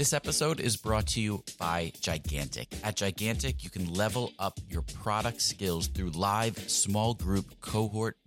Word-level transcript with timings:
This 0.00 0.14
episode 0.14 0.60
is 0.60 0.78
brought 0.78 1.08
to 1.08 1.20
you 1.20 1.44
by 1.58 1.92
Gigantic. 2.00 2.68
At 2.82 2.96
Gigantic, 2.96 3.62
you 3.62 3.68
can 3.68 3.92
level 3.92 4.32
up 4.38 4.58
your 4.66 4.80
product 4.80 5.42
skills 5.42 5.88
through 5.88 6.12
live 6.12 6.56
small 6.70 7.12
group 7.12 7.60
cohort 7.60 8.16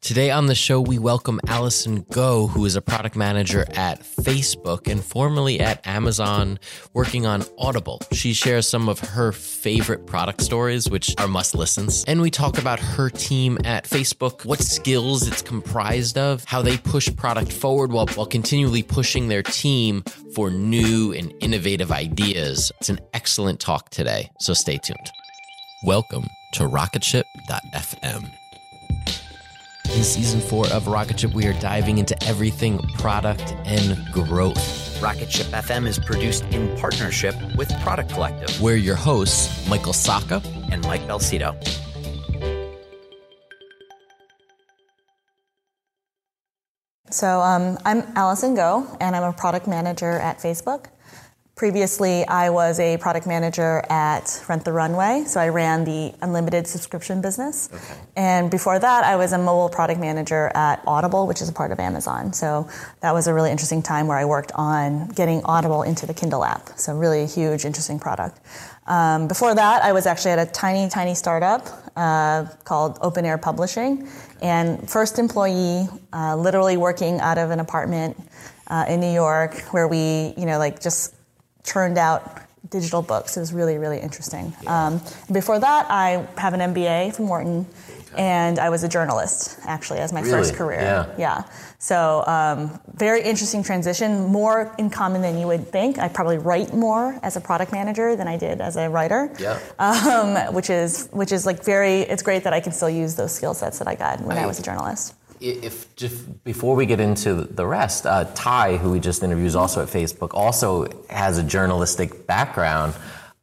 Today 0.00 0.30
on 0.30 0.46
the 0.46 0.54
show, 0.54 0.80
we 0.80 0.98
welcome 0.98 1.40
Allison 1.48 2.06
Go, 2.12 2.46
who 2.46 2.64
is 2.64 2.76
a 2.76 2.80
product 2.80 3.16
manager 3.16 3.66
at 3.74 4.00
Facebook 4.00 4.90
and 4.90 5.04
formerly 5.04 5.60
at 5.60 5.84
Amazon, 5.86 6.60
working 6.94 7.26
on 7.26 7.44
Audible. 7.58 8.00
She 8.12 8.32
shares 8.32 8.66
some 8.66 8.88
of 8.88 9.00
her 9.00 9.32
favorite 9.32 10.06
product 10.06 10.40
stories, 10.40 10.88
which 10.88 11.14
are 11.18 11.26
must 11.26 11.54
listens. 11.54 12.04
And 12.06 12.22
we 12.22 12.30
talk 12.30 12.58
about 12.58 12.78
her 12.78 13.10
team 13.10 13.58
at 13.64 13.84
Facebook, 13.84 14.44
what 14.44 14.60
skills 14.60 15.26
it's 15.26 15.42
comprised 15.42 16.16
of, 16.16 16.44
how 16.44 16.62
they 16.62 16.78
push 16.78 17.14
product 17.14 17.52
forward 17.52 17.90
while, 17.90 18.06
while 18.14 18.24
continually 18.24 18.84
pushing 18.84 19.28
their 19.28 19.42
team 19.42 20.02
for 20.34 20.48
new 20.48 21.12
and 21.12 21.34
innovative 21.40 21.90
ideas. 21.90 22.70
It's 22.80 22.88
an 22.88 23.00
excellent 23.12 23.58
talk 23.60 23.90
today, 23.90 24.30
so 24.38 24.54
stay 24.54 24.78
tuned. 24.78 25.10
Welcome 25.84 26.24
to 26.54 26.62
Rocketship.fm. 26.62 28.30
In 29.98 30.04
season 30.04 30.40
four 30.40 30.64
of 30.68 30.86
Rocket 30.86 31.18
Ship, 31.18 31.34
we 31.34 31.44
are 31.48 31.54
diving 31.54 31.98
into 31.98 32.16
everything 32.24 32.78
product 32.98 33.56
and 33.64 33.98
growth. 34.12 35.02
Rocket 35.02 35.28
Ship 35.28 35.48
FM 35.48 35.88
is 35.88 35.98
produced 35.98 36.44
in 36.52 36.68
partnership 36.78 37.34
with 37.56 37.68
Product 37.80 38.08
Collective. 38.08 38.62
We're 38.62 38.76
your 38.76 38.94
hosts, 38.94 39.68
Michael 39.68 39.92
Sacca 39.92 40.40
and 40.70 40.84
Mike 40.84 41.00
Belsito. 41.08 41.52
So 47.10 47.40
um, 47.40 47.76
I'm 47.84 48.04
Allison 48.14 48.54
Go, 48.54 48.86
and 49.00 49.16
I'm 49.16 49.24
a 49.24 49.32
product 49.32 49.66
manager 49.66 50.12
at 50.20 50.38
Facebook. 50.38 50.90
Previously, 51.58 52.24
I 52.28 52.50
was 52.50 52.78
a 52.78 52.98
product 52.98 53.26
manager 53.26 53.82
at 53.90 54.44
Rent 54.48 54.64
the 54.64 54.72
Runway, 54.72 55.24
so 55.26 55.40
I 55.40 55.48
ran 55.48 55.82
the 55.82 56.14
unlimited 56.22 56.68
subscription 56.68 57.20
business. 57.20 57.68
Okay. 57.74 57.94
And 58.14 58.48
before 58.48 58.78
that, 58.78 59.02
I 59.02 59.16
was 59.16 59.32
a 59.32 59.38
mobile 59.38 59.68
product 59.68 59.98
manager 59.98 60.52
at 60.54 60.80
Audible, 60.86 61.26
which 61.26 61.42
is 61.42 61.48
a 61.48 61.52
part 61.52 61.72
of 61.72 61.80
Amazon. 61.80 62.32
So 62.32 62.68
that 63.00 63.12
was 63.12 63.26
a 63.26 63.34
really 63.34 63.50
interesting 63.50 63.82
time 63.82 64.06
where 64.06 64.16
I 64.16 64.24
worked 64.24 64.52
on 64.54 65.08
getting 65.08 65.42
Audible 65.46 65.82
into 65.82 66.06
the 66.06 66.14
Kindle 66.14 66.44
app. 66.44 66.78
So, 66.78 66.96
really 66.96 67.26
huge, 67.26 67.64
interesting 67.64 67.98
product. 67.98 68.38
Um, 68.86 69.26
before 69.26 69.52
that, 69.56 69.82
I 69.82 69.92
was 69.92 70.06
actually 70.06 70.30
at 70.30 70.38
a 70.38 70.46
tiny, 70.46 70.88
tiny 70.88 71.16
startup 71.16 71.66
uh, 71.96 72.44
called 72.62 73.00
Open 73.02 73.24
Air 73.24 73.36
Publishing. 73.36 74.08
And 74.40 74.88
first 74.88 75.18
employee, 75.18 75.88
uh, 76.12 76.36
literally 76.36 76.76
working 76.76 77.18
out 77.18 77.36
of 77.36 77.50
an 77.50 77.58
apartment 77.58 78.16
uh, 78.68 78.84
in 78.88 79.00
New 79.00 79.12
York, 79.12 79.58
where 79.72 79.88
we, 79.88 80.34
you 80.36 80.46
know, 80.46 80.58
like 80.58 80.80
just 80.80 81.17
churned 81.64 81.98
out 81.98 82.42
digital 82.70 83.02
books. 83.02 83.36
It 83.36 83.40
was 83.40 83.52
really, 83.52 83.78
really 83.78 83.98
interesting. 83.98 84.54
Um, 84.66 85.00
before 85.32 85.58
that, 85.58 85.86
I 85.88 86.26
have 86.36 86.54
an 86.54 86.74
MBA 86.74 87.14
from 87.14 87.28
Wharton, 87.28 87.66
and 88.16 88.58
I 88.58 88.70
was 88.70 88.82
a 88.82 88.88
journalist 88.88 89.58
actually 89.64 90.00
as 90.00 90.12
my 90.12 90.20
really? 90.20 90.32
first 90.32 90.54
career. 90.54 90.80
Yeah. 90.80 91.14
yeah. 91.18 91.42
So 91.78 92.24
um, 92.26 92.80
very 92.94 93.22
interesting 93.22 93.62
transition. 93.62 94.26
More 94.26 94.74
in 94.78 94.90
common 94.90 95.22
than 95.22 95.38
you 95.38 95.46
would 95.46 95.68
think. 95.68 95.98
I 95.98 96.08
probably 96.08 96.38
write 96.38 96.74
more 96.74 97.18
as 97.22 97.36
a 97.36 97.40
product 97.40 97.70
manager 97.70 98.16
than 98.16 98.26
I 98.26 98.36
did 98.36 98.60
as 98.60 98.76
a 98.76 98.90
writer. 98.90 99.32
Yeah. 99.38 99.58
Um, 99.78 100.54
which 100.54 100.70
is 100.70 101.08
which 101.12 101.32
is 101.32 101.46
like 101.46 101.64
very. 101.64 102.00
It's 102.00 102.22
great 102.22 102.44
that 102.44 102.52
I 102.52 102.60
can 102.60 102.72
still 102.72 102.90
use 102.90 103.14
those 103.14 103.32
skill 103.32 103.54
sets 103.54 103.78
that 103.78 103.88
I 103.88 103.94
got 103.94 104.20
when 104.20 104.36
I, 104.36 104.42
I 104.42 104.46
was 104.46 104.58
a 104.58 104.62
journalist 104.62 105.14
if 105.40 105.94
just 105.96 106.44
before 106.44 106.76
we 106.76 106.86
get 106.86 107.00
into 107.00 107.34
the 107.34 107.66
rest, 107.66 108.06
uh, 108.06 108.24
Ty, 108.34 108.76
who 108.76 108.90
we 108.90 109.00
just 109.00 109.22
interviewed, 109.22 109.46
is 109.46 109.56
also 109.56 109.82
at 109.82 109.88
Facebook, 109.88 110.30
also 110.34 110.88
has 111.08 111.38
a 111.38 111.42
journalistic 111.42 112.26
background. 112.26 112.94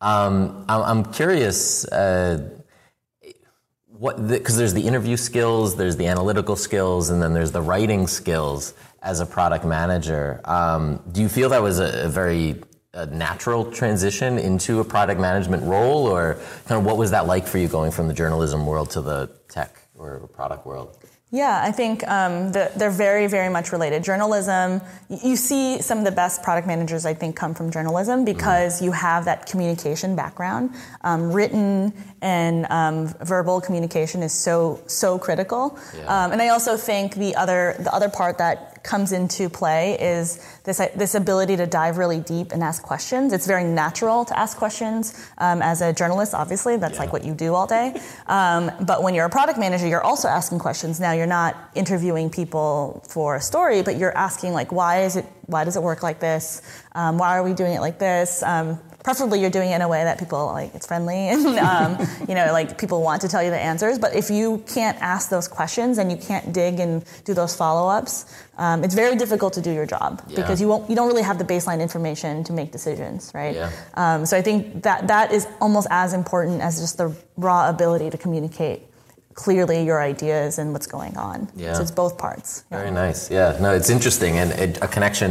Um, 0.01 0.65
I'm, 0.67 1.05
curious. 1.05 1.85
Uh, 1.85 2.49
what 3.87 4.27
because 4.27 4.55
the, 4.55 4.59
there's 4.59 4.73
the 4.73 4.85
interview 4.85 5.17
skills, 5.17 5.77
there's 5.77 5.95
the 5.95 6.07
analytical 6.07 6.55
skills, 6.55 7.09
and 7.09 7.21
then 7.21 7.33
there's 7.33 7.51
the 7.51 7.61
writing 7.61 8.07
skills 8.07 8.73
as 9.01 9.19
a 9.19 9.25
product 9.25 9.65
manager. 9.65 10.41
Um, 10.45 11.01
do 11.11 11.21
you 11.21 11.29
feel 11.29 11.49
that 11.49 11.61
was 11.61 11.79
a, 11.79 12.05
a 12.05 12.09
very 12.09 12.61
a 12.93 13.05
natural 13.07 13.69
transition 13.71 14.39
into 14.39 14.79
a 14.79 14.85
product 14.85 15.19
management 15.19 15.63
role, 15.63 16.07
or 16.07 16.39
kind 16.65 16.79
of 16.79 16.85
what 16.85 16.97
was 16.97 17.11
that 17.11 17.27
like 17.27 17.45
for 17.45 17.57
you 17.57 17.67
going 17.67 17.91
from 17.91 18.07
the 18.07 18.13
journalism 18.13 18.65
world 18.65 18.89
to 18.91 19.01
the 19.01 19.29
tech 19.49 19.75
or 19.95 20.27
product 20.33 20.65
world? 20.65 20.97
Yeah, 21.35 21.59
I 21.61 21.71
think 21.73 22.07
um, 22.07 22.53
the, 22.53 22.71
they're 22.77 22.89
very, 22.89 23.27
very 23.27 23.49
much 23.49 23.73
related. 23.73 24.05
Journalism, 24.05 24.79
you 25.09 25.35
see 25.35 25.81
some 25.81 25.97
of 25.97 26.05
the 26.05 26.11
best 26.11 26.41
product 26.41 26.65
managers, 26.65 27.05
I 27.05 27.13
think, 27.13 27.35
come 27.35 27.53
from 27.53 27.69
journalism 27.69 28.23
because 28.23 28.75
mm-hmm. 28.77 28.85
you 28.85 28.91
have 28.93 29.25
that 29.25 29.45
communication 29.45 30.15
background. 30.15 30.73
Um, 31.01 31.33
written 31.33 31.93
and 32.21 32.65
um, 32.69 33.13
verbal 33.21 33.59
communication 33.59 34.23
is 34.23 34.31
so, 34.31 34.81
so 34.87 35.19
critical. 35.19 35.77
Yeah. 35.97 36.05
Um, 36.25 36.31
and 36.31 36.41
I 36.41 36.49
also 36.49 36.77
think 36.77 37.15
the 37.15 37.35
other, 37.35 37.75
the 37.79 37.93
other 37.93 38.07
part 38.07 38.37
that 38.37 38.74
comes 38.85 39.11
into 39.11 39.49
play 39.49 39.99
is 39.99 40.39
this, 40.63 40.77
this 40.95 41.15
ability 41.15 41.57
to 41.57 41.65
dive 41.65 41.97
really 41.97 42.19
deep 42.19 42.51
and 42.53 42.63
ask 42.63 42.81
questions. 42.83 43.33
It's 43.33 43.47
very 43.47 43.63
natural 43.63 44.23
to 44.25 44.37
ask 44.39 44.57
questions 44.57 45.29
um, 45.39 45.61
as 45.61 45.81
a 45.81 45.91
journalist, 45.91 46.33
obviously. 46.33 46.77
That's 46.77 46.93
yeah. 46.93 47.01
like 47.01 47.13
what 47.13 47.25
you 47.25 47.33
do 47.33 47.53
all 47.53 47.67
day. 47.67 47.99
Um, 48.27 48.71
but 48.85 49.03
when 49.03 49.13
you're 49.13 49.25
a 49.25 49.29
product 49.29 49.59
manager, 49.59 49.87
you're 49.87 50.03
also 50.03 50.27
asking 50.27 50.59
questions. 50.59 50.99
Now, 50.99 51.11
you're 51.11 51.25
not 51.25 51.55
interviewing 51.75 52.29
people 52.29 53.03
for 53.09 53.35
a 53.35 53.41
story, 53.41 53.81
but 53.81 53.97
you're 53.97 54.15
asking 54.15 54.53
like, 54.53 54.71
why 54.71 55.03
is 55.03 55.15
it, 55.15 55.25
why 55.47 55.63
does 55.63 55.75
it 55.75 55.83
work 55.83 56.03
like 56.03 56.19
this? 56.19 56.61
Um, 56.93 57.17
why 57.17 57.37
are 57.37 57.43
we 57.43 57.53
doing 57.53 57.73
it 57.73 57.81
like 57.81 57.99
this? 57.99 58.43
Preferably 59.05 59.39
you're 59.39 59.51
doing 59.51 59.69
it 59.69 59.75
in 59.75 59.83
a 59.83 59.87
way 59.87 60.03
that 60.03 60.17
people 60.17 60.47
like 60.47 60.73
it's 60.73 60.87
friendly 60.87 61.27
and 61.33 61.45
um, 61.59 61.91
you 62.27 62.33
know 62.33 62.47
like 62.51 62.79
people 62.79 63.03
want 63.03 63.21
to 63.21 63.27
tell 63.27 63.43
you 63.43 63.51
the 63.51 63.59
answers. 63.71 63.99
But 63.99 64.15
if 64.15 64.31
you 64.31 64.63
can't 64.65 64.97
ask 64.99 65.29
those 65.29 65.47
questions 65.47 65.99
and 65.99 66.09
you 66.11 66.17
can't 66.17 66.51
dig 66.51 66.79
and 66.79 67.05
do 67.23 67.35
those 67.35 67.55
follow-ups, 67.55 68.25
um, 68.57 68.83
it's 68.83 68.95
very 68.95 69.15
difficult 69.15 69.53
to 69.53 69.61
do 69.61 69.71
your 69.71 69.85
job 69.85 70.23
Yeah. 70.27 70.37
because 70.37 70.59
you 70.59 70.67
won't 70.67 70.89
you 70.89 70.95
don't 70.95 71.07
really 71.07 71.21
have 71.21 71.37
the 71.37 71.45
baseline 71.45 71.81
information 71.81 72.43
to 72.45 72.51
make 72.51 72.71
decisions, 72.71 73.31
right? 73.35 73.55
Yeah. 73.55 73.69
Um, 73.93 74.25
so 74.25 74.35
I 74.37 74.41
think 74.41 74.81
that 74.81 75.07
that 75.07 75.31
is 75.31 75.47
almost 75.61 75.87
as 75.91 76.13
important 76.13 76.61
as 76.61 76.79
just 76.81 76.97
the 76.97 77.15
raw 77.37 77.69
ability 77.69 78.09
to 78.09 78.17
communicate 78.17 78.81
clearly 79.35 79.83
your 79.83 80.01
ideas 80.01 80.57
and 80.57 80.73
what's 80.73 80.87
going 80.87 81.15
on. 81.15 81.47
Yeah. 81.55 81.73
So 81.73 81.81
it's 81.83 81.91
both 81.91 82.17
parts. 82.17 82.63
Yeah. 82.71 82.77
Very 82.79 82.91
nice. 82.91 83.29
Yeah. 83.29 83.55
No, 83.61 83.69
it's 83.75 83.91
interesting 83.91 84.39
and 84.39 84.77
a 84.81 84.87
connection. 84.87 85.29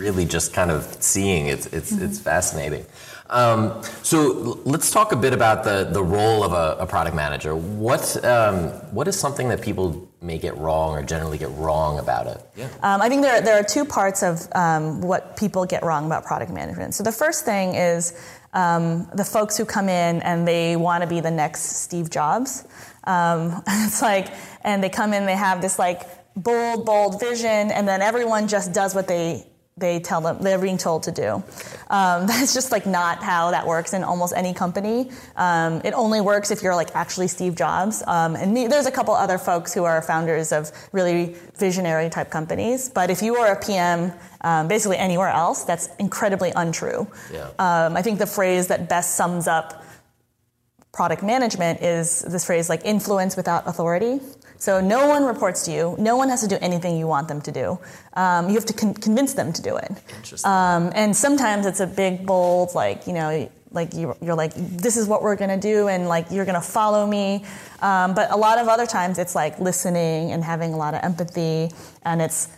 Really, 0.00 0.24
just 0.24 0.54
kind 0.54 0.70
of 0.70 0.84
seeing 1.00 1.48
it's 1.48 1.66
it's 1.66 1.92
it's 1.92 2.18
fascinating. 2.18 2.86
Um, 3.28 3.82
so 4.02 4.60
let's 4.64 4.90
talk 4.90 5.12
a 5.12 5.16
bit 5.16 5.34
about 5.34 5.62
the 5.62 5.84
the 5.84 6.02
role 6.02 6.42
of 6.42 6.52
a, 6.52 6.82
a 6.82 6.86
product 6.86 7.14
manager. 7.14 7.54
What 7.54 8.24
um, 8.24 8.68
what 8.94 9.06
is 9.08 9.20
something 9.20 9.50
that 9.50 9.60
people 9.60 10.08
may 10.22 10.38
get 10.38 10.56
wrong 10.56 10.96
or 10.96 11.02
generally 11.02 11.36
get 11.36 11.50
wrong 11.50 11.98
about 11.98 12.26
it? 12.26 12.40
Yeah. 12.56 12.68
Um, 12.82 13.02
I 13.02 13.10
think 13.10 13.20
there, 13.22 13.42
there 13.42 13.60
are 13.60 13.62
two 13.62 13.84
parts 13.84 14.22
of 14.22 14.40
um, 14.54 15.02
what 15.02 15.36
people 15.36 15.66
get 15.66 15.82
wrong 15.82 16.06
about 16.06 16.24
product 16.24 16.50
management. 16.50 16.94
So 16.94 17.04
the 17.04 17.12
first 17.12 17.44
thing 17.44 17.74
is 17.74 18.18
um, 18.52 19.06
the 19.14 19.24
folks 19.24 19.56
who 19.56 19.64
come 19.64 19.88
in 19.88 20.22
and 20.22 20.48
they 20.48 20.76
want 20.76 21.02
to 21.02 21.08
be 21.08 21.20
the 21.20 21.30
next 21.30 21.82
Steve 21.82 22.10
Jobs. 22.10 22.66
Um, 23.04 23.62
it's 23.68 24.02
like, 24.02 24.28
and 24.62 24.82
they 24.82 24.88
come 24.88 25.12
in, 25.12 25.26
they 25.26 25.36
have 25.36 25.62
this 25.62 25.78
like 25.78 26.02
bold, 26.36 26.86
bold 26.86 27.20
vision, 27.20 27.70
and 27.70 27.86
then 27.86 28.02
everyone 28.02 28.48
just 28.48 28.72
does 28.72 28.94
what 28.94 29.08
they 29.08 29.46
they 29.80 29.98
tell 29.98 30.20
them 30.20 30.38
they're 30.40 30.58
being 30.58 30.78
told 30.78 31.02
to 31.04 31.12
do. 31.12 31.42
Um, 31.90 32.26
that's 32.26 32.54
just 32.54 32.70
like 32.70 32.86
not 32.86 33.22
how 33.22 33.50
that 33.50 33.66
works 33.66 33.92
in 33.92 34.04
almost 34.04 34.34
any 34.36 34.54
company. 34.54 35.10
Um, 35.36 35.80
it 35.84 35.92
only 35.94 36.20
works 36.20 36.50
if 36.50 36.62
you're 36.62 36.76
like 36.76 36.94
actually 36.94 37.28
Steve 37.28 37.56
Jobs. 37.56 38.02
Um, 38.06 38.36
and 38.36 38.52
me, 38.52 38.66
there's 38.68 38.86
a 38.86 38.90
couple 38.90 39.14
other 39.14 39.38
folks 39.38 39.74
who 39.74 39.84
are 39.84 40.00
founders 40.02 40.52
of 40.52 40.70
really 40.92 41.34
visionary 41.58 42.10
type 42.10 42.30
companies. 42.30 42.88
But 42.88 43.10
if 43.10 43.22
you 43.22 43.36
are 43.36 43.52
a 43.52 43.60
PM, 43.60 44.12
um, 44.42 44.68
basically 44.68 44.96
anywhere 44.96 45.28
else, 45.28 45.64
that's 45.64 45.88
incredibly 45.98 46.52
untrue. 46.54 47.08
Yeah. 47.32 47.50
Um, 47.58 47.96
I 47.96 48.02
think 48.02 48.18
the 48.18 48.26
phrase 48.26 48.68
that 48.68 48.88
best 48.88 49.16
sums 49.16 49.48
up 49.48 49.84
product 50.92 51.22
management 51.22 51.82
is 51.82 52.20
this 52.22 52.44
phrase 52.44 52.68
like 52.68 52.84
influence 52.84 53.36
without 53.36 53.66
authority. 53.66 54.20
So 54.60 54.78
no 54.80 55.06
one 55.08 55.24
reports 55.24 55.64
to 55.64 55.72
you. 55.72 55.96
No 55.98 56.16
one 56.16 56.28
has 56.28 56.42
to 56.42 56.48
do 56.48 56.58
anything 56.60 56.98
you 56.98 57.06
want 57.06 57.28
them 57.28 57.40
to 57.40 57.50
do. 57.50 57.78
Um, 58.12 58.48
you 58.48 58.54
have 58.56 58.66
to 58.66 58.74
con- 58.74 58.92
convince 58.92 59.32
them 59.32 59.54
to 59.54 59.62
do 59.62 59.76
it. 59.76 59.90
Interesting. 60.16 60.50
Um, 60.50 60.92
and 60.94 61.16
sometimes 61.16 61.64
it's 61.64 61.80
a 61.80 61.86
big, 61.86 62.26
bold, 62.26 62.74
like 62.74 63.06
you 63.06 63.14
know, 63.14 63.50
like 63.72 63.94
you're, 63.94 64.16
you're 64.20 64.34
like, 64.34 64.52
this 64.54 64.98
is 64.98 65.06
what 65.06 65.22
we're 65.22 65.36
gonna 65.36 65.56
do, 65.56 65.88
and 65.88 66.08
like 66.08 66.26
you're 66.30 66.44
gonna 66.44 66.60
follow 66.60 67.06
me. 67.06 67.44
Um, 67.80 68.14
but 68.14 68.30
a 68.30 68.36
lot 68.36 68.58
of 68.58 68.68
other 68.68 68.86
times 68.86 69.18
it's 69.18 69.34
like 69.34 69.58
listening 69.58 70.32
and 70.32 70.44
having 70.44 70.74
a 70.74 70.76
lot 70.76 70.92
of 70.92 71.02
empathy, 71.02 71.70
and 72.04 72.20
it's 72.20 72.48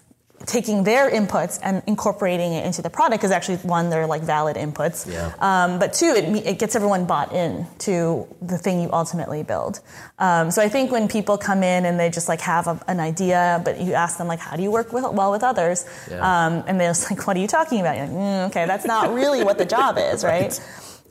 taking 0.47 0.85
their 0.85 1.11
inputs 1.11 1.59
and 1.63 1.83
incorporating 1.87 2.53
it 2.53 2.65
into 2.65 2.83
the 2.83 2.91
product 2.91 3.25
is 3.25 3.31
actually 3.31 3.57
one 3.59 3.91
they're 3.91 4.07
like 4.07 4.23
valid 4.23 4.57
inputs. 4.57 5.11
Yeah. 5.11 5.33
um, 5.41 5.79
but 5.79 5.93
two 5.93 6.07
it, 6.17 6.47
it 6.47 6.59
gets 6.59 6.75
everyone 6.77 7.07
bought 7.07 7.33
in 7.33 7.67
to 7.81 8.27
the 8.41 8.59
thing 8.59 8.81
you 8.81 8.91
ultimately 8.93 9.43
build. 9.43 9.81
Um, 10.19 10.51
so 10.51 10.63
i 10.63 10.69
think 10.69 10.91
when 10.91 11.09
people 11.09 11.39
come 11.39 11.63
in 11.63 11.85
and 11.85 11.99
they 11.99 12.11
just 12.11 12.29
like 12.29 12.41
have 12.41 12.67
a, 12.67 12.81
an 12.89 13.01
idea 13.01 13.61
but 13.65 13.81
you 13.81 13.95
ask 13.95 14.19
them 14.19 14.29
like 14.29 14.41
how 14.41 14.57
do 14.57 14.63
you 14.63 14.71
work 14.71 14.93
with, 14.93 15.05
well 15.13 15.31
with 15.31 15.43
others? 15.43 15.85
Yeah. 16.11 16.19
um, 16.47 16.65
and 16.67 16.81
they're 16.81 16.91
just 16.91 17.11
like 17.11 17.27
what 17.27 17.37
are 17.37 17.41
you 17.41 17.49
talking 17.49 17.81
about? 17.81 17.97
You're 17.97 18.07
like 18.07 18.17
mm, 18.17 18.47
okay 18.49 18.67
that's 18.67 18.85
not 18.85 19.13
really 19.13 19.45
what 19.45 19.59
the 19.59 19.67
job 19.67 19.99
is 19.99 20.25
right, 20.33 20.59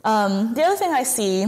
Um, 0.04 0.54
the 0.56 0.64
other 0.64 0.76
thing 0.76 0.92
i 0.92 1.04
see 1.04 1.46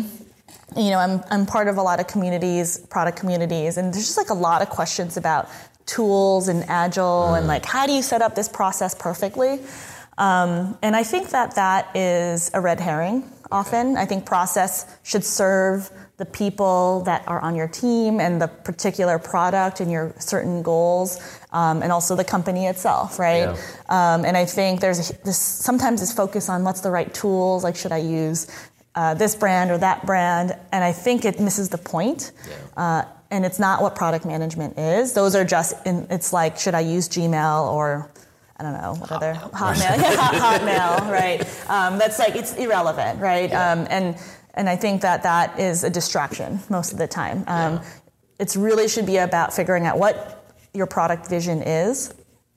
you 0.75 0.89
know, 0.89 0.97
I'm, 0.97 1.21
I'm 1.29 1.45
part 1.45 1.67
of 1.67 1.77
a 1.77 1.81
lot 1.81 1.99
of 1.99 2.07
communities, 2.07 2.79
product 2.89 3.17
communities, 3.19 3.77
and 3.77 3.93
there's 3.93 4.05
just 4.05 4.17
like 4.17 4.29
a 4.29 4.33
lot 4.33 4.61
of 4.61 4.69
questions 4.69 5.17
about 5.17 5.47
tools 5.85 6.47
and 6.47 6.63
agile 6.67 7.33
and 7.33 7.47
like 7.47 7.65
how 7.65 7.85
do 7.85 7.93
you 7.93 8.01
set 8.01 8.21
up 8.21 8.35
this 8.35 8.49
process 8.49 8.95
perfectly. 8.95 9.59
Um, 10.17 10.77
and 10.81 10.95
I 10.95 11.03
think 11.03 11.29
that 11.29 11.55
that 11.55 11.95
is 11.95 12.51
a 12.53 12.61
red 12.61 12.79
herring 12.79 13.23
often. 13.51 13.97
I 13.97 14.05
think 14.05 14.25
process 14.25 14.85
should 15.03 15.23
serve 15.23 15.89
the 16.17 16.25
people 16.25 17.01
that 17.05 17.27
are 17.27 17.41
on 17.41 17.55
your 17.55 17.67
team 17.67 18.19
and 18.19 18.39
the 18.39 18.47
particular 18.47 19.17
product 19.17 19.79
and 19.79 19.91
your 19.91 20.13
certain 20.19 20.61
goals, 20.61 21.19
um, 21.51 21.81
and 21.81 21.91
also 21.91 22.15
the 22.15 22.23
company 22.23 22.67
itself, 22.67 23.17
right? 23.17 23.47
Um, 23.89 24.23
and 24.23 24.37
I 24.37 24.45
think 24.45 24.79
there's 24.81 25.09
a, 25.09 25.23
this 25.23 25.39
sometimes 25.39 25.99
this 26.01 26.13
focus 26.13 26.49
on 26.49 26.63
what's 26.63 26.81
the 26.81 26.91
right 26.91 27.11
tools, 27.13 27.63
like 27.63 27.75
should 27.75 27.91
I 27.91 27.97
use 27.97 28.47
uh, 28.95 29.15
this 29.15 29.35
brand 29.35 29.71
or 29.71 29.79
that 29.79 30.05
brand, 30.05 30.55
and 30.71 30.83
I 30.83 30.91
think 30.91 31.25
it 31.25 31.39
misses 31.39 31.69
the 31.69 31.79
point. 31.79 32.31
Uh, 32.77 33.03
and 33.33 33.45
it's 33.45 33.57
not 33.57 33.81
what 33.81 33.95
product 33.95 34.25
management 34.25 34.77
is. 34.77 35.13
Those 35.13 35.35
are 35.35 35.43
just, 35.43 35.73
in, 35.87 36.05
it's 36.11 36.31
like, 36.31 36.59
should 36.59 36.75
I 36.75 36.81
use 36.81 37.09
Gmail 37.09 37.67
or 37.73 38.11
I 38.57 38.61
don't 38.63 38.73
know 38.73 38.93
what 38.93 39.11
other 39.11 39.33
Hotmail, 39.33 39.79
yeah, 39.97 40.13
Hotmail, 40.15 41.11
right? 41.11 41.41
Um, 41.67 41.97
that's 41.97 42.19
like 42.19 42.35
it's 42.35 42.53
irrelevant, 42.53 43.19
right? 43.19 43.51
Um, 43.51 43.87
and 43.89 44.15
and 44.53 44.69
I 44.69 44.75
think 44.75 45.01
that 45.01 45.23
that 45.23 45.59
is 45.59 45.83
a 45.83 45.89
distraction 45.89 46.59
most 46.69 46.91
of 46.93 46.99
the 46.99 47.07
time. 47.07 47.43
Um, 47.47 47.81
It's 48.37 48.55
really 48.55 48.87
should 48.87 49.07
be 49.07 49.17
about 49.17 49.53
figuring 49.53 49.87
out 49.87 49.97
what 49.97 50.53
your 50.75 50.85
product 50.85 51.27
vision 51.27 51.63
is, 51.63 52.13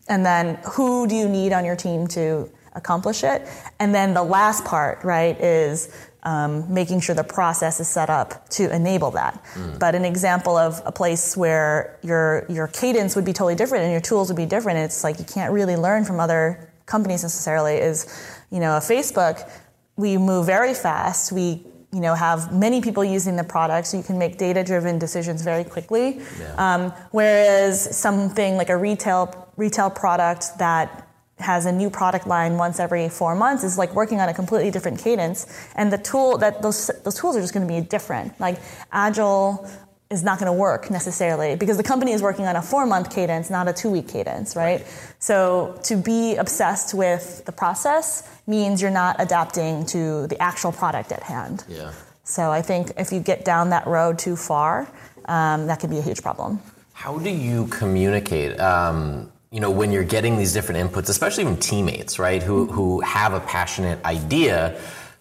and 0.07 0.25
then 0.25 0.59
who 0.73 1.07
do 1.07 1.15
you 1.17 1.29
need 1.29 1.55
on 1.55 1.65
your 1.65 1.77
team 1.77 2.07
to 2.09 2.51
accomplish 2.75 3.25
it, 3.25 3.49
and 3.79 3.95
then 3.95 4.13
the 4.13 4.23
last 4.23 4.67
part, 4.67 5.03
right, 5.03 5.41
is 5.41 5.89
um, 6.27 6.75
making 6.75 7.01
sure 7.01 7.15
the 7.15 7.25
process 7.25 7.79
is 7.79 7.87
set 7.87 8.11
up 8.11 8.49
to 8.51 8.75
enable 8.75 9.13
that. 9.13 9.43
But 9.79 9.95
an 9.95 10.05
example 10.05 10.57
of 10.57 10.83
a 10.85 10.91
place 10.91 11.37
where 11.37 11.99
your 12.03 12.45
your 12.49 12.67
cadence 12.67 13.15
would 13.15 13.25
be 13.25 13.33
totally 13.33 13.55
different 13.55 13.85
and 13.85 13.93
your 13.93 14.01
tools 14.01 14.29
would 14.29 14.37
be 14.37 14.45
different, 14.45 14.79
it's 14.79 15.05
like 15.05 15.19
you 15.21 15.25
can't 15.25 15.53
really 15.53 15.77
learn 15.77 16.05
from 16.05 16.19
other 16.19 16.69
companies 16.85 17.23
necessarily. 17.23 17.77
Is 17.77 18.07
you 18.51 18.59
know, 18.59 18.77
a 18.77 18.81
Facebook, 18.81 19.49
we 19.97 20.19
move 20.19 20.47
very 20.47 20.75
fast. 20.75 21.31
We 21.31 21.63
you 21.93 22.01
know 22.01 22.15
have 22.15 22.53
many 22.53 22.81
people 22.81 23.05
using 23.05 23.37
the 23.37 23.45
product, 23.45 23.87
so 23.87 23.97
you 23.97 24.03
can 24.03 24.19
make 24.19 24.37
data 24.37 24.65
driven 24.65 24.99
decisions 24.99 25.43
very 25.43 25.63
quickly. 25.63 26.21
Um, 26.59 26.91
whereas 27.13 27.97
something 27.97 28.57
like 28.57 28.69
a 28.69 28.77
retail 28.77 29.53
retail 29.57 29.91
product 29.91 30.59
that 30.59 31.06
has 31.39 31.67
a 31.67 31.73
new 31.73 31.91
product 31.91 32.27
line 32.27 32.57
once 32.57 32.81
every 32.81 33.09
four 33.09 33.35
months 33.35 33.63
is 33.63 33.77
like 33.77 33.95
working 33.95 34.21
on 34.21 34.29
a 34.29 34.35
completely 34.35 34.71
different 34.71 34.99
cadence. 34.99 35.47
And 35.75 35.93
the 35.93 35.99
tool 35.99 36.39
that 36.39 36.63
those 36.63 36.91
those 37.05 37.15
tools 37.15 37.37
are 37.37 37.41
just 37.41 37.53
going 37.53 37.67
to 37.67 37.73
be 37.73 37.81
different. 37.81 38.39
Like 38.41 38.59
agile 38.91 39.69
is 40.09 40.23
not 40.23 40.39
going 40.39 40.47
to 40.47 40.53
work 40.53 40.89
necessarily 40.89 41.57
because 41.57 41.77
the 41.77 41.83
company 41.83 42.13
is 42.13 42.23
working 42.23 42.47
on 42.47 42.55
a 42.57 42.63
four 42.63 42.87
month 42.87 43.13
cadence 43.15 43.51
not 43.51 43.67
a 43.69 43.73
two 43.73 43.91
week 43.91 44.09
cadence 44.09 44.57
right. 44.57 44.87
So 45.19 45.79
to 45.85 45.97
be 45.97 46.37
obsessed 46.37 46.95
with 46.95 47.45
the 47.45 47.53
process 47.53 48.29
means 48.47 48.81
you're 48.81 48.91
not 48.91 49.17
adapting 49.19 49.85
to 49.87 50.27
the 50.29 50.41
actual 50.41 50.73
product 50.73 51.11
at 51.13 51.23
hand. 51.23 51.65
Yeah. 51.69 51.93
so 52.23 52.51
i 52.51 52.63
think 52.63 52.93
if 52.97 53.13
you 53.13 53.21
get 53.21 53.45
down 53.45 53.71
that 53.71 53.87
road 53.87 54.19
too 54.19 54.37
far 54.37 54.89
um, 55.27 55.67
that 55.67 55.81
could 55.81 55.91
be 55.91 55.99
a 55.99 56.03
huge 56.03 56.23
problem. 56.23 56.61
How 56.93 57.19
do 57.19 57.31
you 57.31 57.67
communicate? 57.67 58.59
Um, 58.61 59.31
you 59.57 59.63
know, 59.63 59.71
when 59.71 59.91
you're 59.91 60.05
getting 60.05 60.37
these 60.37 60.53
different 60.53 60.79
inputs, 60.85 61.09
especially 61.09 61.43
from 61.45 61.57
teammates, 61.57 62.19
right, 62.19 62.43
who 62.43 62.67
who 62.67 63.01
have 63.01 63.33
a 63.33 63.41
passionate 63.41 64.05
idea, 64.05 64.79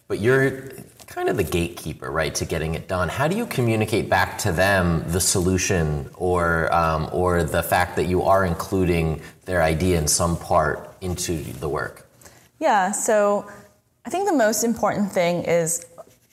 but 0.10 0.20
you're 0.20 0.72
kind 1.08 1.30
of 1.30 1.38
the 1.38 1.44
gatekeeper, 1.46 2.12
right, 2.12 2.36
to 2.36 2.44
getting 2.44 2.76
it 2.76 2.90
done. 2.90 3.08
How 3.08 3.30
do 3.30 3.38
you 3.38 3.46
communicate 3.46 4.10
back 4.10 4.38
to 4.40 4.52
them 4.52 5.06
the 5.08 5.22
solution 5.22 6.10
or 6.16 6.68
um, 6.74 7.08
or 7.14 7.46
the 7.46 7.64
fact 7.64 7.96
that 7.96 8.08
you 8.08 8.24
are 8.24 8.44
including 8.44 9.22
their 9.46 9.64
idea 9.64 9.98
in 9.98 10.06
some 10.06 10.36
part 10.36 10.94
into 11.00 11.42
the 11.62 11.70
work? 11.70 12.06
Yeah, 12.60 12.92
so 12.92 13.50
I 14.06 14.10
think 14.10 14.28
the 14.28 14.36
most 14.36 14.66
important 14.66 15.14
thing 15.14 15.44
is 15.46 15.86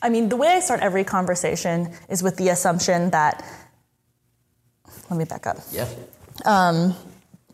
I 0.02 0.08
mean, 0.08 0.28
the 0.28 0.36
way 0.36 0.48
I 0.48 0.58
start 0.58 0.80
every 0.80 1.04
conversation 1.04 1.94
is 2.08 2.20
with 2.20 2.36
the 2.36 2.48
assumption 2.48 3.10
that. 3.10 3.44
Let 5.08 5.16
me 5.18 5.24
back 5.24 5.46
up. 5.46 5.58
Yeah. 5.70 5.86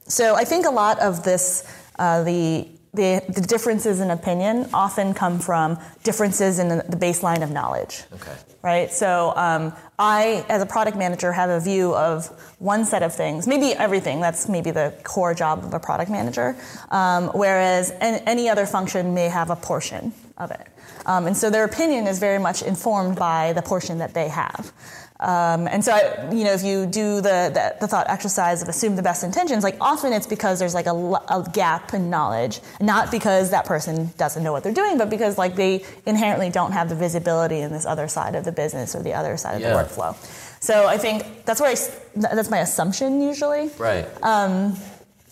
So 0.09 0.35
I 0.35 0.45
think 0.45 0.67
a 0.67 0.71
lot 0.71 0.99
of 1.01 1.23
this, 1.23 1.65
uh, 1.99 2.25
the, 2.25 2.69
the 2.95 3.23
the 3.29 3.43
differences 3.43 4.01
in 4.01 4.11
opinion 4.11 4.69
often 4.73 5.13
come 5.13 5.39
from 5.39 5.79
differences 6.03 6.59
in 6.59 6.69
the, 6.69 6.85
the 6.89 6.97
baseline 6.97 7.43
of 7.43 7.51
knowledge. 7.51 8.03
Okay. 8.15 8.33
Right. 8.63 8.91
So 8.91 9.33
um, 9.37 9.73
I, 9.99 10.45
as 10.49 10.63
a 10.63 10.67
product 10.67 10.97
manager, 10.97 11.31
have 11.31 11.51
a 11.51 11.61
view 11.61 11.95
of 11.95 12.27
one 12.59 12.85
set 12.85 13.03
of 13.03 13.15
things, 13.15 13.47
maybe 13.47 13.73
everything. 13.73 14.21
That's 14.21 14.49
maybe 14.49 14.71
the 14.71 14.93
core 15.05 15.35
job 15.35 15.65
of 15.65 15.75
a 15.75 15.79
product 15.79 16.11
manager. 16.11 16.57
Um, 16.91 17.29
whereas 17.35 17.91
an, 17.91 18.23
any 18.27 18.49
other 18.49 18.67
function 18.67 19.15
may 19.15 19.29
have 19.29 19.51
a 19.51 19.57
portion 19.57 20.13
of 20.39 20.51
it. 20.51 20.67
Um, 21.07 21.27
and 21.27 21.37
so 21.37 21.51
their 21.51 21.65
opinion 21.65 22.07
is 22.07 22.19
very 22.19 22.39
much 22.39 22.63
informed 22.63 23.17
by 23.17 23.53
the 23.53 23.63
portion 23.63 23.99
that 23.99 24.15
they 24.15 24.29
have. 24.29 24.73
Um, 25.21 25.67
and 25.67 25.85
so, 25.85 25.93
I, 25.93 26.33
you 26.33 26.45
know, 26.45 26.53
if 26.53 26.63
you 26.63 26.87
do 26.87 27.17
the, 27.17 27.51
the, 27.53 27.77
the, 27.81 27.89
thought 27.89 28.09
exercise 28.09 28.63
of 28.63 28.69
assume 28.69 28.95
the 28.95 29.03
best 29.03 29.25
intentions, 29.25 29.65
like 29.65 29.77
often 29.81 30.13
it's 30.13 30.29
because 30.29 30.61
there's 30.61 30.75
like 30.75 30.87
a, 30.87 30.93
a, 30.93 31.45
gap 31.53 31.93
in 31.93 32.09
knowledge, 32.09 32.61
not 32.81 33.11
because 33.11 33.51
that 33.51 33.65
person 33.65 34.13
doesn't 34.17 34.45
know 34.45 34.53
what 34.53 34.63
they're 34.63 34.73
doing, 34.73 34.97
but 34.97 35.11
because 35.11 35.37
like 35.37 35.57
they 35.57 35.85
inherently 36.07 36.51
don't 36.51 36.71
have 36.71 36.89
the 36.89 36.95
visibility 36.95 37.59
in 37.59 37.73
this 37.73 37.85
other 37.85 38.07
side 38.07 38.37
of 38.37 38.45
the 38.45 38.53
business 38.53 38.95
or 38.95 39.03
the 39.03 39.13
other 39.13 39.37
side 39.37 39.57
of 39.57 39.61
yeah. 39.61 39.73
the 39.73 39.83
workflow. 39.83 40.15
So 40.63 40.87
I 40.87 40.99
think 40.99 41.45
that's 41.45 41.61
where 41.61 41.71
I, 41.71 41.77
that's 42.15 42.51
my 42.51 42.59
assumption 42.59 43.21
usually. 43.21 43.71
Right. 43.77 44.07
Um, 44.23 44.77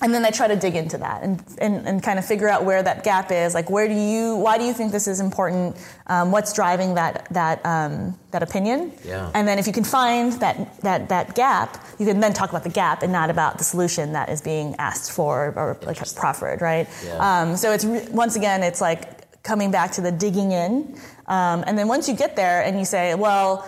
and 0.03 0.13
then 0.13 0.27
I 0.27 0.31
try 0.31 0.47
to 0.47 0.57
dig 0.57 0.77
into 0.77 0.99
that 0.99 1.23
and, 1.23 1.43
and, 1.59 1.87
and, 1.89 2.03
kind 2.03 2.19
of 2.19 2.27
figure 2.27 2.49
out 2.49 2.65
where 2.65 2.83
that 2.83 3.03
gap 3.03 3.33
is. 3.33 3.55
Like, 3.55 3.71
where 3.71 3.89
do 3.89 3.95
you, 3.95 4.37
why 4.37 4.59
do 4.59 4.65
you 4.65 4.75
think 4.75 4.93
this 4.93 5.09
is 5.09 5.21
important? 5.21 5.77
Um, 6.07 6.33
what's 6.33 6.53
driving 6.53 6.95
that, 6.97 7.27
that, 7.31 7.65
um, 7.65 8.19
that 8.31 8.43
opinion? 8.43 8.93
Yeah. 9.07 9.31
And 9.35 9.49
then 9.49 9.59
if 9.59 9.67
you 9.67 9.73
can 9.73 9.85
find 9.85 10.35
that, 10.35 10.81
that, 10.83 11.09
that 11.09 11.35
gap, 11.35 11.83
you 11.99 12.05
can 12.05 12.21
then 12.21 12.35
talk 12.35 12.51
about 12.51 12.63
the 12.63 12.71
gap 12.71 13.03
and 13.03 13.11
not 13.11 13.31
about 13.31 13.57
the 13.57 13.65
solution 13.65 14.13
that 14.13 14.29
is 14.29 14.43
being 14.43 14.77
asked 14.79 15.13
for 15.13 15.55
or 15.57 15.79
like 15.87 15.97
proffered, 16.15 16.61
right? 16.61 16.87
Yeah. 17.03 17.43
Um, 17.43 17.57
so 17.57 17.73
it's, 17.73 17.85
once 17.85 18.37
again, 18.37 18.63
it's 18.63 18.83
like 18.83 19.43
coming 19.43 19.71
back 19.71 19.93
to 19.93 20.03
the 20.03 20.13
digging 20.13 20.53
in. 20.53 21.01
Um, 21.27 21.65
and 21.67 21.79
then 21.79 21.89
once 21.89 22.07
you 22.07 22.15
get 22.15 22.37
there 22.37 22.63
and 22.63 22.79
you 22.79 22.85
say, 22.85 23.15
well, 23.15 23.67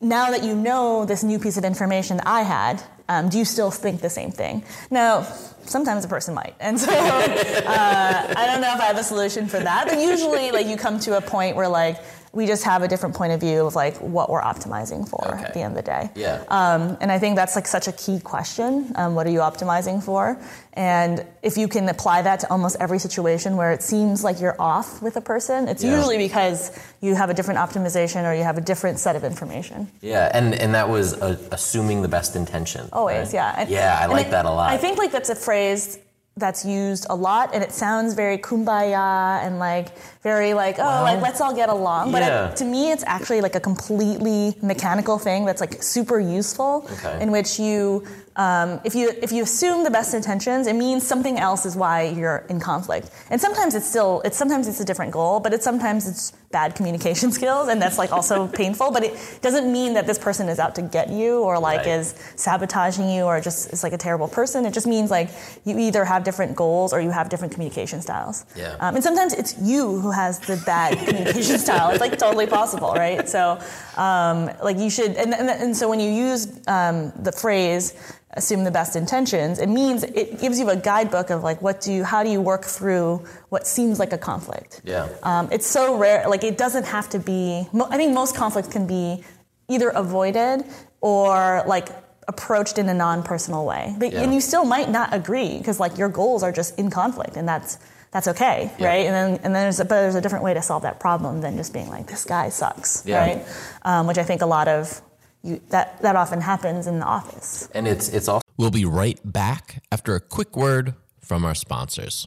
now 0.00 0.30
that 0.30 0.44
you 0.44 0.54
know 0.54 1.04
this 1.04 1.22
new 1.22 1.38
piece 1.38 1.58
of 1.58 1.64
information 1.64 2.16
that 2.18 2.26
I 2.26 2.42
had, 2.42 2.82
um, 3.08 3.28
do 3.28 3.38
you 3.38 3.44
still 3.44 3.70
think 3.70 4.00
the 4.00 4.10
same 4.10 4.30
thing? 4.30 4.64
Now, 4.90 5.22
sometimes 5.64 6.04
a 6.04 6.08
person 6.08 6.34
might, 6.34 6.54
and 6.60 6.78
so 6.78 6.90
uh, 6.92 8.34
I 8.36 8.46
don't 8.46 8.60
know 8.60 8.72
if 8.74 8.80
I 8.80 8.84
have 8.84 8.98
a 8.98 9.04
solution 9.04 9.48
for 9.48 9.58
that. 9.58 9.86
But 9.88 10.00
usually, 10.00 10.50
like 10.50 10.66
you 10.66 10.76
come 10.76 10.98
to 11.00 11.16
a 11.16 11.20
point 11.20 11.56
where 11.56 11.68
like 11.68 11.98
we 12.32 12.46
just 12.46 12.64
have 12.64 12.82
a 12.82 12.88
different 12.88 13.14
point 13.14 13.32
of 13.32 13.40
view 13.40 13.66
of 13.66 13.74
like 13.74 13.96
what 13.98 14.30
we're 14.30 14.42
optimizing 14.42 15.08
for 15.08 15.34
okay. 15.34 15.44
at 15.44 15.54
the 15.54 15.60
end 15.60 15.76
of 15.76 15.84
the 15.84 15.90
day. 15.90 16.10
Yeah. 16.14 16.44
Um, 16.48 16.96
and 17.00 17.10
I 17.10 17.18
think 17.18 17.36
that's 17.36 17.56
like 17.56 17.66
such 17.66 17.88
a 17.88 17.92
key 17.92 18.20
question. 18.20 18.92
Um, 18.96 19.14
what 19.14 19.26
are 19.26 19.30
you 19.30 19.40
optimizing 19.40 20.02
for? 20.02 20.40
And 20.74 21.26
if 21.42 21.56
you 21.56 21.68
can 21.68 21.88
apply 21.88 22.22
that 22.22 22.40
to 22.40 22.50
almost 22.50 22.76
every 22.80 22.98
situation 22.98 23.56
where 23.56 23.72
it 23.72 23.82
seems 23.82 24.22
like 24.22 24.40
you're 24.40 24.60
off 24.60 25.02
with 25.02 25.16
a 25.16 25.20
person, 25.20 25.68
it's 25.68 25.82
yeah. 25.82 25.96
usually 25.96 26.18
because 26.18 26.78
you 27.00 27.14
have 27.14 27.30
a 27.30 27.34
different 27.34 27.58
optimization 27.58 28.24
or 28.24 28.34
you 28.34 28.44
have 28.44 28.58
a 28.58 28.60
different 28.60 28.98
set 28.98 29.16
of 29.16 29.24
information. 29.24 29.90
Yeah, 30.00 30.30
and 30.32 30.54
and 30.54 30.74
that 30.74 30.88
was 30.88 31.14
uh, 31.14 31.36
assuming 31.50 32.02
the 32.02 32.08
best 32.08 32.36
intention. 32.36 32.88
Always, 32.92 33.28
right? 33.28 33.34
yeah. 33.34 33.54
And, 33.58 33.70
yeah, 33.70 33.98
I 34.00 34.06
like 34.06 34.26
it, 34.26 34.30
that 34.30 34.44
a 34.44 34.50
lot. 34.50 34.70
I 34.70 34.76
think 34.76 34.98
like 34.98 35.10
that's 35.10 35.30
a 35.30 35.34
phrase 35.34 35.98
that's 36.38 36.64
used 36.64 37.06
a 37.10 37.14
lot 37.14 37.54
and 37.54 37.62
it 37.62 37.72
sounds 37.72 38.14
very 38.14 38.38
kumbaya 38.38 39.42
and 39.44 39.58
like 39.58 39.98
very 40.22 40.54
like 40.54 40.78
oh 40.78 40.82
well, 40.82 41.02
like 41.02 41.20
let's 41.20 41.40
all 41.40 41.54
get 41.54 41.68
along 41.68 42.12
but 42.12 42.22
yeah. 42.22 42.50
it, 42.50 42.56
to 42.56 42.64
me 42.64 42.90
it's 42.90 43.04
actually 43.04 43.40
like 43.40 43.54
a 43.54 43.60
completely 43.60 44.56
mechanical 44.62 45.18
thing 45.18 45.44
that's 45.44 45.60
like 45.60 45.82
super 45.82 46.18
useful 46.18 46.86
okay. 46.92 47.22
in 47.22 47.30
which 47.30 47.58
you 47.58 48.04
um, 48.38 48.80
if 48.84 48.94
you 48.94 49.10
if 49.20 49.32
you 49.32 49.42
assume 49.42 49.82
the 49.82 49.90
best 49.90 50.14
intentions, 50.14 50.68
it 50.68 50.74
means 50.74 51.04
something 51.04 51.38
else 51.38 51.66
is 51.66 51.74
why 51.74 52.04
you're 52.04 52.46
in 52.48 52.60
conflict. 52.60 53.10
And 53.30 53.40
sometimes 53.40 53.74
it's 53.74 53.86
still 53.86 54.22
it's 54.24 54.36
sometimes 54.36 54.68
it's 54.68 54.78
a 54.78 54.84
different 54.84 55.10
goal, 55.10 55.40
but 55.40 55.52
it's 55.52 55.64
sometimes 55.64 56.06
it's 56.08 56.32
bad 56.50 56.74
communication 56.74 57.30
skills, 57.38 57.68
and 57.68 57.80
that's 57.80 57.98
like 57.98 58.12
also 58.12 58.46
painful. 58.48 58.90
But 58.90 59.04
it 59.04 59.38
doesn't 59.42 59.70
mean 59.70 59.94
that 59.94 60.06
this 60.06 60.18
person 60.18 60.48
is 60.48 60.58
out 60.58 60.74
to 60.76 60.82
get 60.82 61.10
you 61.10 61.40
or 61.40 61.58
like 61.58 61.80
right. 61.80 61.88
is 61.88 62.14
sabotaging 62.36 63.08
you 63.08 63.24
or 63.24 63.40
just 63.40 63.72
is 63.72 63.82
like 63.82 63.92
a 63.92 63.98
terrible 63.98 64.28
person. 64.28 64.64
It 64.64 64.72
just 64.72 64.86
means 64.86 65.10
like 65.10 65.30
you 65.64 65.78
either 65.78 66.04
have 66.04 66.24
different 66.24 66.56
goals 66.56 66.92
or 66.92 67.00
you 67.00 67.10
have 67.10 67.28
different 67.28 67.52
communication 67.52 68.00
styles. 68.00 68.46
Yeah. 68.56 68.76
Um, 68.80 68.94
and 68.94 69.04
sometimes 69.04 69.32
it's 69.32 69.58
you 69.60 70.00
who 70.00 70.10
has 70.10 70.38
the 70.40 70.62
bad 70.64 70.98
communication 71.06 71.58
style. 71.58 71.90
It's 71.90 72.00
like 72.00 72.18
totally 72.18 72.46
possible, 72.46 72.92
right? 72.94 73.28
So 73.28 73.60
um, 73.96 74.50
like 74.62 74.78
you 74.78 74.90
should 74.90 75.16
and, 75.16 75.34
and, 75.34 75.50
and 75.50 75.76
so 75.76 75.88
when 75.88 76.00
you 76.00 76.10
use 76.10 76.60
um, 76.66 77.12
the 77.22 77.32
phrase 77.32 77.94
assume 78.38 78.64
the 78.64 78.70
best 78.70 78.96
intentions 78.96 79.58
it 79.58 79.68
means 79.68 80.02
it 80.02 80.40
gives 80.40 80.58
you 80.58 80.70
a 80.70 80.76
guidebook 80.76 81.30
of 81.30 81.42
like 81.42 81.60
what 81.60 81.80
do 81.80 81.92
you 81.92 82.04
how 82.04 82.22
do 82.22 82.30
you 82.30 82.40
work 82.40 82.64
through 82.64 83.22
what 83.50 83.66
seems 83.66 83.98
like 83.98 84.12
a 84.12 84.18
conflict 84.18 84.80
yeah 84.84 85.08
um, 85.22 85.48
it's 85.52 85.66
so 85.66 85.96
rare 85.98 86.26
like 86.28 86.44
it 86.44 86.56
doesn't 86.56 86.84
have 86.84 87.08
to 87.08 87.18
be 87.18 87.66
i 87.90 87.96
think 87.96 88.14
most 88.14 88.34
conflicts 88.34 88.68
can 88.68 88.86
be 88.86 89.22
either 89.68 89.90
avoided 89.90 90.64
or 91.00 91.62
like 91.66 91.88
approached 92.28 92.78
in 92.78 92.88
a 92.88 92.94
non-personal 92.94 93.64
way 93.64 93.94
but, 93.98 94.12
yeah. 94.12 94.22
and 94.22 94.32
you 94.32 94.40
still 94.40 94.64
might 94.64 94.88
not 94.88 95.12
agree 95.12 95.58
because 95.58 95.80
like 95.80 95.98
your 95.98 96.08
goals 96.08 96.42
are 96.42 96.52
just 96.52 96.78
in 96.78 96.90
conflict 96.90 97.36
and 97.36 97.48
that's 97.48 97.78
that's 98.10 98.28
okay 98.28 98.70
yeah. 98.78 98.88
right 98.88 99.06
and 99.06 99.14
then 99.14 99.40
and 99.44 99.54
then 99.54 99.64
there's 99.64 99.80
a, 99.80 99.84
but 99.84 100.00
there's 100.00 100.14
a 100.14 100.20
different 100.20 100.44
way 100.44 100.54
to 100.54 100.62
solve 100.62 100.82
that 100.82 101.00
problem 101.00 101.40
than 101.40 101.56
just 101.56 101.72
being 101.72 101.88
like 101.88 102.06
this 102.06 102.24
guy 102.24 102.48
sucks 102.48 103.02
yeah. 103.06 103.18
right 103.18 103.46
um, 103.82 104.06
which 104.06 104.18
i 104.18 104.22
think 104.22 104.42
a 104.42 104.46
lot 104.46 104.68
of 104.68 105.02
you, 105.42 105.60
that, 105.70 106.00
that 106.02 106.16
often 106.16 106.40
happens 106.40 106.86
in 106.86 106.98
the 106.98 107.06
office. 107.06 107.68
And 107.74 107.86
it's, 107.86 108.08
it's 108.08 108.28
also. 108.28 108.42
We'll 108.56 108.70
be 108.70 108.84
right 108.84 109.20
back 109.24 109.82
after 109.92 110.14
a 110.14 110.20
quick 110.20 110.56
word 110.56 110.94
from 111.20 111.44
our 111.44 111.54
sponsors. 111.54 112.26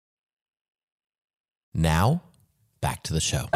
Now, 1.74 2.24
back 2.82 3.04
to 3.04 3.14
the 3.14 3.22
show. 3.22 3.48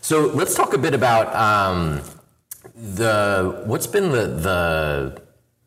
So 0.00 0.26
let's 0.26 0.54
talk 0.54 0.74
a 0.74 0.78
bit 0.78 0.94
about 0.94 1.34
um, 1.34 2.02
the 2.74 3.62
what's 3.66 3.86
been 3.86 4.10
the 4.10 4.26
the 4.26 5.22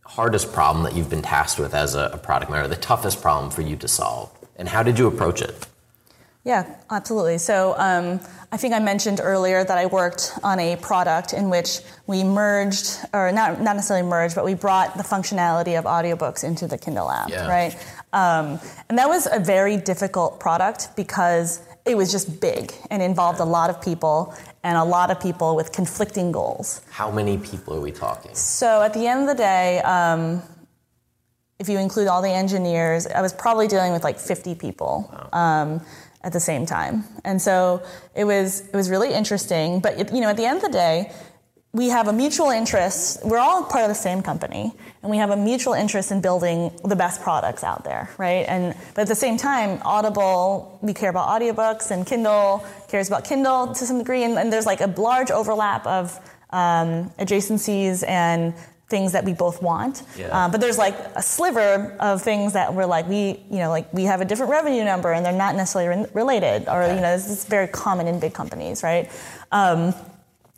hardest 0.05 0.51
problem 0.51 0.83
that 0.83 0.93
you've 0.93 1.09
been 1.09 1.21
tasked 1.21 1.59
with 1.59 1.73
as 1.73 1.95
a, 1.95 2.11
a 2.13 2.17
product 2.17 2.51
manager, 2.51 2.67
the 2.67 2.81
toughest 2.81 3.21
problem 3.21 3.51
for 3.51 3.61
you 3.61 3.75
to 3.77 3.87
solve, 3.87 4.29
and 4.57 4.67
how 4.67 4.83
did 4.83 4.97
you 4.99 5.07
approach 5.07 5.41
it? 5.41 5.67
Yeah, 6.43 6.75
absolutely. 6.89 7.37
So 7.37 7.75
um, 7.77 8.19
I 8.51 8.57
think 8.57 8.73
I 8.73 8.79
mentioned 8.79 9.19
earlier 9.21 9.63
that 9.63 9.77
I 9.77 9.85
worked 9.85 10.31
on 10.43 10.59
a 10.59 10.75
product 10.75 11.33
in 11.33 11.51
which 11.51 11.81
we 12.07 12.23
merged, 12.23 12.97
or 13.13 13.31
not, 13.31 13.61
not 13.61 13.75
necessarily 13.75 14.07
merged, 14.07 14.33
but 14.33 14.43
we 14.43 14.55
brought 14.55 14.97
the 14.97 15.03
functionality 15.03 15.77
of 15.77 15.85
audiobooks 15.85 16.43
into 16.43 16.67
the 16.67 16.79
Kindle 16.79 17.11
app, 17.11 17.29
yeah. 17.29 17.47
right? 17.47 17.75
Um, 18.13 18.59
and 18.89 18.97
that 18.97 19.07
was 19.07 19.27
a 19.31 19.39
very 19.39 19.77
difficult 19.77 20.39
product 20.39 20.95
because 20.95 21.61
it 21.85 21.95
was 21.95 22.11
just 22.11 22.41
big 22.41 22.73
and 22.89 23.03
involved 23.03 23.39
a 23.39 23.45
lot 23.45 23.69
of 23.69 23.79
people 23.81 24.33
and 24.63 24.77
a 24.77 24.83
lot 24.83 25.11
of 25.11 25.19
people 25.19 25.55
with 25.55 25.71
conflicting 25.71 26.31
goals. 26.31 26.81
How 26.89 27.11
many 27.11 27.37
people 27.37 27.75
are 27.75 27.81
we 27.81 27.91
talking? 27.91 28.33
So 28.33 28.81
at 28.81 28.93
the 28.93 29.07
end 29.07 29.21
of 29.21 29.27
the 29.27 29.35
day, 29.35 29.79
um, 29.81 30.41
if 31.59 31.69
you 31.69 31.77
include 31.77 32.07
all 32.07 32.23
the 32.23 32.29
engineers, 32.29 33.05
I 33.05 33.21
was 33.21 33.33
probably 33.33 33.67
dealing 33.67 33.93
with 33.93 34.03
like 34.03 34.19
50 34.19 34.55
people. 34.55 35.09
Wow. 35.31 35.39
Um, 35.39 35.81
at 36.23 36.33
the 36.33 36.39
same 36.39 36.65
time. 36.65 37.03
And 37.23 37.41
so 37.41 37.83
it 38.15 38.25
was 38.25 38.61
it 38.61 38.75
was 38.75 38.89
really 38.89 39.13
interesting. 39.13 39.79
But 39.79 40.13
you 40.13 40.21
know, 40.21 40.29
at 40.29 40.37
the 40.37 40.45
end 40.45 40.57
of 40.57 40.63
the 40.63 40.69
day, 40.69 41.11
we 41.73 41.87
have 41.87 42.07
a 42.07 42.13
mutual 42.13 42.49
interest. 42.49 43.25
We're 43.25 43.39
all 43.39 43.63
part 43.63 43.83
of 43.83 43.89
the 43.89 43.95
same 43.95 44.21
company, 44.21 44.73
and 45.01 45.09
we 45.09 45.17
have 45.17 45.29
a 45.29 45.37
mutual 45.37 45.73
interest 45.73 46.11
in 46.11 46.19
building 46.19 46.71
the 46.83 46.97
best 46.97 47.21
products 47.21 47.63
out 47.63 47.85
there, 47.85 48.09
right? 48.17 48.45
And 48.47 48.75
but 48.93 49.03
at 49.03 49.07
the 49.07 49.15
same 49.15 49.37
time, 49.37 49.81
Audible, 49.83 50.79
we 50.81 50.93
care 50.93 51.09
about 51.09 51.29
audiobooks, 51.29 51.91
and 51.91 52.05
Kindle 52.05 52.65
cares 52.89 53.07
about 53.07 53.23
Kindle 53.23 53.73
to 53.73 53.85
some 53.85 53.99
degree, 53.99 54.23
and, 54.23 54.37
and 54.37 54.51
there's 54.51 54.65
like 54.65 54.81
a 54.81 54.87
large 54.87 55.31
overlap 55.31 55.87
of 55.87 56.19
um, 56.49 57.09
adjacencies 57.17 58.05
and 58.05 58.53
things 58.91 59.13
that 59.13 59.25
we 59.25 59.33
both 59.33 59.63
want. 59.63 60.03
Yeah. 60.15 60.27
Uh, 60.27 60.49
but 60.49 60.61
there's 60.61 60.77
like 60.77 60.95
a 61.15 61.23
sliver 61.23 61.95
of 61.99 62.21
things 62.21 62.53
that 62.53 62.71
we're 62.75 62.85
like 62.85 63.07
we 63.07 63.39
you 63.49 63.57
know 63.57 63.69
like 63.69 63.91
we 63.91 64.03
have 64.03 64.21
a 64.21 64.25
different 64.25 64.51
revenue 64.51 64.83
number 64.83 65.11
and 65.13 65.25
they're 65.25 65.41
not 65.45 65.55
necessarily 65.55 66.01
re- 66.01 66.09
related 66.13 66.67
or 66.67 66.83
okay. 66.83 66.95
you 66.95 67.01
know 67.01 67.15
this 67.17 67.27
is 67.27 67.45
very 67.45 67.67
common 67.67 68.05
in 68.07 68.19
big 68.19 68.33
companies, 68.33 68.83
right? 68.83 69.09
Um, 69.51 69.95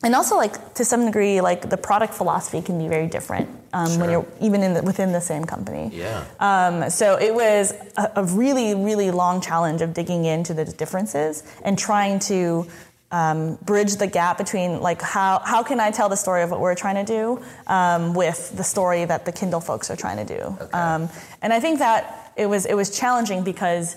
and 0.04 0.14
also 0.16 0.36
like 0.36 0.74
to 0.74 0.84
some 0.84 1.06
degree 1.06 1.40
like 1.40 1.70
the 1.70 1.78
product 1.78 2.14
philosophy 2.14 2.62
can 2.62 2.78
be 2.78 2.90
very 2.90 3.08
different 3.08 3.48
um, 3.72 3.88
sure. 3.88 4.00
when 4.00 4.10
you're 4.10 4.28
even 4.42 4.62
in 4.62 4.74
the, 4.74 4.82
within 4.82 5.14
the 5.14 5.22
same 5.22 5.46
company. 5.46 5.90
Yeah. 5.94 6.26
Um, 6.40 6.90
so 6.90 7.18
it 7.18 7.34
was 7.34 7.74
a, 7.98 8.12
a 8.18 8.24
really 8.26 8.76
really 8.76 9.12
long 9.12 9.40
challenge 9.40 9.82
of 9.82 9.94
digging 9.94 10.26
into 10.26 10.54
the 10.54 10.66
differences 10.66 11.44
and 11.64 11.78
trying 11.78 12.20
to 12.32 12.68
um, 13.14 13.56
bridge 13.62 13.96
the 13.98 14.08
gap 14.08 14.40
between 14.40 14.82
like 14.82 15.00
how, 15.00 15.40
how 15.46 15.62
can 15.62 15.80
I 15.80 15.92
tell 15.92 16.10
the 16.10 16.16
story 16.16 16.42
of 16.42 16.50
what 16.50 16.60
we're 16.60 16.74
trying 16.74 17.06
to 17.06 17.06
do 17.06 17.42
um, 17.68 18.16
with 18.16 18.58
the 18.58 18.64
story 18.64 19.06
that 19.06 19.26
the 19.26 19.32
Kindle 19.32 19.62
folks 19.62 19.92
are 19.92 19.96
trying 19.96 20.26
to 20.26 20.38
do. 20.38 20.44
Okay. 20.44 20.72
Um, 20.72 21.10
and 21.44 21.54
I 21.54 21.60
think 21.60 21.78
that 21.80 22.34
it 22.36 22.48
was 22.48 22.66
it 22.66 22.74
was 22.74 22.90
challenging 22.98 23.44
because 23.44 23.96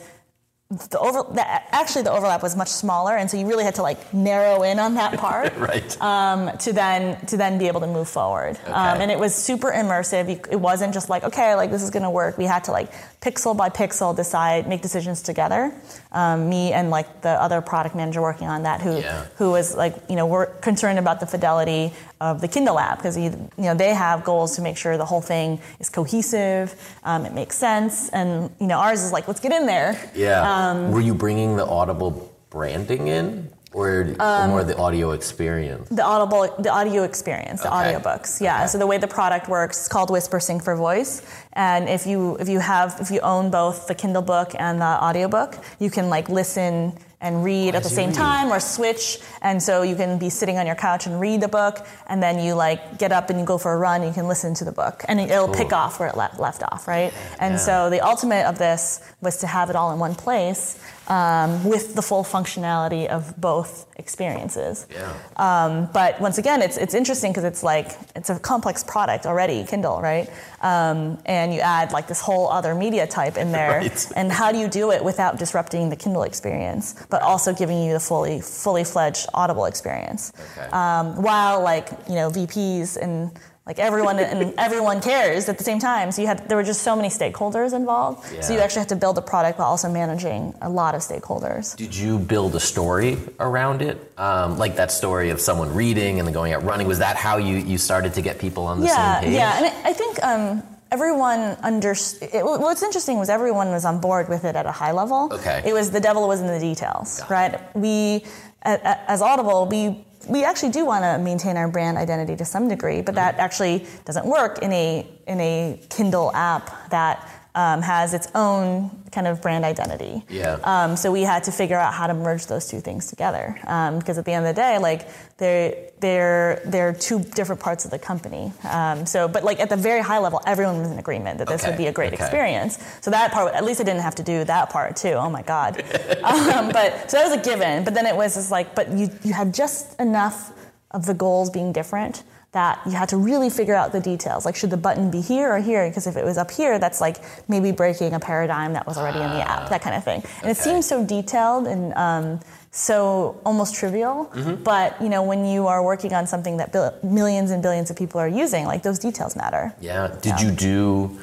the 0.69 0.99
over 0.99 1.23
the, 1.33 1.47
actually 1.73 2.03
the 2.03 2.11
overlap 2.11 2.43
was 2.43 2.57
much 2.57 2.69
smaller, 2.69 3.17
and 3.17 3.31
so 3.31 3.37
you 3.37 3.47
really 3.47 3.63
had 3.63 3.77
to 3.77 3.83
like 3.83 4.13
narrow 4.13 4.63
in 4.63 4.81
on 4.81 4.95
that 4.95 5.17
part, 5.21 5.57
right? 5.57 6.03
Um, 6.03 6.57
to 6.59 6.73
then 6.73 7.25
to 7.27 7.37
then 7.37 7.57
be 7.57 7.69
able 7.69 7.81
to 7.81 7.87
move 7.87 8.09
forward. 8.09 8.59
Okay. 8.65 8.73
Um, 8.73 9.01
and 9.01 9.11
it 9.13 9.19
was 9.19 9.33
super 9.33 9.71
immersive. 9.71 10.29
You, 10.29 10.41
it 10.51 10.57
wasn't 10.57 10.93
just 10.93 11.09
like 11.09 11.23
okay, 11.23 11.55
like 11.55 11.71
this 11.71 11.83
is 11.83 11.91
going 11.91 12.03
to 12.03 12.11
work. 12.11 12.37
We 12.37 12.47
had 12.47 12.65
to 12.65 12.73
like 12.73 12.91
pixel 13.21 13.57
by 13.57 13.69
pixel 13.69 14.15
decide, 14.15 14.69
make 14.69 14.83
decisions 14.83 15.23
together. 15.23 15.73
Um, 16.11 16.49
me 16.49 16.73
and 16.73 16.91
like 16.91 17.23
the 17.23 17.41
other 17.41 17.61
product 17.61 17.95
manager 17.95 18.21
working 18.21 18.49
on 18.49 18.65
that, 18.65 18.83
who 18.83 18.99
yeah. 18.99 19.27
who 19.37 19.53
was 19.53 19.77
like 19.77 19.95
you 20.09 20.17
know 20.17 20.27
we're 20.27 20.47
concerned 20.47 20.99
about 20.99 21.21
the 21.21 21.27
fidelity 21.27 21.93
of 22.21 22.41
the 22.41 22.49
Kindle 22.49 22.79
app 22.79 22.99
because 22.99 23.17
you 23.17 23.31
know 23.59 23.75
they 23.75 23.95
have 23.95 24.25
goals 24.25 24.57
to 24.57 24.63
make 24.63 24.77
sure 24.77 24.97
the 24.97 25.05
whole 25.05 25.21
thing 25.21 25.61
is 25.81 25.89
cohesive, 25.89 26.75
um, 27.05 27.27
it 27.27 27.33
makes 27.35 27.57
sense, 27.57 28.09
and 28.11 28.51
you 28.61 28.67
know 28.67 28.79
ours 28.79 29.03
is 29.03 29.13
like 29.13 29.29
let's 29.29 29.41
get 29.41 29.53
in 29.53 29.67
there. 29.67 30.11
Yeah. 30.15 30.41
Um, 30.71 30.93
Were 30.93 31.01
you 31.01 31.15
bringing 31.15 31.57
the 31.57 31.67
Audible 31.67 32.35
branding 32.51 33.09
in? 33.09 33.51
or, 33.73 34.15
or 34.19 34.49
more 34.49 34.65
the 34.65 34.77
audio 34.79 35.11
experience? 35.11 35.89
The 35.91 36.03
audible, 36.03 36.55
the 36.59 36.71
audio 36.71 37.03
experience, 37.03 37.61
the 37.61 37.69
Okay. 37.69 37.93
audiobooks. 37.93 38.41
Yeah. 38.41 38.61
Okay. 38.61 38.67
So 38.69 38.79
the 38.79 38.87
way 38.87 38.97
the 38.97 39.09
product 39.09 39.49
works, 39.49 39.81
it's 39.81 39.89
called 39.89 40.09
Whispersync 40.09 40.65
for 40.65 40.75
Voice. 40.77 41.21
And 41.53 41.87
if 41.89 42.07
you 42.07 42.37
if 42.37 42.49
you 42.49 42.59
have 42.61 42.97
if 43.01 43.11
you 43.11 43.21
own 43.21 43.51
both 43.51 43.87
the 43.87 43.95
Kindle 43.95 44.23
book 44.23 44.53
and 44.59 44.81
the 44.81 44.85
audiobook, 45.05 45.59
you 45.79 45.91
can 45.91 46.09
like 46.09 46.31
listen 46.31 46.97
and 47.21 47.43
read 47.43 47.75
at 47.75 47.83
the 47.83 47.89
same 47.89 48.11
read. 48.11 48.17
time 48.17 48.53
or 48.53 48.61
switch. 48.61 49.19
And 49.43 49.63
so 49.63 49.83
you 49.83 49.97
can 49.97 50.19
be 50.19 50.29
sitting 50.31 50.59
on 50.59 50.67
your 50.67 50.75
couch 50.77 51.07
and 51.07 51.19
read 51.21 51.41
the 51.41 51.49
book, 51.49 51.87
and 52.07 52.23
then 52.23 52.39
you 52.39 52.55
like 52.55 52.99
get 52.99 53.13
up 53.13 53.31
and 53.31 53.39
you 53.41 53.47
go 53.47 53.59
for 53.59 53.73
a 53.73 53.79
run. 53.79 54.03
And 54.03 54.09
you 54.11 54.15
can 54.15 54.29
listen 54.29 54.55
to 54.55 54.65
the 54.65 54.73
book, 54.73 55.05
and 55.09 55.19
it'll 55.21 55.49
pick 55.49 55.73
off 55.73 55.99
where 55.99 56.09
it 56.09 56.17
le- 56.17 56.31
left 56.39 56.63
off, 56.63 56.87
right? 56.87 57.13
And 57.41 57.55
Yeah. 57.55 57.59
so 57.59 57.91
the 57.91 58.01
ultimate 58.01 58.47
of 58.47 58.59
this 58.59 59.01
was 59.21 59.39
to 59.39 59.47
have 59.47 59.71
it 59.71 59.77
all 59.77 59.93
in 59.93 59.99
one 59.99 60.15
place 60.15 60.77
um, 61.09 61.63
with 61.65 61.95
the 61.95 62.03
full 62.03 62.25
functionality 62.25 63.07
of 63.07 63.39
both 63.41 63.87
experiences. 63.97 64.87
Yeah. 64.91 65.13
Um, 65.37 65.89
but 65.93 66.21
once 66.21 66.39
again, 66.39 66.63
it's 66.63 66.77
it's 66.77 66.95
interesting 66.95 67.33
because 67.33 67.45
it's 67.45 67.63
like 67.63 67.93
it's 68.15 68.31
a 68.31 68.39
complex 68.39 68.83
product 68.85 69.27
already, 69.27 69.65
Kindle, 69.65 70.01
right? 70.01 70.29
Um, 70.63 71.19
and 71.27 71.53
you 71.55 71.61
add 71.61 71.93
like 71.93 72.07
this 72.09 72.21
whole 72.21 72.49
other 72.49 72.75
media 72.75 73.07
type 73.07 73.37
in 73.37 73.53
there, 73.53 73.79
Right. 73.79 74.13
and 74.17 74.33
how 74.33 74.51
do 74.53 74.59
you 74.59 74.69
do 74.69 74.91
it 74.91 75.05
without 75.05 75.39
disrupting 75.39 75.91
the 75.91 75.97
Kindle 75.97 76.23
experience, 76.25 76.95
but 77.11 77.23
also 77.23 77.55
giving 77.55 77.83
you 77.83 77.93
the 77.93 78.01
fully 78.01 78.41
fully 78.41 78.85
fledged 78.85 79.27
Audible 79.35 79.67
experience, 79.67 80.33
Okay. 80.59 80.69
um, 80.71 81.21
while 81.23 81.63
like 81.63 81.89
you 82.09 82.15
know 82.15 82.31
VPs 82.31 82.97
and 82.97 83.31
like 83.67 83.79
everyone 83.81 84.19
and 84.19 84.55
everyone 84.59 85.01
cares 85.01 85.49
at 85.49 85.59
the 85.59 85.65
same 85.65 85.79
time. 85.79 86.13
So 86.13 86.23
you 86.23 86.29
had 86.29 86.49
there 86.49 86.57
were 86.57 86.63
just 86.63 86.83
so 86.83 86.95
many 86.95 87.09
stakeholders 87.09 87.75
involved. 87.75 88.25
So 88.43 88.55
you 88.55 88.61
actually 88.61 88.81
had 88.81 88.89
to 88.91 88.97
build 88.97 89.19
a 89.19 89.23
product 89.23 89.59
while 89.59 89.69
also 89.69 89.91
managing 89.91 90.55
a 90.63 90.71
lot 90.71 90.95
of 90.95 91.01
stakeholders. 91.01 91.77
Did 91.77 91.95
you 91.95 92.19
build 92.19 92.55
a 92.55 92.61
story 92.61 93.19
around 93.41 93.83
it? 93.83 94.13
Um, 94.17 94.57
like 94.57 94.77
that 94.77 94.93
story 94.93 95.31
of 95.31 95.41
someone 95.41 95.75
reading 95.75 96.19
and 96.19 96.27
then 96.27 96.33
going 96.33 96.53
out 96.53 96.63
running? 96.65 96.87
Was 96.87 97.01
that 97.01 97.17
how 97.17 97.37
you, 97.39 97.57
you 97.57 97.77
started 97.77 98.15
to 98.15 98.23
get 98.23 98.39
people 98.39 98.65
on 98.67 98.81
the 98.81 98.87
yeah, 98.87 99.21
same 99.21 99.25
page? 99.25 99.35
Yeah, 99.35 99.57
and 99.57 99.67
I 99.67 99.91
I 99.91 99.93
think 99.93 100.23
um, 100.23 100.63
everyone 100.91 101.41
understood. 101.63 102.31
What's 102.33 102.83
interesting 102.83 103.19
was 103.19 103.29
everyone 103.29 103.71
was 103.71 103.85
on 103.85 104.01
board 104.01 104.29
with 104.29 104.45
it 104.45 104.57
at 104.57 104.67
a 104.67 104.73
high 104.73 104.93
level. 104.93 105.29
Okay. 105.33 105.63
It 105.65 105.73
was 105.73 105.91
the 105.91 106.01
devil 106.01 106.29
was 106.29 106.41
in 106.41 106.47
the 106.47 106.61
details, 106.61 107.23
right? 107.29 107.61
We, 107.75 108.25
as 108.63 109.23
Audible, 109.23 109.67
we 109.67 110.06
we 110.29 110.45
actually 110.45 110.73
do 110.73 110.85
want 110.85 111.05
to 111.05 111.19
maintain 111.19 111.57
our 111.57 111.69
brand 111.69 111.99
identity 111.99 112.37
to 112.37 112.45
some 112.45 112.69
degree, 112.69 113.01
but 113.01 113.15
that 113.15 113.39
actually 113.39 113.87
doesn't 114.05 114.27
work 114.27 114.59
in 114.59 114.73
a 114.73 115.07
in 115.27 115.41
a 115.41 115.81
Kindle 115.89 116.33
app 116.35 116.91
that. 116.91 117.36
Um, 117.57 117.81
has 117.81 118.13
its 118.13 118.29
own 118.35 118.91
kind 119.13 119.27
of 119.27 119.41
brand 119.41 119.65
identity. 119.65 120.23
Yeah. 120.29 120.59
Um, 120.63 120.95
so 120.95 121.11
we 121.11 121.23
had 121.23 121.45
to 121.45 121.53
figure 121.53 121.79
out 121.79 121.95
how 121.95 122.07
to 122.07 122.13
merge 122.13 122.45
those 122.49 122.69
two 122.69 122.81
things 122.81 123.07
together. 123.07 123.59
Um, 123.67 123.99
because 123.99 124.19
at 124.19 124.27
the 124.27 124.33
end 124.33 124.47
of 124.47 124.55
the 124.55 124.61
day, 124.61 124.77
like 124.77 125.09
they're 125.39 125.89
they're 126.01 126.61
they're 126.67 126.93
two 126.93 127.21
different 127.21 127.63
parts 127.63 127.87
of 127.87 127.91
the 127.91 127.99
company. 127.99 128.53
Um, 128.63 129.07
so, 129.07 129.27
but 129.27 129.43
like 129.43 129.59
at 129.59 129.71
the 129.71 129.77
very 129.77 130.03
high 130.03 130.19
level, 130.19 130.43
everyone 130.47 130.81
was 130.81 130.91
in 130.91 130.99
agreement 130.99 131.39
that 131.39 131.49
this 131.49 131.63
Okay, 131.63 131.71
would 131.71 131.79
be 131.79 131.87
a 131.87 131.93
great 131.93 132.13
okay. 132.13 132.23
experience. 132.23 132.79
So 133.01 133.11
that 133.11 133.33
part, 133.33 133.55
at 133.55 133.65
least 133.65 133.81
I 133.81 133.85
didn't 133.85 134.03
have 134.03 134.17
to 134.17 134.23
do 134.23 134.45
that 134.45 134.69
part 134.69 134.95
too. 134.97 135.13
Oh 135.15 135.31
my 135.31 135.41
god. 135.41 135.81
um, 136.23 136.69
but 136.69 137.11
so 137.11 137.17
that 137.17 137.25
was 137.31 137.33
a 137.33 137.43
given. 137.43 137.85
But 137.85 137.95
then 137.95 138.05
it 138.05 138.15
was 138.15 138.35
just 138.35 138.51
like, 138.51 138.75
but 138.75 138.93
you 138.93 139.09
you 139.25 139.33
had 139.33 139.55
just 139.55 139.99
enough 139.99 140.53
of 140.91 141.07
the 141.07 141.15
goals 141.15 141.49
being 141.49 141.73
different 141.73 142.23
that 142.57 142.81
you 142.87 142.93
had 142.93 143.11
to 143.11 143.19
really 143.19 143.51
figure 143.51 143.75
out 143.75 143.93
the 143.93 144.01
details. 144.01 144.47
Like, 144.47 144.57
should 144.57 144.71
the 144.71 144.79
button 144.79 145.11
be 145.11 145.21
here 145.21 145.53
or 145.55 145.59
here? 145.61 145.87
Because 145.89 146.07
if 146.07 146.17
it 146.17 146.25
was 146.25 146.39
up 146.39 146.51
here, 146.51 146.79
that's 146.79 147.01
like 147.03 147.19
maybe 147.49 147.71
breaking 147.71 148.15
a 148.15 148.19
paradigm 148.21 148.73
that 148.73 148.87
was 148.87 148.97
already 148.97 149.21
in 149.21 149.31
the 149.31 149.47
app, 149.49 149.69
that 149.69 149.83
kind 149.83 149.95
of 149.95 150.03
thing. 150.03 150.23
And 150.43 150.51
it 150.51 150.57
seems 150.57 150.87
so 150.87 151.05
detailed 151.05 151.67
and 151.67 151.93
um, 151.95 152.41
so 152.71 153.39
almost 153.45 153.75
trivial. 153.75 154.31
Mm-hmm. 154.35 154.63
But 154.63 155.01
you 155.03 155.11
know, 155.11 155.23
when 155.23 155.45
you 155.45 155.67
are 155.67 155.83
working 155.85 156.15
on 156.15 156.27
something 156.27 156.57
that 156.57 156.73
bil- 156.73 156.95
millions 157.03 157.51
and 157.51 157.63
billions 157.63 157.91
of 157.91 157.97
people 157.97 158.21
are 158.21 158.29
using, 158.29 158.65
like 158.65 158.83
those 158.83 158.99
details 158.99 159.37
matter. 159.37 159.75
Yeah. 159.81 160.09
Did 160.23 160.41
Yeah. 160.41 160.41
you 160.47 160.51
do? 160.53 161.19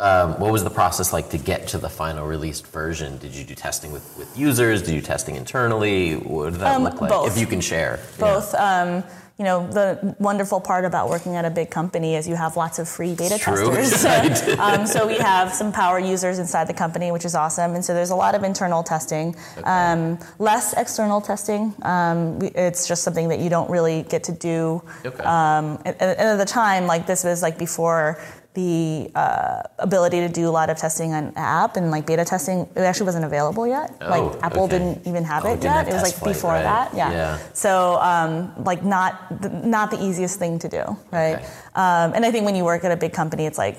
Um, 0.00 0.38
what 0.40 0.52
was 0.52 0.62
the 0.62 0.70
process 0.70 1.12
like 1.12 1.28
to 1.30 1.38
get 1.38 1.66
to 1.68 1.78
the 1.78 1.88
final 1.90 2.24
released 2.26 2.66
version? 2.68 3.18
Did 3.18 3.34
you 3.34 3.44
do 3.44 3.54
testing 3.56 3.90
with, 3.92 4.06
with 4.16 4.38
users? 4.38 4.80
Did 4.82 4.94
you 4.94 5.02
testing 5.02 5.34
internally? 5.36 6.14
What 6.14 6.52
did 6.52 6.60
that 6.60 6.76
Um, 6.76 6.84
look 6.84 7.00
like? 7.00 7.10
both. 7.10 7.26
If 7.32 7.36
you 7.36 7.46
can 7.46 7.60
share. 7.60 7.98
Both. 8.18 8.54
Um, 8.54 9.02
you 9.38 9.44
know, 9.44 9.68
the 9.68 10.16
wonderful 10.18 10.60
part 10.60 10.84
about 10.84 11.08
working 11.08 11.36
at 11.36 11.44
a 11.44 11.50
big 11.50 11.70
company 11.70 12.16
is 12.16 12.26
you 12.26 12.34
have 12.34 12.56
lots 12.56 12.80
of 12.80 12.88
free 12.88 13.14
beta 13.14 13.36
It's 13.36 13.44
true. 13.44 13.70
testers. 13.72 14.58
um, 14.58 14.84
so 14.84 15.06
we 15.06 15.16
have 15.18 15.54
some 15.54 15.70
power 15.70 16.00
users 16.00 16.40
inside 16.40 16.66
the 16.66 16.74
company, 16.74 17.12
which 17.12 17.24
is 17.24 17.36
awesome. 17.36 17.76
And 17.76 17.84
so 17.84 17.94
there's 17.94 18.10
a 18.10 18.16
lot 18.16 18.34
of 18.34 18.42
internal 18.42 18.82
testing, 18.82 19.36
um, 19.62 20.18
less 20.40 20.72
external 20.72 21.20
testing. 21.20 21.72
Um, 21.82 22.40
it's 22.42 22.88
just 22.88 23.04
something 23.04 23.28
that 23.28 23.38
you 23.38 23.48
don't 23.48 23.70
really 23.70 24.02
get 24.02 24.24
to 24.24 24.32
do. 24.32 24.82
Okay. 25.06 25.22
Um, 25.22 25.80
and, 25.84 25.94
and 26.00 26.18
at 26.18 26.36
the 26.36 26.44
time, 26.44 26.88
like 26.88 27.06
this 27.06 27.22
was 27.22 27.40
like 27.40 27.58
before 27.58 28.20
the 28.58 29.08
uh, 29.14 29.62
ability 29.78 30.18
to 30.18 30.28
do 30.28 30.48
a 30.48 30.54
lot 30.58 30.68
of 30.68 30.76
testing 30.76 31.12
on 31.12 31.32
app 31.36 31.76
and 31.76 31.92
like 31.92 32.04
beta 32.06 32.24
testing, 32.24 32.68
it 32.74 32.80
actually 32.80 33.06
wasn't 33.06 33.24
available 33.24 33.66
yet. 33.68 33.94
Oh, 34.00 34.10
like 34.10 34.42
Apple 34.42 34.64
okay. 34.64 34.78
didn't 34.78 35.06
even 35.06 35.22
have 35.22 35.44
Oh, 35.44 35.54
it 35.54 35.62
yet. 35.62 35.86
have 35.86 35.88
it 35.88 35.92
was 35.92 36.02
like 36.02 36.14
flight, 36.14 36.34
before 36.34 36.50
right. 36.52 36.62
that. 36.64 36.92
Yeah. 36.92 37.12
Yeah. 37.12 37.38
So 37.52 37.98
um, 38.00 38.52
like 38.64 38.82
not 38.82 39.40
the, 39.42 39.48
not 39.48 39.92
the 39.92 40.02
easiest 40.02 40.40
thing 40.40 40.58
to 40.58 40.68
do, 40.68 40.82
right? 41.12 41.36
Okay. 41.36 41.46
Um, 41.76 42.14
and 42.14 42.26
I 42.26 42.32
think 42.32 42.44
when 42.46 42.56
you 42.56 42.64
work 42.64 42.82
at 42.82 42.90
a 42.90 42.96
big 42.96 43.12
company, 43.12 43.46
it's 43.46 43.58
like 43.58 43.78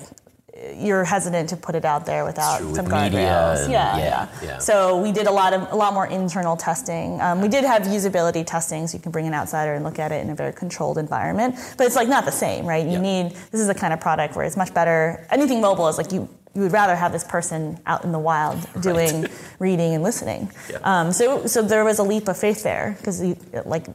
you're 0.76 1.04
hesitant 1.04 1.48
to 1.50 1.56
put 1.56 1.74
it 1.74 1.84
out 1.84 2.06
there 2.06 2.24
without 2.24 2.58
true, 2.58 2.74
some 2.74 2.84
with 2.84 2.94
guardrails. 2.94 3.68
yeah, 3.70 3.96
yeah, 3.98 4.28
yeah. 4.42 4.58
So 4.58 4.98
we 5.00 5.10
did 5.12 5.26
a 5.26 5.30
lot 5.32 5.52
of 5.52 5.72
a 5.72 5.76
lot 5.76 5.94
more 5.94 6.06
internal 6.06 6.56
testing. 6.56 7.20
Um, 7.20 7.40
we 7.40 7.48
did 7.48 7.64
have 7.64 7.82
usability 7.82 8.44
testing, 8.46 8.86
so 8.86 8.96
you 8.96 9.02
can 9.02 9.12
bring 9.12 9.26
an 9.26 9.34
outsider 9.34 9.74
and 9.74 9.84
look 9.84 9.98
at 9.98 10.12
it 10.12 10.22
in 10.22 10.30
a 10.30 10.34
very 10.34 10.52
controlled 10.52 10.98
environment. 10.98 11.56
But 11.78 11.86
it's 11.86 11.96
like 11.96 12.08
not 12.08 12.24
the 12.24 12.32
same, 12.32 12.66
right? 12.66 12.84
You 12.84 12.92
Yeah. 12.92 13.00
need 13.00 13.30
this 13.50 13.60
is 13.60 13.66
the 13.66 13.74
kind 13.74 13.92
of 13.92 14.00
product 14.00 14.36
where 14.36 14.44
it's 14.44 14.56
much 14.56 14.72
better. 14.74 15.26
Anything 15.30 15.60
mobile 15.60 15.88
is 15.88 15.96
like 15.98 16.12
you. 16.12 16.28
You 16.52 16.62
would 16.62 16.72
rather 16.72 16.96
have 16.96 17.12
this 17.12 17.22
person 17.22 17.78
out 17.86 18.02
in 18.02 18.10
the 18.10 18.18
wild 18.18 18.58
doing 18.82 19.26
reading 19.60 19.94
and 19.94 20.02
listening. 20.02 20.50
Yeah. 20.68 20.78
Um, 20.82 21.12
so, 21.12 21.46
so 21.46 21.62
there 21.62 21.84
was 21.84 22.00
a 22.00 22.02
leap 22.02 22.26
of 22.26 22.36
faith 22.36 22.64
there 22.64 22.96
because, 22.98 23.22
like, 23.64 23.86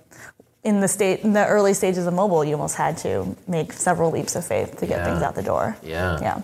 in 0.63 0.79
the 0.79 0.87
state, 0.87 1.19
in 1.19 1.33
the 1.33 1.45
early 1.45 1.73
stages 1.73 2.07
of 2.07 2.13
mobile, 2.13 2.45
you 2.45 2.53
almost 2.55 2.75
had 2.77 2.95
to 2.99 3.35
make 3.45 3.73
several 3.73 4.09
leaps 4.09 4.37
of 4.37 4.45
faith 4.47 4.77
to 4.79 4.87
get 4.87 4.99
Yeah. 4.99 5.03
things 5.05 5.21
out 5.21 5.35
the 5.35 5.43
door. 5.43 5.75
Yeah. 5.83 6.17
Yeah. 6.21 6.41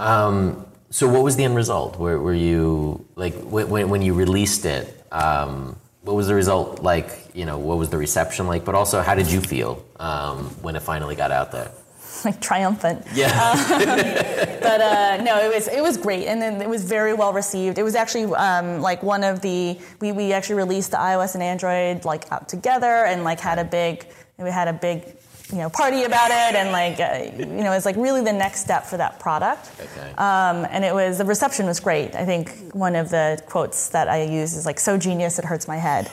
Um, 0.00 0.66
so 0.90 1.08
what 1.08 1.22
was 1.22 1.36
the 1.36 1.44
end 1.44 1.54
result? 1.54 1.98
Were, 1.98 2.18
were 2.18 2.34
you 2.34 3.06
like 3.14 3.34
when, 3.34 3.68
when 3.68 3.88
when 3.90 4.02
you 4.02 4.14
released 4.14 4.64
it? 4.64 5.04
Um, 5.12 5.78
what 6.02 6.16
was 6.16 6.26
the 6.26 6.34
result 6.34 6.82
like? 6.82 7.30
You 7.34 7.44
know, 7.44 7.58
what 7.58 7.78
was 7.78 7.90
the 7.90 7.98
reception 7.98 8.46
like? 8.46 8.64
But 8.64 8.74
also, 8.74 9.02
how 9.02 9.14
did 9.14 9.30
you 9.30 9.40
feel 9.40 9.84
um, 10.00 10.46
when 10.62 10.74
it 10.74 10.82
finally 10.82 11.16
got 11.16 11.30
out 11.30 11.52
there? 11.52 11.70
Like 12.22 12.38
triumphant. 12.38 13.06
Yeah. 13.14 13.30
but 14.60 14.80
uh, 14.82 15.22
no, 15.22 15.38
it 15.38 15.54
was 15.54 15.68
it 15.68 15.82
was 15.82 15.96
great, 15.96 16.26
and 16.26 16.42
then 16.42 16.60
it 16.60 16.68
was 16.68 16.84
very 16.84 17.14
well 17.14 17.32
received. 17.32 17.78
It 17.78 17.82
was 17.82 17.94
actually 17.94 18.24
um, 18.34 18.82
like 18.82 19.02
one 19.02 19.24
of 19.24 19.40
the 19.40 19.78
we, 20.00 20.12
we 20.12 20.34
actually 20.34 20.56
released 20.56 20.90
the 20.90 20.98
iOS 20.98 21.32
and 21.32 21.42
Android 21.42 22.04
like 22.04 22.30
out 22.30 22.46
together, 22.46 23.06
and 23.06 23.24
like 23.24 23.40
had 23.40 23.58
a 23.58 23.64
big 23.64 24.06
we 24.36 24.50
had 24.50 24.68
a 24.68 24.74
big 24.74 25.16
you 25.52 25.58
know 25.58 25.70
party 25.70 26.04
about 26.04 26.30
it, 26.30 26.56
and 26.56 26.72
like 26.72 27.00
uh, 27.00 27.30
you 27.38 27.62
know 27.64 27.72
it's 27.72 27.86
like 27.86 27.96
really 27.96 28.22
the 28.22 28.32
next 28.32 28.60
step 28.60 28.84
for 28.84 28.96
that 28.96 29.18
product. 29.18 29.70
Okay. 29.80 30.10
Um, 30.12 30.66
and 30.70 30.84
it 30.84 30.94
was 30.94 31.18
the 31.18 31.24
reception 31.24 31.66
was 31.66 31.80
great. 31.80 32.14
I 32.14 32.24
think 32.24 32.50
one 32.72 32.96
of 32.96 33.10
the 33.10 33.42
quotes 33.46 33.88
that 33.90 34.08
I 34.08 34.22
use 34.22 34.56
is 34.56 34.66
like 34.66 34.78
so 34.78 34.96
genius 34.96 35.38
it 35.38 35.44
hurts 35.44 35.66
my 35.66 35.76
head. 35.76 36.10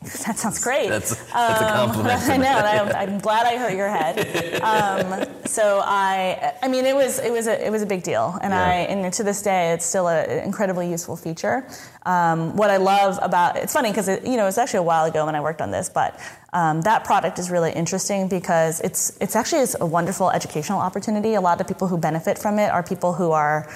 That 0.26 0.38
sounds 0.38 0.62
great. 0.62 0.88
That's 0.88 1.14
that's 1.32 1.60
a 1.60 1.64
compliment. 1.80 2.20
I 2.28 2.36
know. 2.36 2.56
I'm, 2.58 2.88
I'm 2.94 3.18
glad 3.18 3.46
I 3.46 3.56
hurt 3.56 3.74
your 3.76 3.88
head. 3.88 4.60
Um, 4.62 5.26
so 5.44 5.80
I, 5.84 6.54
I 6.62 6.68
mean, 6.68 6.84
it 6.86 6.94
was 6.94 7.18
it 7.18 7.32
was 7.32 7.46
a 7.46 7.66
it 7.66 7.70
was 7.70 7.82
a 7.82 7.86
big 7.86 8.02
deal, 8.04 8.38
and 8.42 8.52
Yeah. 8.52 8.64
I 8.64 8.72
and 8.92 9.12
to 9.14 9.22
this 9.24 9.42
day, 9.42 9.72
it's 9.72 9.84
still 9.84 10.06
an 10.08 10.30
incredibly 10.44 10.88
useful 10.88 11.16
feature. 11.16 11.66
Um, 12.04 12.56
what 12.56 12.70
I 12.70 12.76
love 12.78 13.18
about 13.22 13.56
it's 13.56 13.72
funny 13.72 13.90
because 13.90 14.08
it, 14.08 14.24
you 14.24 14.36
know 14.36 14.46
it's 14.46 14.58
actually 14.58 14.78
a 14.78 14.82
while 14.92 15.04
ago 15.04 15.26
when 15.26 15.34
I 15.34 15.40
worked 15.40 15.60
on 15.60 15.70
this, 15.72 15.88
but 15.88 16.18
um, 16.52 16.80
that 16.82 17.04
product 17.04 17.38
is 17.38 17.50
really 17.50 17.72
interesting 17.72 18.28
because 18.28 18.80
it's 18.80 19.16
it's 19.20 19.34
actually 19.36 19.62
is 19.62 19.76
a 19.80 19.86
wonderful 19.86 20.30
educational 20.30 20.78
opportunity. 20.80 21.34
A 21.34 21.40
lot 21.40 21.60
of 21.60 21.66
people 21.66 21.88
who 21.88 21.98
benefit 21.98 22.38
from 22.38 22.58
it 22.58 22.70
are 22.70 22.82
people 22.82 23.12
who 23.12 23.32
are 23.32 23.68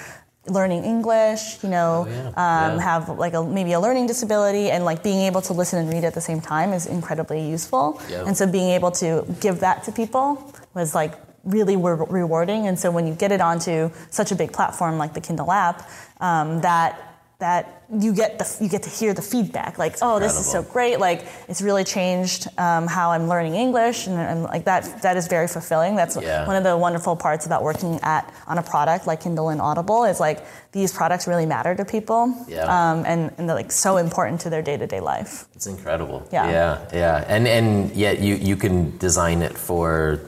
learning 0.49 0.85
English, 0.85 1.63
you 1.63 1.69
know, 1.69 2.07
Oh, 2.07 2.11
yeah. 2.11 2.27
um, 2.29 2.79
Yeah. 2.79 2.81
have 2.81 3.09
like 3.19 3.35
a, 3.35 3.43
maybe 3.45 3.73
a 3.73 3.81
learning 3.81 4.07
disability, 4.07 4.71
and 4.71 4.85
like 4.85 5.03
being 5.03 5.21
able 5.23 5.43
to 5.43 5.53
listen 5.53 5.79
and 5.81 5.93
read 5.93 6.05
at 6.05 6.15
the 6.15 6.21
same 6.21 6.41
time 6.41 6.73
is 6.73 6.87
incredibly 6.87 7.41
useful. 7.41 8.01
Yeah. 8.11 8.25
And 8.27 8.37
so 8.37 8.47
being 8.47 8.71
able 8.71 8.91
to 9.03 9.25
give 9.41 9.61
that 9.61 9.85
to 9.85 9.93
people 9.93 10.53
was 10.75 10.95
like 10.95 11.15
really 11.45 11.77
re- 11.77 12.07
rewarding. 12.09 12.67
And 12.67 12.79
so 12.79 12.91
when 12.91 13.07
you 13.07 13.15
get 13.15 13.31
it 13.33 13.41
onto 13.41 13.91
such 14.11 14.33
a 14.33 14.35
big 14.35 14.53
platform 14.53 14.99
like 14.99 15.15
the 15.15 15.21
Kindle 15.21 15.51
app, 15.53 15.89
um, 16.21 16.61
that 16.63 17.06
that 17.39 17.85
you 18.03 18.15
get 18.15 18.39
the 18.39 18.57
you 18.63 18.69
get 18.69 18.83
to 18.83 18.89
hear 18.91 19.13
the 19.13 19.21
feedback 19.21 19.77
like 19.79 19.97
oh 20.01 20.19
this 20.19 20.39
is 20.41 20.51
so 20.51 20.63
great 20.63 20.99
like 20.99 21.27
it's 21.49 21.61
really 21.61 21.85
changed 21.85 22.49
um, 22.59 22.87
how 22.87 23.11
i'm 23.11 23.29
learning 23.29 23.55
english 23.55 24.07
and, 24.07 24.17
and, 24.19 24.43
like 24.45 24.65
that 24.65 25.03
that 25.03 25.17
is 25.19 25.27
very 25.29 25.47
fulfilling 25.47 25.95
that's 25.97 26.17
Yeah. 26.17 26.47
one 26.47 26.57
of 26.57 26.65
the 26.65 26.75
wonderful 26.77 27.15
parts 27.15 27.45
about 27.45 27.63
working 27.63 28.01
at 28.03 28.33
on 28.47 28.57
a 28.57 28.63
product 28.63 29.07
like 29.07 29.21
kindle 29.21 29.51
and 29.51 29.61
audible 29.61 30.05
is 30.05 30.19
like 30.19 30.47
these 30.73 30.93
products 30.93 31.27
really 31.29 31.45
matter 31.47 31.75
to 31.75 31.85
people 31.85 32.35
Yeah. 32.49 32.65
um, 32.65 33.05
and, 33.07 33.31
and 33.37 33.47
they're 33.49 33.57
like 33.57 33.71
so 33.73 33.99
important 33.99 34.41
to 34.43 34.51
their 34.51 34.63
day-to-day 34.63 35.01
life 35.01 35.45
It's 35.55 35.67
incredible. 35.67 36.27
Yeah. 36.33 36.51
Yeah, 36.51 36.89
yeah. 37.03 37.25
And 37.35 37.47
and 37.47 37.95
yet 37.95 38.19
you 38.21 38.35
you 38.37 38.57
can 38.57 38.97
design 38.99 39.43
it 39.43 39.57
for 39.69 40.21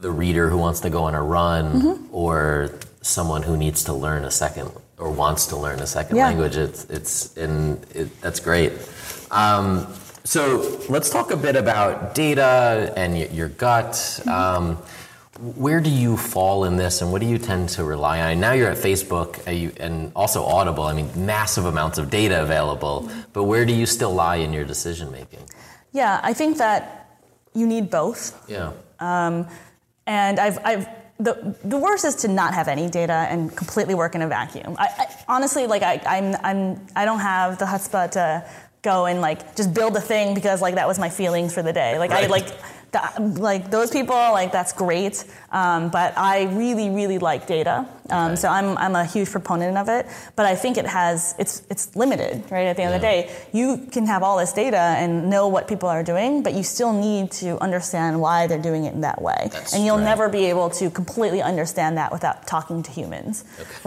the 0.00 0.10
reader 0.10 0.48
who 0.50 0.58
wants 0.58 0.80
to 0.80 0.90
go 0.90 1.02
on 1.08 1.14
a 1.14 1.22
run 1.22 1.64
Mm-hmm. 1.82 2.14
or 2.14 2.70
someone 3.02 3.42
who 3.42 3.56
needs 3.56 3.82
to 3.84 3.92
learn 3.92 4.24
a 4.24 4.30
second 4.30 4.70
or 4.98 5.10
wants 5.10 5.46
to 5.48 5.56
learn 5.56 5.80
a 5.80 5.86
second 5.86 6.16
Yeah. 6.16 6.26
language. 6.28 6.56
It's 6.56 6.84
it's 6.90 7.36
and 7.36 7.84
it, 7.94 8.20
that's 8.20 8.40
great. 8.40 8.72
Um, 9.30 9.86
so 10.24 10.80
let's 10.88 11.10
talk 11.10 11.30
a 11.30 11.36
bit 11.36 11.56
about 11.56 12.14
data 12.14 12.92
and 12.96 13.16
your 13.18 13.48
gut. 13.48 13.92
Mm-hmm. 13.92 14.28
Um, 14.28 14.78
where 15.54 15.80
do 15.82 15.90
you 15.90 16.16
fall 16.16 16.64
in 16.64 16.76
this, 16.78 17.02
and 17.02 17.12
what 17.12 17.20
do 17.20 17.26
you 17.26 17.36
tend 17.36 17.68
to 17.76 17.84
rely 17.84 18.20
on? 18.22 18.40
Now 18.40 18.52
you're 18.52 18.70
at 18.70 18.78
Facebook 18.78 19.46
uh, 19.46 19.50
you, 19.50 19.70
and 19.78 20.10
also 20.16 20.42
Audible. 20.44 20.84
I 20.84 20.94
mean, 20.94 21.10
massive 21.26 21.66
amounts 21.66 21.98
of 21.98 22.08
data 22.08 22.40
available. 22.42 23.10
But 23.34 23.44
where 23.44 23.66
do 23.66 23.74
you 23.74 23.84
still 23.84 24.14
lie 24.14 24.36
in 24.36 24.52
your 24.52 24.64
decision 24.64 25.10
making? 25.12 25.40
yeah 25.92 26.20
i 26.22 26.34
think 26.34 26.58
that 26.58 26.82
you 27.54 27.66
need 27.66 27.88
both 27.90 28.34
Yeah. 28.50 28.72
And 30.08 30.38
I've, 30.38 30.58
I've 30.64 30.86
the, 31.18 31.56
the 31.64 31.78
worst 31.78 32.04
is 32.04 32.14
to 32.16 32.28
not 32.28 32.52
have 32.54 32.68
any 32.68 32.88
data 32.88 33.26
and 33.30 33.54
completely 33.56 33.94
work 33.94 34.14
in 34.14 34.22
a 34.22 34.28
vacuum. 34.28 34.76
I, 34.78 34.88
I 34.98 35.24
honestly 35.28 35.66
like 35.66 35.82
I, 35.82 36.00
I'm, 36.06 36.34
I'm 36.42 36.86
I 36.94 37.04
don't 37.04 37.20
have 37.20 37.58
the 37.58 37.64
chutzpah 37.64 38.10
to 38.12 38.46
go 38.82 39.06
and 39.06 39.20
like 39.20 39.56
just 39.56 39.72
build 39.74 39.96
a 39.96 40.00
thing 40.00 40.34
because 40.34 40.60
like 40.60 40.74
that 40.74 40.86
was 40.86 40.98
my 40.98 41.08
feelings 41.08 41.54
for 41.54 41.62
the 41.62 41.72
day. 41.72 41.98
Like 41.98 42.10
I 42.10 42.26
like 42.26 42.48
the, 42.92 43.40
like 43.40 43.70
those 43.70 43.90
people 43.90 44.14
like 44.14 44.52
that's 44.52 44.72
great, 44.72 45.24
um, 45.60 45.80
but 45.98 46.10
I 46.32 46.36
really 46.62 46.88
really 46.90 47.18
like 47.30 47.42
data. 47.46 47.76
Um, 48.10 48.26
Okay. 48.26 48.36
So 48.42 48.48
I'm, 48.58 48.68
I'm 48.84 48.94
a 48.94 49.04
huge 49.14 49.30
proponent 49.36 49.76
of 49.82 49.88
it, 49.96 50.06
but 50.38 50.44
I 50.52 50.54
think 50.62 50.72
it 50.82 50.86
has 51.00 51.34
it's 51.42 51.54
it's 51.72 51.84
limited, 52.02 52.34
right? 52.54 52.66
At 52.70 52.76
the 52.78 52.82
end 52.86 52.94
of 52.94 53.00
the 53.00 53.06
day, 53.12 53.20
you 53.58 53.66
can 53.94 54.04
have 54.06 54.22
all 54.26 54.36
this 54.42 54.52
data 54.64 54.84
and 55.02 55.10
know 55.34 55.44
what 55.54 55.62
people 55.72 55.88
are 55.96 56.04
doing, 56.12 56.30
but 56.46 56.52
you 56.58 56.62
still 56.76 56.92
need 57.08 57.24
to 57.42 57.48
understand 57.68 58.12
why 58.24 58.38
they're 58.48 58.66
doing 58.70 58.82
it 58.88 58.94
in 58.96 59.02
that 59.08 59.20
way, 59.28 59.40
That's 59.52 59.72
and 59.74 59.80
you'll 59.84 60.02
right. 60.04 60.12
never 60.12 60.26
be 60.38 60.44
able 60.52 60.68
to 60.80 60.84
completely 61.00 61.42
understand 61.52 61.92
that 62.00 62.08
without 62.16 62.38
talking 62.54 62.78
to 62.86 62.90
humans, 62.98 63.34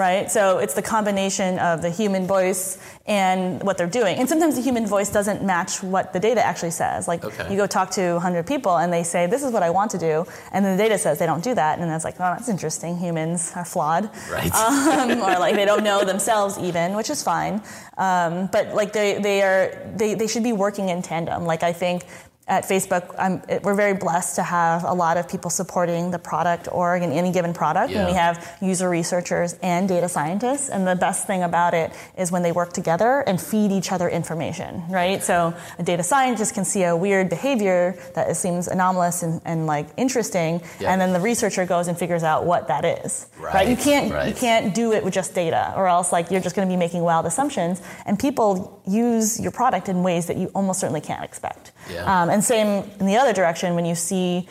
right? 0.05 0.25
So 0.35 0.41
it's 0.63 0.75
the 0.79 0.85
combination 0.95 1.49
of 1.69 1.75
the 1.85 1.91
human 2.01 2.23
voice 2.35 2.63
and 3.07 3.63
what 3.67 3.75
they're 3.77 3.95
doing, 4.01 4.13
and 4.19 4.27
sometimes 4.33 4.53
the 4.59 4.65
human 4.69 4.85
voice 4.95 5.09
doesn't 5.19 5.39
match 5.53 5.71
what 5.93 6.05
the 6.15 6.19
data 6.29 6.41
actually 6.51 6.75
says. 6.83 6.99
Like 7.11 7.21
Okay. 7.29 7.47
you 7.51 7.57
go 7.63 7.67
talk 7.67 7.89
to 8.01 8.03
100 8.19 8.45
people 8.53 8.73
and 8.81 8.89
they 8.97 9.03
say, 9.13 9.21
"This 9.35 9.43
is 9.47 9.51
what 9.55 9.63
I 9.69 9.71
want 9.77 9.89
to 9.95 9.99
do," 10.09 10.15
and 10.53 10.59
then 10.63 10.71
the 10.77 10.83
data 10.85 10.97
says 11.03 11.13
they 11.23 11.29
don't 11.33 11.45
do 11.51 11.53
that, 11.55 11.58
and 11.59 11.83
then 11.83 11.95
it's 11.95 12.05
like, 12.05 12.15
"Oh, 12.15 12.33
that's 12.35 12.49
interesting. 12.49 12.97
Humans 12.97 13.53
are 13.55 13.65
flawed." 13.65 14.09
Right. 14.31 14.51
um, 14.53 15.21
or 15.21 15.37
like 15.39 15.55
they 15.55 15.65
don't 15.65 15.83
know 15.83 16.03
themselves 16.03 16.57
even, 16.57 16.95
which 16.95 17.09
is 17.09 17.23
fine. 17.23 17.61
Um, 17.97 18.47
but 18.51 18.73
like 18.73 18.93
they, 18.93 19.19
they 19.19 19.41
are 19.41 19.91
they, 19.95 20.13
they 20.13 20.27
should 20.27 20.43
be 20.43 20.53
working 20.53 20.89
in 20.89 21.01
tandem. 21.01 21.45
Like 21.45 21.63
I 21.63 21.73
think 21.73 22.05
at 22.49 22.65
Facebook, 22.67 23.13
I'm, 23.19 23.41
it, 23.47 23.63
we're 23.63 23.75
very 23.75 23.93
blessed 23.93 24.35
to 24.37 24.43
have 24.43 24.83
a 24.83 24.91
lot 24.93 25.17
of 25.17 25.29
people 25.29 25.51
supporting 25.51 26.09
the 26.09 26.17
product 26.17 26.67
org 26.71 27.03
in 27.03 27.11
any 27.11 27.31
given 27.31 27.53
product, 27.53 27.93
and 27.93 28.07
we 28.07 28.13
have 28.13 28.57
user 28.59 28.89
researchers 28.89 29.53
and 29.61 29.87
data 29.87 30.09
scientists. 30.09 30.69
And 30.69 30.85
the 30.87 30.95
best 30.95 31.27
thing 31.27 31.43
about 31.43 31.73
it 31.75 31.91
is 32.17 32.31
when 32.31 32.41
they 32.41 32.51
work 32.51 32.73
together 32.73 33.21
and 33.27 33.39
feed 33.39 33.71
each 33.71 33.91
other 33.91 34.09
information, 34.09 34.83
right? 34.89 35.21
So 35.23 35.53
a 35.77 35.83
data 35.83 36.01
scientist 36.01 36.55
can 36.55 36.65
see 36.65 36.83
a 36.83 36.95
weird 36.97 37.29
behavior 37.29 37.95
that 38.15 38.35
seems 38.35 38.67
anomalous 38.67 39.21
and, 39.21 39.41
and 39.45 39.67
like 39.67 39.87
interesting, 39.95 40.61
Yeah. 40.79 40.91
and 40.91 40.99
then 40.99 41.13
the 41.13 41.19
researcher 41.19 41.65
goes 41.67 41.87
and 41.87 41.97
figures 41.97 42.23
out 42.23 42.45
what 42.45 42.67
that 42.69 42.83
is. 42.83 43.27
Right, 43.39 43.67
You 43.69 43.77
can't 43.77 44.27
you 44.27 44.33
can't 44.33 44.73
do 44.73 44.91
it 44.93 45.03
with 45.03 45.13
just 45.13 45.35
data, 45.35 45.71
or 45.77 45.87
else 45.87 46.11
like 46.11 46.31
you're 46.31 46.41
just 46.41 46.55
going 46.55 46.67
to 46.67 46.71
be 46.73 46.77
making 46.77 47.01
wild 47.03 47.25
assumptions, 47.27 47.81
and 48.07 48.17
people 48.17 48.81
use 48.87 49.39
your 49.39 49.51
product 49.51 49.87
in 49.87 50.01
ways 50.01 50.25
that 50.25 50.37
you 50.37 50.47
almost 50.55 50.79
certainly 50.79 51.01
can't 51.01 51.23
expect. 51.23 51.71
Yeah. 51.89 52.23
Um, 52.23 52.29
and 52.29 52.43
same 52.43 52.89
in 52.99 53.05
the 53.05 53.17
other 53.17 53.33
direction 53.33 53.75
when 53.75 53.85
you 53.85 53.95
see 53.95 54.47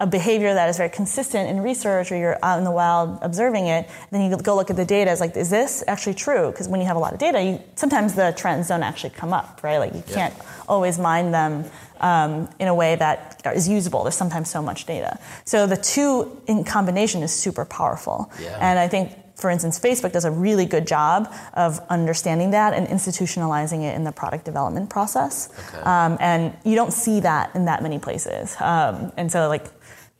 a 0.00 0.06
behavior 0.06 0.54
that 0.54 0.68
is 0.68 0.76
very 0.76 0.88
consistent 0.90 1.50
in 1.50 1.60
research 1.60 2.12
or 2.12 2.16
you're 2.16 2.38
out 2.44 2.58
in 2.58 2.64
the 2.64 2.70
wild 2.70 3.18
observing 3.20 3.66
it, 3.66 3.88
then 4.12 4.30
you 4.30 4.36
go 4.36 4.54
look 4.54 4.70
at 4.70 4.76
the 4.76 4.84
data. 4.84 5.10
It's 5.10 5.20
like, 5.20 5.36
is 5.36 5.50
this 5.50 5.82
actually 5.88 6.14
true? 6.14 6.50
Because 6.52 6.68
when 6.68 6.80
you 6.80 6.86
have 6.86 6.96
a 6.96 7.00
lot 7.00 7.12
of 7.12 7.18
data, 7.18 7.42
you, 7.42 7.60
sometimes 7.74 8.14
the 8.14 8.32
trends 8.36 8.68
don't 8.68 8.84
actually 8.84 9.10
come 9.10 9.32
up, 9.32 9.60
right? 9.64 9.78
Like 9.78 9.94
you 9.94 10.04
can't 10.06 10.34
always 10.68 11.00
mine 11.00 11.32
them 11.32 11.64
um, 12.00 12.48
in 12.60 12.68
a 12.68 12.74
way 12.74 12.94
that 12.94 13.42
is 13.54 13.68
usable. 13.68 14.04
There's 14.04 14.14
sometimes 14.14 14.48
so 14.48 14.62
much 14.62 14.86
data. 14.86 15.18
So 15.44 15.66
the 15.66 15.76
two 15.76 16.40
in 16.46 16.62
combination 16.62 17.24
is 17.24 17.32
super 17.32 17.64
powerful. 17.64 18.30
Yeah. 18.40 18.56
And 18.60 18.78
I 18.78 18.86
think, 18.86 19.12
for 19.38 19.50
instance, 19.50 19.78
Facebook 19.78 20.12
does 20.12 20.24
a 20.24 20.30
really 20.30 20.66
good 20.66 20.86
job 20.86 21.32
of 21.54 21.80
understanding 21.88 22.50
that 22.50 22.74
and 22.74 22.88
institutionalizing 22.88 23.84
it 23.84 23.94
in 23.94 24.02
the 24.02 24.10
product 24.10 24.44
development 24.44 24.90
process. 24.90 25.48
Okay. 25.68 25.78
Um, 25.82 26.18
and 26.20 26.56
you 26.64 26.74
don't 26.74 26.92
see 26.92 27.20
that 27.20 27.54
in 27.54 27.64
that 27.66 27.82
many 27.82 28.00
places. 28.00 28.56
Um, 28.58 29.12
and 29.16 29.30
so, 29.30 29.48
like, 29.48 29.66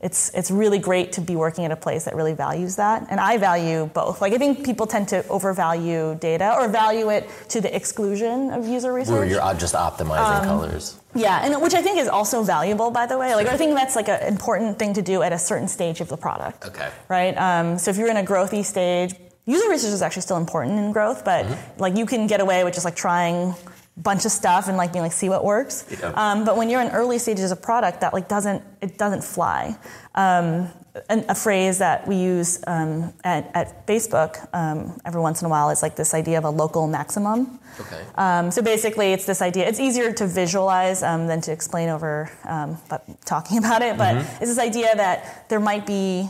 it's 0.00 0.30
it's 0.32 0.50
really 0.50 0.78
great 0.78 1.12
to 1.12 1.20
be 1.20 1.34
working 1.34 1.64
at 1.64 1.72
a 1.72 1.76
place 1.76 2.04
that 2.04 2.14
really 2.14 2.32
values 2.32 2.76
that. 2.76 3.06
And 3.10 3.18
I 3.18 3.36
value 3.36 3.86
both. 3.92 4.20
Like, 4.20 4.32
I 4.32 4.38
think 4.38 4.64
people 4.64 4.86
tend 4.86 5.08
to 5.08 5.26
overvalue 5.26 6.14
data 6.20 6.54
or 6.56 6.68
value 6.68 7.10
it 7.10 7.28
to 7.48 7.60
the 7.60 7.74
exclusion 7.74 8.50
of 8.50 8.66
user 8.68 8.92
research. 8.92 9.14
Where 9.14 9.24
you're 9.24 9.54
just 9.54 9.74
optimizing 9.74 10.44
colors. 10.44 11.00
Yeah, 11.14 11.40
and 11.44 11.60
which 11.60 11.74
I 11.74 11.82
think 11.82 11.98
is 11.98 12.06
also 12.06 12.44
valuable, 12.44 12.92
by 12.92 13.06
the 13.06 13.18
way. 13.18 13.34
Like 13.34 13.48
I 13.48 13.56
think 13.56 13.74
that's 13.74 13.96
like 13.96 14.08
an 14.08 14.22
important 14.28 14.78
thing 14.78 14.94
to 14.94 15.02
do 15.02 15.22
at 15.22 15.32
a 15.32 15.38
certain 15.38 15.66
stage 15.66 16.00
of 16.00 16.08
the 16.08 16.16
product. 16.16 16.66
Okay. 16.66 16.90
Right. 17.08 17.34
Um, 17.36 17.78
so 17.78 17.90
if 17.90 17.96
you're 17.96 18.10
in 18.10 18.18
a 18.18 18.22
growthy 18.22 18.64
stage, 18.64 19.14
user 19.46 19.68
research 19.68 19.92
is 19.92 20.02
actually 20.02 20.22
still 20.22 20.36
important 20.36 20.78
in 20.78 20.92
growth, 20.92 21.24
but 21.24 21.44
Mm-hmm. 21.46 21.80
like 21.80 21.96
you 21.96 22.06
can 22.06 22.28
get 22.28 22.40
away 22.40 22.62
with 22.62 22.74
just 22.74 22.84
like 22.84 22.94
trying 22.96 23.54
bunch 24.02 24.24
of 24.24 24.32
stuff 24.32 24.68
and 24.68 24.76
like 24.76 24.92
being 24.92 25.02
like 25.02 25.12
see 25.12 25.28
what 25.28 25.44
works. 25.44 25.84
Yeah. 25.90 26.12
Um, 26.14 26.44
but 26.44 26.56
when 26.56 26.70
you're 26.70 26.80
in 26.80 26.88
early 26.90 27.18
stages 27.18 27.50
of 27.52 27.60
product, 27.62 28.00
that 28.00 28.12
like 28.14 28.28
doesn't 28.28 28.62
it 28.80 28.96
doesn't 28.98 29.24
fly. 29.24 29.76
Um, 30.14 30.68
an, 31.08 31.24
a 31.28 31.34
phrase 31.34 31.78
that 31.78 32.08
we 32.08 32.16
use 32.16 32.58
um, 32.66 33.12
at, 33.22 33.50
at 33.54 33.86
Facebook 33.86 34.48
um, 34.52 35.00
every 35.04 35.20
once 35.20 35.42
in 35.42 35.46
a 35.46 35.48
while 35.48 35.70
is 35.70 35.80
like 35.82 35.94
this 35.94 36.12
idea 36.12 36.38
of 36.38 36.44
a 36.44 36.50
local 36.50 36.88
maximum. 36.88 37.60
Okay. 37.80 38.02
Um, 38.16 38.50
so 38.50 38.60
basically, 38.62 39.12
it's 39.12 39.24
this 39.24 39.40
idea. 39.40 39.68
It's 39.68 39.78
easier 39.78 40.12
to 40.14 40.26
visualize 40.26 41.04
um, 41.04 41.28
than 41.28 41.40
to 41.42 41.52
explain 41.52 41.88
over 41.88 42.30
um, 42.44 42.78
but 42.88 43.04
talking 43.24 43.58
about 43.62 43.82
it. 43.82 43.96
But 43.96 44.16
Mm-hmm. 44.16 44.42
it's 44.42 44.50
this 44.54 44.58
idea 44.58 44.94
that 44.96 45.48
there 45.48 45.60
might 45.60 45.86
be. 45.86 46.28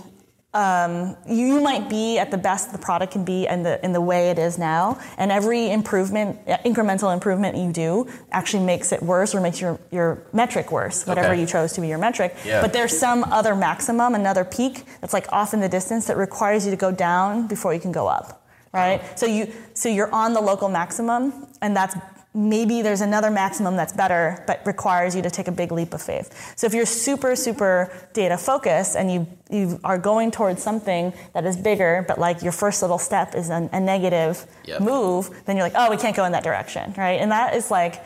Um, 0.59 1.17
you, 1.29 1.61
might 1.61 1.89
be 1.89 2.19
at 2.19 2.33
the 2.33 2.39
best 2.39 2.73
the 2.73 2.79
product 2.79 3.13
can 3.13 3.25
be 3.25 3.47
in 3.47 3.63
the 3.63 3.75
in 3.85 3.93
the 3.93 4.01
way 4.01 4.31
it 4.31 4.39
is 4.41 4.59
now, 4.59 4.99
and 5.17 5.31
every 5.31 5.71
improvement, 5.71 6.45
incremental 6.65 7.15
improvement 7.15 7.57
you 7.57 7.71
do, 7.73 8.09
actually 8.33 8.65
makes 8.65 8.91
it 8.91 9.01
worse 9.01 9.37
or 9.37 9.41
makes 9.41 9.61
your 9.61 9.79
your 9.93 10.09
metric 10.33 10.73
worse, 10.73 11.07
whatever 11.07 11.29
Okay. 11.29 11.41
you 11.43 11.47
chose 11.47 11.75
to 11.75 11.81
be 11.81 11.87
your 11.87 11.99
metric. 11.99 12.35
Yeah. 12.45 12.61
But 12.61 12.73
there's 12.73 12.99
some 12.99 13.23
other 13.39 13.55
maximum, 13.55 14.17
another 14.17 14.45
peak 14.45 14.85
that's 15.01 15.13
like 15.13 15.31
off 15.33 15.55
in 15.55 15.61
the 15.61 15.69
distance 15.69 16.07
that 16.09 16.17
requires 16.17 16.65
you 16.65 16.73
to 16.73 16.77
go 16.77 16.91
down 16.91 17.47
before 17.47 17.73
you 17.73 17.79
can 17.81 17.93
go 17.93 18.09
up, 18.09 18.27
right? 18.73 19.01
So 19.17 19.27
you 19.27 19.53
so 19.75 19.89
you're 19.89 20.13
on 20.13 20.33
the 20.33 20.41
local 20.41 20.69
maximum, 20.69 21.47
and 21.63 21.77
that's 21.77 21.95
maybe 22.39 22.83
there's 22.83 23.01
another 23.01 23.31
maximum 23.31 23.77
that's 23.77 23.93
better, 23.93 24.43
but 24.47 24.65
requires 24.65 25.17
you 25.17 25.23
to 25.23 25.31
take 25.31 25.49
a 25.49 25.53
big 25.53 25.73
leap 25.73 25.93
of 25.93 26.01
faith. 26.01 26.55
So 26.57 26.67
if 26.67 26.75
you're 26.75 26.87
super 26.87 27.35
super 27.35 27.93
data 28.13 28.39
focused 28.39 28.97
and 28.97 29.11
you 29.13 29.27
you 29.51 29.81
are 29.83 29.99
going 29.99 30.31
towards 30.31 30.63
something 30.63 31.13
that 31.35 31.45
is 31.45 31.57
bigger, 31.57 32.05
but 32.07 32.19
like 32.19 32.43
your 32.43 32.53
first 32.53 32.83
little 32.83 32.99
step 32.99 33.35
is 33.35 33.51
a, 33.51 33.69
a 33.73 33.81
negative 33.81 34.47
Yep. 34.65 34.81
move, 34.83 35.31
then 35.47 35.57
you're 35.57 35.65
like, 35.65 35.73
oh, 35.77 35.91
we 35.91 35.97
can't 35.97 36.15
go 36.15 36.25
in 36.25 36.33
that 36.33 36.45
direction, 36.45 36.95
right? 36.97 37.21
And 37.21 37.31
that 37.33 37.55
is 37.55 37.71
like 37.71 38.03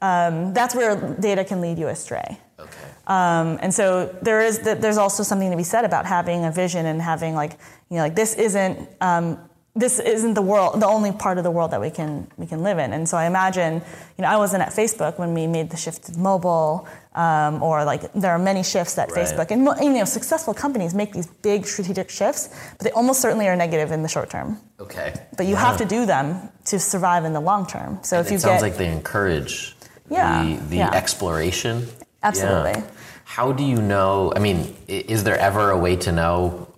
um, 0.00 0.52
that's 0.54 0.74
where 0.74 0.96
data 1.20 1.44
can 1.44 1.60
lead 1.60 1.78
you 1.78 1.88
astray. 1.88 2.38
Okay. 2.58 2.88
Um, 3.06 3.58
and 3.60 3.74
so 3.74 4.14
there 4.22 4.40
is 4.40 4.60
there's 4.60 4.96
also 4.96 5.22
something 5.22 5.50
to 5.50 5.56
be 5.56 5.64
said 5.64 5.84
about 5.84 6.06
having 6.06 6.44
a 6.44 6.52
vision 6.52 6.86
and 6.86 7.02
having 7.02 7.34
like 7.34 7.52
you 7.90 7.96
know 7.96 8.02
like 8.02 8.14
this 8.14 8.34
isn't 8.34 8.88
um, 9.00 9.38
this 9.76 9.98
isn't 9.98 10.34
the 10.34 10.42
world 10.42 10.80
the 10.80 10.86
only 10.86 11.10
part 11.10 11.36
of 11.38 11.44
the 11.44 11.50
world 11.50 11.72
that 11.72 11.80
we 11.80 11.90
can 11.90 12.28
we 12.36 12.46
can 12.46 12.62
live 12.62 12.78
in. 12.78 12.92
And 12.92 13.08
so 13.08 13.16
I 13.16 13.26
imagine 13.26 13.74
you 14.16 14.22
know 14.22 14.28
I 14.28 14.36
wasn't 14.36 14.62
at 14.62 14.70
Facebook 14.70 15.18
when 15.18 15.34
we 15.34 15.46
made 15.46 15.70
the 15.70 15.76
shift 15.76 16.04
to 16.06 16.18
mobile. 16.18 16.86
Um, 17.16 17.62
or 17.62 17.84
like 17.84 18.12
there 18.12 18.32
are 18.32 18.40
many 18.40 18.64
shifts 18.64 18.94
that 18.94 19.10
Right. 19.12 19.24
Facebook 19.26 19.52
and 19.52 19.64
you 19.80 19.98
know 20.00 20.04
successful 20.04 20.52
companies 20.52 20.94
make 20.94 21.12
these 21.12 21.28
big 21.42 21.64
strategic 21.64 22.10
shifts, 22.10 22.48
but 22.76 22.80
they 22.84 22.90
almost 22.90 23.20
certainly 23.20 23.46
are 23.46 23.54
negative 23.54 23.92
in 23.92 24.02
the 24.02 24.08
short 24.08 24.30
term. 24.30 24.58
Okay. 24.80 25.12
But 25.36 25.46
you 25.46 25.54
have 25.54 25.76
to 25.78 25.84
do 25.84 26.06
them 26.06 26.48
to 26.66 26.78
survive 26.80 27.24
in 27.24 27.32
the 27.32 27.40
long 27.40 27.66
term. 27.66 27.98
So 28.02 28.18
if 28.18 28.26
you've 28.26 28.32
it 28.32 28.32
you 28.32 28.38
sounds 28.40 28.62
get 28.62 28.68
like 28.70 28.76
they 28.78 28.90
encourage 28.90 29.76
Yeah, 30.10 30.44
the, 30.44 30.56
the 30.70 30.76
yeah. 30.76 30.90
exploration. 30.92 31.86
Absolutely. 32.22 32.70
Yeah. 32.72 32.82
How 33.24 33.52
do 33.52 33.62
you 33.64 33.80
know? 33.80 34.32
I 34.34 34.38
mean, 34.40 34.74
is 34.88 35.22
there 35.24 35.38
ever 35.38 35.70
a 35.70 35.78
way 35.78 35.94
to 35.96 36.10
know, 36.12 36.68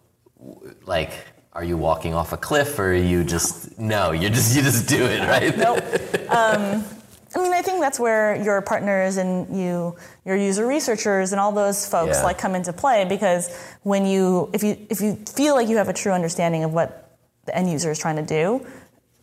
like, 0.84 1.12
are 1.56 1.64
you 1.64 1.78
walking 1.78 2.12
off 2.12 2.34
a 2.34 2.36
cliff 2.36 2.78
or 2.78 2.90
are 2.90 2.94
you 2.94 3.24
just 3.24 3.78
no 3.78 4.12
you 4.12 4.28
just 4.28 4.54
you 4.54 4.60
just 4.60 4.86
do 4.86 5.06
it 5.06 5.20
right 5.20 5.56
nope 5.66 5.82
um, 6.30 6.84
I 7.34 7.42
mean, 7.42 7.52
I 7.52 7.60
think 7.62 7.80
that's 7.80 8.00
where 8.00 8.36
your 8.42 8.62
partners 8.62 9.16
and 9.18 9.58
you, 9.58 9.94
your 10.24 10.36
user 10.36 10.66
researchers 10.66 11.32
and 11.32 11.40
all 11.40 11.52
those 11.52 11.86
folks 11.86 12.16
Yeah. 12.16 12.24
like 12.24 12.38
come 12.38 12.54
into 12.54 12.72
play 12.72 13.04
because 13.04 13.54
when 13.82 14.06
you, 14.06 14.48
if 14.54 14.62
you, 14.62 14.76
if 14.88 15.02
you 15.02 15.16
feel 15.16 15.54
like 15.54 15.68
you 15.68 15.76
have 15.76 15.88
a 15.88 15.92
true 15.92 16.12
understanding 16.12 16.64
of 16.64 16.72
what 16.72 17.18
the 17.44 17.54
end 17.54 17.70
user 17.70 17.90
is 17.90 17.98
trying 17.98 18.16
to 18.16 18.22
do, 18.22 18.66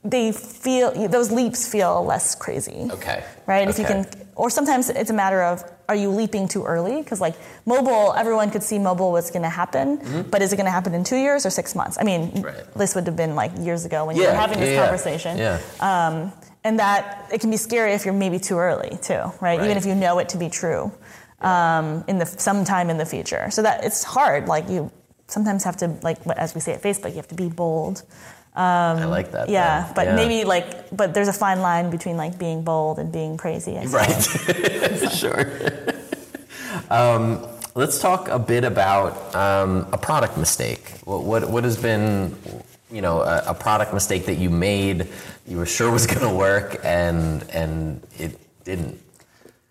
they 0.03 0.31
feel 0.33 0.91
those 1.07 1.31
leaps 1.31 1.67
feel 1.67 2.03
less 2.03 2.35
crazy. 2.35 2.87
okay 2.91 3.23
Right? 3.45 3.67
If 3.67 3.77
you 3.79 3.85
can, 3.85 4.05
or 4.35 4.49
sometimes 4.49 4.89
it's 4.89 5.09
a 5.09 5.13
matter 5.13 5.41
of 5.43 5.63
are 5.89 5.95
you 5.95 6.09
leaping 6.09 6.47
too 6.47 6.63
early? 6.65 7.01
Because 7.01 7.19
like 7.21 7.35
mobile, 7.65 8.13
everyone 8.13 8.49
could 8.51 8.63
see 8.63 8.79
mobile 8.79 9.11
was 9.11 9.31
going 9.31 9.43
to 9.43 9.49
happen, 9.49 10.23
but 10.31 10.41
is 10.41 10.53
it 10.53 10.55
going 10.55 10.65
to 10.65 10.71
happen 10.71 10.93
in 10.93 11.03
two 11.03 11.17
years 11.17 11.45
or 11.45 11.49
six 11.49 11.75
months? 11.75 11.97
I 11.99 12.03
mean, 12.03 12.31
Mm-hmm. 12.31 12.41
Right. 12.41 12.73
this 12.75 12.95
would 12.95 13.05
have 13.07 13.15
been 13.17 13.35
like 13.35 13.51
years 13.59 13.83
ago 13.85 14.05
when 14.05 14.15
you 14.15 14.23
were 14.23 14.31
having 14.31 14.59
this 14.59 14.69
yeah, 14.69 14.75
yeah. 14.75 14.83
conversation. 14.83 15.37
yeah 15.37 15.59
Um, 15.79 16.31
and 16.63 16.79
that 16.79 17.27
it 17.33 17.41
can 17.41 17.49
be 17.51 17.57
scary 17.57 17.91
if 17.93 18.05
you're 18.05 18.13
maybe 18.13 18.39
too 18.39 18.57
early 18.57 18.97
too, 19.01 19.13
right? 19.13 19.33
Right. 19.41 19.59
Even 19.65 19.75
if 19.77 19.85
you 19.85 19.95
know 19.95 20.19
it 20.19 20.29
to 20.29 20.37
be 20.37 20.49
true, 20.49 20.91
um, 21.41 22.03
in 22.07 22.17
the 22.19 22.25
sometime 22.25 22.89
in 22.89 22.97
the 22.97 23.05
future. 23.05 23.51
So 23.51 23.61
that 23.63 23.83
it's 23.83 24.03
hard. 24.03 24.47
Like 24.47 24.69
you 24.69 24.89
sometimes 25.27 25.63
have 25.65 25.77
to 25.77 25.87
like 26.01 26.25
as 26.37 26.55
we 26.55 26.61
say 26.61 26.73
at 26.73 26.81
Facebook, 26.81 27.09
you 27.11 27.17
have 27.17 27.27
to 27.29 27.35
be 27.35 27.49
bold. 27.49 28.03
I 28.55 29.05
like 29.05 29.31
that 29.31 29.49
Yeah, 29.49 29.91
but 29.95 30.05
Yeah. 30.07 30.15
maybe 30.15 30.43
like 30.45 30.95
but 30.95 31.13
there's 31.13 31.27
a 31.27 31.33
fine 31.33 31.61
line 31.61 31.89
between 31.89 32.17
like 32.17 32.37
being 32.37 32.63
bold 32.63 32.99
and 32.99 33.11
being 33.11 33.37
crazy. 33.37 33.77
I 33.77 33.85
right 33.85 34.21
sure 35.13 35.45
um, 36.89 37.45
let's 37.75 37.99
talk 37.99 38.27
a 38.29 38.39
bit 38.39 38.63
about 38.63 39.33
um, 39.35 39.87
a 39.91 39.97
product 39.97 40.37
mistake 40.37 40.91
what, 41.05 41.23
what, 41.23 41.49
what 41.49 41.63
has 41.63 41.77
been 41.77 42.35
you 42.91 43.01
know 43.01 43.21
a, 43.21 43.43
a 43.47 43.53
product 43.53 43.93
mistake 43.93 44.25
that 44.25 44.35
you 44.37 44.49
made 44.49 45.07
you 45.47 45.57
were 45.57 45.65
sure 45.65 45.91
was 45.91 46.05
going 46.13 46.19
to 46.21 46.29
work 46.35 46.77
and 46.83 47.43
and 47.51 48.01
it 48.19 48.37
didn't 48.63 48.99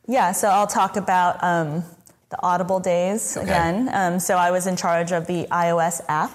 Yeah, 0.06 0.32
so 0.32 0.48
I'll 0.48 0.66
talk 0.66 0.96
about 0.96 1.42
um, 1.42 1.84
the 2.30 2.38
Audible 2.42 2.80
days 2.80 3.36
Okay. 3.36 3.44
again. 3.46 3.88
Um, 3.92 4.18
so 4.18 4.36
I 4.36 4.50
was 4.50 4.66
in 4.66 4.76
charge 4.76 5.12
of 5.12 5.26
the 5.26 5.46
iOS 5.50 6.00
app, 6.08 6.32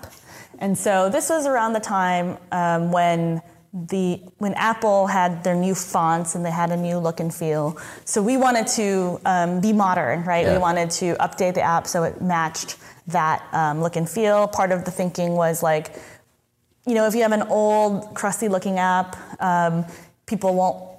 and 0.60 0.78
so 0.78 1.10
this 1.10 1.30
was 1.30 1.46
around 1.46 1.74
the 1.74 1.80
time 1.80 2.38
um, 2.52 2.92
when 2.92 3.42
the 3.74 4.22
when 4.38 4.54
Apple 4.56 5.08
had 5.08 5.44
their 5.44 5.56
new 5.56 5.76
fonts 5.76 6.36
and 6.36 6.46
they 6.46 6.52
had 6.52 6.72
a 6.72 6.78
new 6.78 6.98
look 6.98 7.20
and 7.20 7.34
feel. 7.34 7.78
So 8.06 8.22
we 8.22 8.38
wanted 8.38 8.68
to 8.68 9.20
um, 9.26 9.62
be 9.62 9.74
modern, 9.74 10.24
right? 10.24 10.46
Yeah. 10.46 10.54
We 10.54 10.60
wanted 10.60 10.90
to 10.92 11.16
update 11.16 11.54
the 11.54 11.62
app 11.62 11.86
so 11.86 12.04
it 12.04 12.22
matched 12.22 12.78
that 13.08 13.48
um, 13.54 13.82
look 13.82 13.96
and 13.96 14.10
feel. 14.10 14.48
Part 14.48 14.72
of 14.72 14.86
the 14.86 14.92
thinking 14.92 15.34
was 15.34 15.62
like 15.62 15.96
you 16.88 16.94
know, 16.94 17.06
if 17.06 17.14
you 17.14 17.22
have 17.22 17.34
an 17.34 17.44
old, 17.44 18.16
crusty 18.16 18.48
looking 18.48 18.80
app, 18.80 19.18
um, 19.42 19.86
people 20.26 20.56
won't 20.56 20.97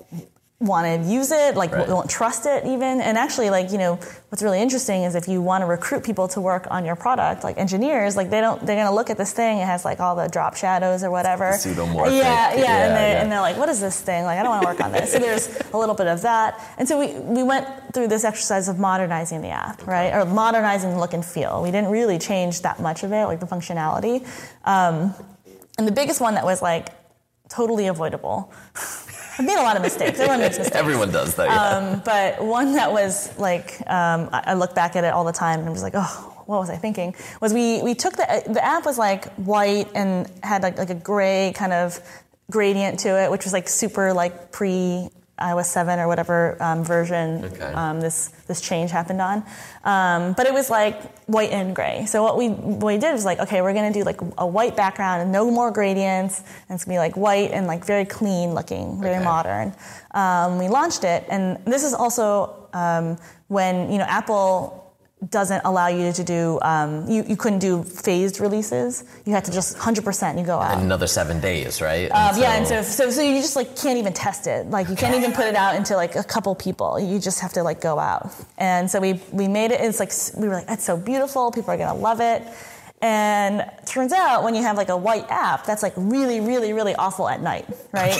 want 0.61 0.85
to 1.05 1.09
use 1.09 1.31
it, 1.31 1.55
like 1.55 1.71
Right. 1.71 1.89
won't 1.89 2.11
trust 2.11 2.45
it 2.45 2.65
even. 2.67 3.01
And 3.01 3.17
actually, 3.17 3.49
like, 3.49 3.71
you 3.71 3.79
know, 3.79 3.95
what's 4.29 4.43
really 4.43 4.61
interesting 4.61 5.05
is 5.05 5.15
if 5.15 5.29
you 5.29 5.41
want 5.41 5.63
to 5.63 5.67
recruit 5.67 6.03
people 6.03 6.27
to 6.29 6.41
work 6.41 6.67
on 6.69 6.85
your 6.85 6.97
product, 6.97 7.45
like 7.45 7.59
engineers, 7.59 8.17
like 8.17 8.29
they 8.29 8.41
don't, 8.41 8.67
they're 8.67 8.75
going 8.75 8.89
to 8.89 8.93
look 8.95 9.09
at 9.09 9.17
this 9.17 9.33
thing, 9.33 9.59
it 9.59 9.67
has 9.67 9.85
like 9.85 10.01
all 10.01 10.17
the 10.17 10.27
drop 10.27 10.57
shadows 10.57 11.05
or 11.05 11.13
whatever. 11.13 11.53
Skeuomorphic. 11.53 12.19
Yeah, 12.19 12.55
yeah, 12.55 12.61
Yeah, 12.61 12.87
and, 12.87 12.97
they're, 12.97 13.13
yeah. 13.13 13.23
and 13.23 13.31
they're 13.31 13.41
like, 13.41 13.57
what 13.57 13.69
is 13.69 13.81
this 13.81 14.01
thing? 14.01 14.25
Like, 14.25 14.41
I 14.41 14.43
don't 14.43 14.51
want 14.51 14.63
to 14.63 14.69
work 14.69 14.81
on 14.81 14.91
this. 14.91 15.13
So 15.13 15.21
there's 15.21 15.61
a 15.73 15.79
little 15.79 15.95
bit 15.95 16.09
of 16.09 16.23
that. 16.23 16.61
And 16.77 16.89
so 16.89 16.99
we, 16.99 17.13
we 17.21 17.45
went 17.45 17.69
through 17.95 18.09
this 18.09 18.25
exercise 18.25 18.69
of 18.69 18.81
modernizing 18.81 19.43
the 19.43 19.51
app, 19.51 19.87
right? 19.87 20.13
Or 20.13 20.25
modernizing 20.25 20.91
the 20.91 20.99
look 20.99 21.15
and 21.15 21.25
feel. 21.25 21.63
We 21.63 21.71
didn't 21.71 21.91
really 21.91 22.19
change 22.19 22.63
that 22.63 22.81
much 22.81 23.05
of 23.05 23.13
it, 23.13 23.27
like 23.27 23.39
the 23.39 23.47
functionality. 23.47 24.27
Um, 24.65 25.15
and 25.79 25.87
the 25.87 25.93
biggest 25.93 26.21
one 26.21 26.35
that 26.35 26.45
was 26.45 26.61
like 26.63 26.89
totally 27.49 27.87
avoidable. 27.87 28.53
I 29.39 29.43
made 29.43 29.57
a 29.57 29.63
lot 29.63 29.77
of 29.77 29.83
mistakes. 29.83 30.19
Everyone 30.19 30.41
makes 30.41 30.59
mistakes. 30.63 30.77
everyone 30.77 31.11
does 31.11 31.35
that 31.37 31.49
yeah. 31.49 31.77
Um, 31.77 32.03
but 32.05 32.45
one 32.45 32.73
that 32.75 32.91
was 32.91 33.37
like, 33.39 33.81
um, 33.87 34.29
I, 34.33 34.43
I 34.47 34.55
look 34.55 34.75
back 34.75 34.97
at 34.97 35.05
it 35.05 35.13
all 35.13 35.25
the 35.25 35.33
time 35.33 35.61
and 35.61 35.69
I 35.69 35.73
was 35.73 35.83
like, 35.83 35.95
oh, 35.97 36.43
what 36.47 36.59
was 36.59 36.71
I 36.71 36.77
thinking? 36.77 37.15
Was 37.41 37.53
we 37.53 37.83
we 37.83 37.95
took 37.95 38.17
the 38.17 38.43
the 38.47 38.65
app 38.65 38.85
was 38.85 38.99
like 38.99 39.33
white 39.35 39.89
and 39.95 40.31
had 40.43 40.63
like, 40.63 40.79
like 40.79 40.91
a 40.91 40.95
gray 40.95 41.53
kind 41.55 41.73
of 41.73 42.01
gradient 42.51 43.01
to 43.01 43.11
it, 43.23 43.31
which 43.31 43.45
was 43.45 43.53
like 43.53 43.69
super 43.69 44.13
like 44.13 44.51
pre 44.51 45.11
iOS 45.41 45.67
7 45.67 45.99
or 45.99 46.09
whatever 46.09 46.57
um, 46.61 46.85
version 46.85 47.45
Okay. 47.45 47.65
um, 47.73 48.01
this 48.01 48.29
this 48.47 48.61
change 48.61 48.91
happened 48.91 49.21
on. 49.21 49.45
Um, 49.85 50.33
but 50.33 50.47
it 50.47 50.53
was 50.55 50.71
like 50.71 51.01
white 51.27 51.51
and 51.53 51.75
gray. 51.75 52.07
So 52.07 52.23
what 52.23 52.37
we 52.37 52.49
what 52.49 52.87
we 52.87 52.99
did 52.99 53.13
was 53.13 53.25
like, 53.25 53.39
okay, 53.41 53.63
we're 53.63 53.75
gonna 53.75 53.93
do 53.93 54.03
like 54.05 54.21
a 54.39 54.47
white 54.47 54.77
background 54.77 55.23
and 55.23 55.33
no 55.33 55.51
more 55.51 55.71
gradients, 55.71 56.41
and 56.69 56.77
it's 56.77 56.85
gonna 56.85 56.95
be 56.97 56.99
like 56.99 57.17
white 57.17 57.51
and 57.53 57.67
like 57.67 57.85
very 57.85 58.05
clean 58.05 58.55
looking, 58.55 59.01
very 59.01 59.17
Okay. 59.17 59.25
modern. 59.25 59.75
Um, 60.13 60.59
we 60.59 60.69
launched 60.69 61.05
it, 61.05 61.25
and 61.29 61.59
this 61.65 61.85
is 61.85 61.95
also 61.95 62.69
um, 62.73 63.19
when 63.49 63.91
you 63.93 63.99
know 63.99 64.05
Apple 64.09 64.88
doesn't 65.31 65.63
allow 65.65 65.89
you 65.89 66.13
to 66.13 66.25
do 66.25 66.59
um, 66.63 67.09
you, 67.09 67.25
you 67.25 67.37
couldn't 67.37 67.59
do 67.59 67.83
phased 67.83 68.41
releases. 68.41 69.05
You 69.25 69.33
had 69.33 69.45
to 69.47 69.53
just 69.53 69.77
100% 69.77 70.39
you 70.39 70.45
go 70.45 70.59
out. 70.59 70.79
another 70.81 71.07
seven 71.07 71.41
days 71.41 71.81
right 71.81 72.11
Um, 72.11 72.39
yeah, 72.41 72.57
and 72.57 72.67
so, 72.67 72.83
so 72.83 73.11
so 73.11 73.23
you 73.23 73.41
just 73.41 73.57
like 73.57 73.77
can't 73.77 73.99
even 73.99 74.13
test 74.13 74.47
it. 74.47 74.67
Like 74.67 74.89
you 74.89 74.97
can't 74.97 75.17
even 75.17 75.33
put 75.33 75.47
it 75.47 75.57
out 75.57 75.75
into 75.75 75.97
like 75.97 76.15
a 76.15 76.23
couple 76.25 76.55
people. 76.55 77.01
You 77.01 77.19
just 77.19 77.41
have 77.41 77.53
to 77.55 77.63
like 77.63 77.81
go 77.81 77.99
out. 77.99 78.31
And 78.59 78.91
so 78.91 79.01
we 79.01 79.21
we 79.33 79.49
made 79.49 79.71
it. 79.73 79.81
It's 79.81 79.99
like 80.01 80.13
we 80.41 80.49
were 80.49 80.55
like 80.55 80.67
that's 80.67 80.85
so 80.85 80.97
beautiful. 80.97 81.51
People 81.51 81.71
are 81.73 81.77
gonna 81.77 81.99
love 81.99 82.21
it. 82.21 82.43
And 83.01 83.65
turns 83.87 84.13
out 84.13 84.43
when 84.43 84.55
you 84.57 84.63
have 84.63 84.77
like 84.77 84.89
a 84.89 84.97
white 84.97 85.27
app, 85.31 85.65
that's 85.65 85.83
like 85.85 85.93
really 85.97 86.41
really 86.41 86.73
really 86.73 86.95
awful 86.97 87.29
at 87.29 87.41
night, 87.41 87.65
right? 87.93 88.17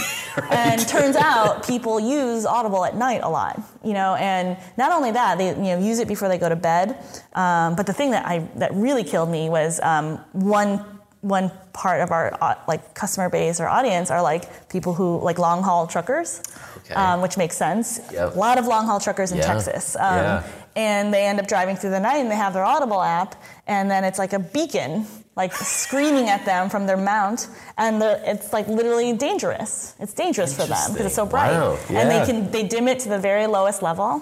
And 0.51 0.87
turns 0.87 1.17
out 1.17 1.67
people 1.67 1.99
use 1.99 2.47
Audible 2.47 2.85
at 2.85 2.95
night 2.95 3.23
a 3.25 3.29
lot, 3.29 3.61
you 3.83 3.93
know. 3.93 4.15
And 4.15 4.57
not 4.77 4.93
only 4.93 5.11
that, 5.13 5.37
they 5.39 5.49
you 5.49 5.55
know 5.75 5.79
use 5.81 5.99
it 5.99 6.07
before 6.07 6.29
they 6.29 6.39
go 6.39 6.49
to 6.49 6.57
bed. 6.57 6.97
Um, 7.33 7.75
but 7.75 7.87
the 7.87 7.93
thing 7.93 8.13
that 8.13 8.25
I 8.27 8.39
that 8.57 8.73
really 8.75 9.03
killed 9.05 9.31
me 9.31 9.51
was 9.51 9.81
um, 9.81 10.19
one 10.33 10.85
one 11.21 11.51
part 11.73 12.01
of 12.01 12.13
our 12.13 12.37
uh, 12.41 12.55
like 12.69 12.95
customer 12.95 13.29
base 13.29 13.59
or 13.59 13.67
audience 13.67 14.09
are 14.13 14.23
like 14.23 14.69
people 14.69 14.95
who 14.95 15.19
like 15.19 15.39
long 15.41 15.65
haul 15.65 15.89
truckers, 15.89 16.41
Okay. 16.79 16.95
um, 16.95 17.21
which 17.21 17.37
makes 17.37 17.57
sense. 17.57 18.01
Yep. 18.13 18.37
A 18.37 18.39
lot 18.39 18.57
of 18.59 18.67
long 18.69 18.87
haul 18.87 19.01
truckers 19.01 19.33
in 19.33 19.39
Yeah. 19.39 19.47
Texas, 19.47 19.97
um, 19.97 20.03
Yeah. 20.17 20.43
And 20.79 21.13
they 21.13 21.27
end 21.27 21.41
up 21.41 21.49
driving 21.49 21.75
through 21.75 21.91
the 21.91 21.99
night 21.99 22.19
and 22.19 22.31
they 22.31 22.37
have 22.37 22.55
their 22.55 22.65
Audible 22.65 23.03
app, 23.03 23.35
and 23.67 23.91
then 23.91 24.05
it's 24.05 24.19
like 24.19 24.33
a 24.33 24.39
beacon. 24.39 25.07
Like 25.35 25.53
screaming 25.55 26.29
at 26.29 26.45
them 26.45 26.69
from 26.69 26.87
their 26.87 26.97
mount, 26.97 27.47
and 27.77 28.03
it's 28.03 28.53
like 28.53 28.67
literally 28.67 29.13
dangerous. 29.13 29.95
It's 30.01 30.13
dangerous 30.13 30.53
for 30.53 30.67
them 30.67 30.91
because 30.91 31.07
it's 31.07 31.15
so 31.15 31.27
bright, 31.27 31.53
Wow, 31.53 31.79
and 31.91 32.11
they 32.11 32.27
can 32.27 32.51
they 32.51 32.67
dim 32.67 32.89
it 32.89 32.99
to 33.01 33.09
the 33.09 33.21
very 33.21 33.47
lowest 33.47 33.81
level, 33.81 34.21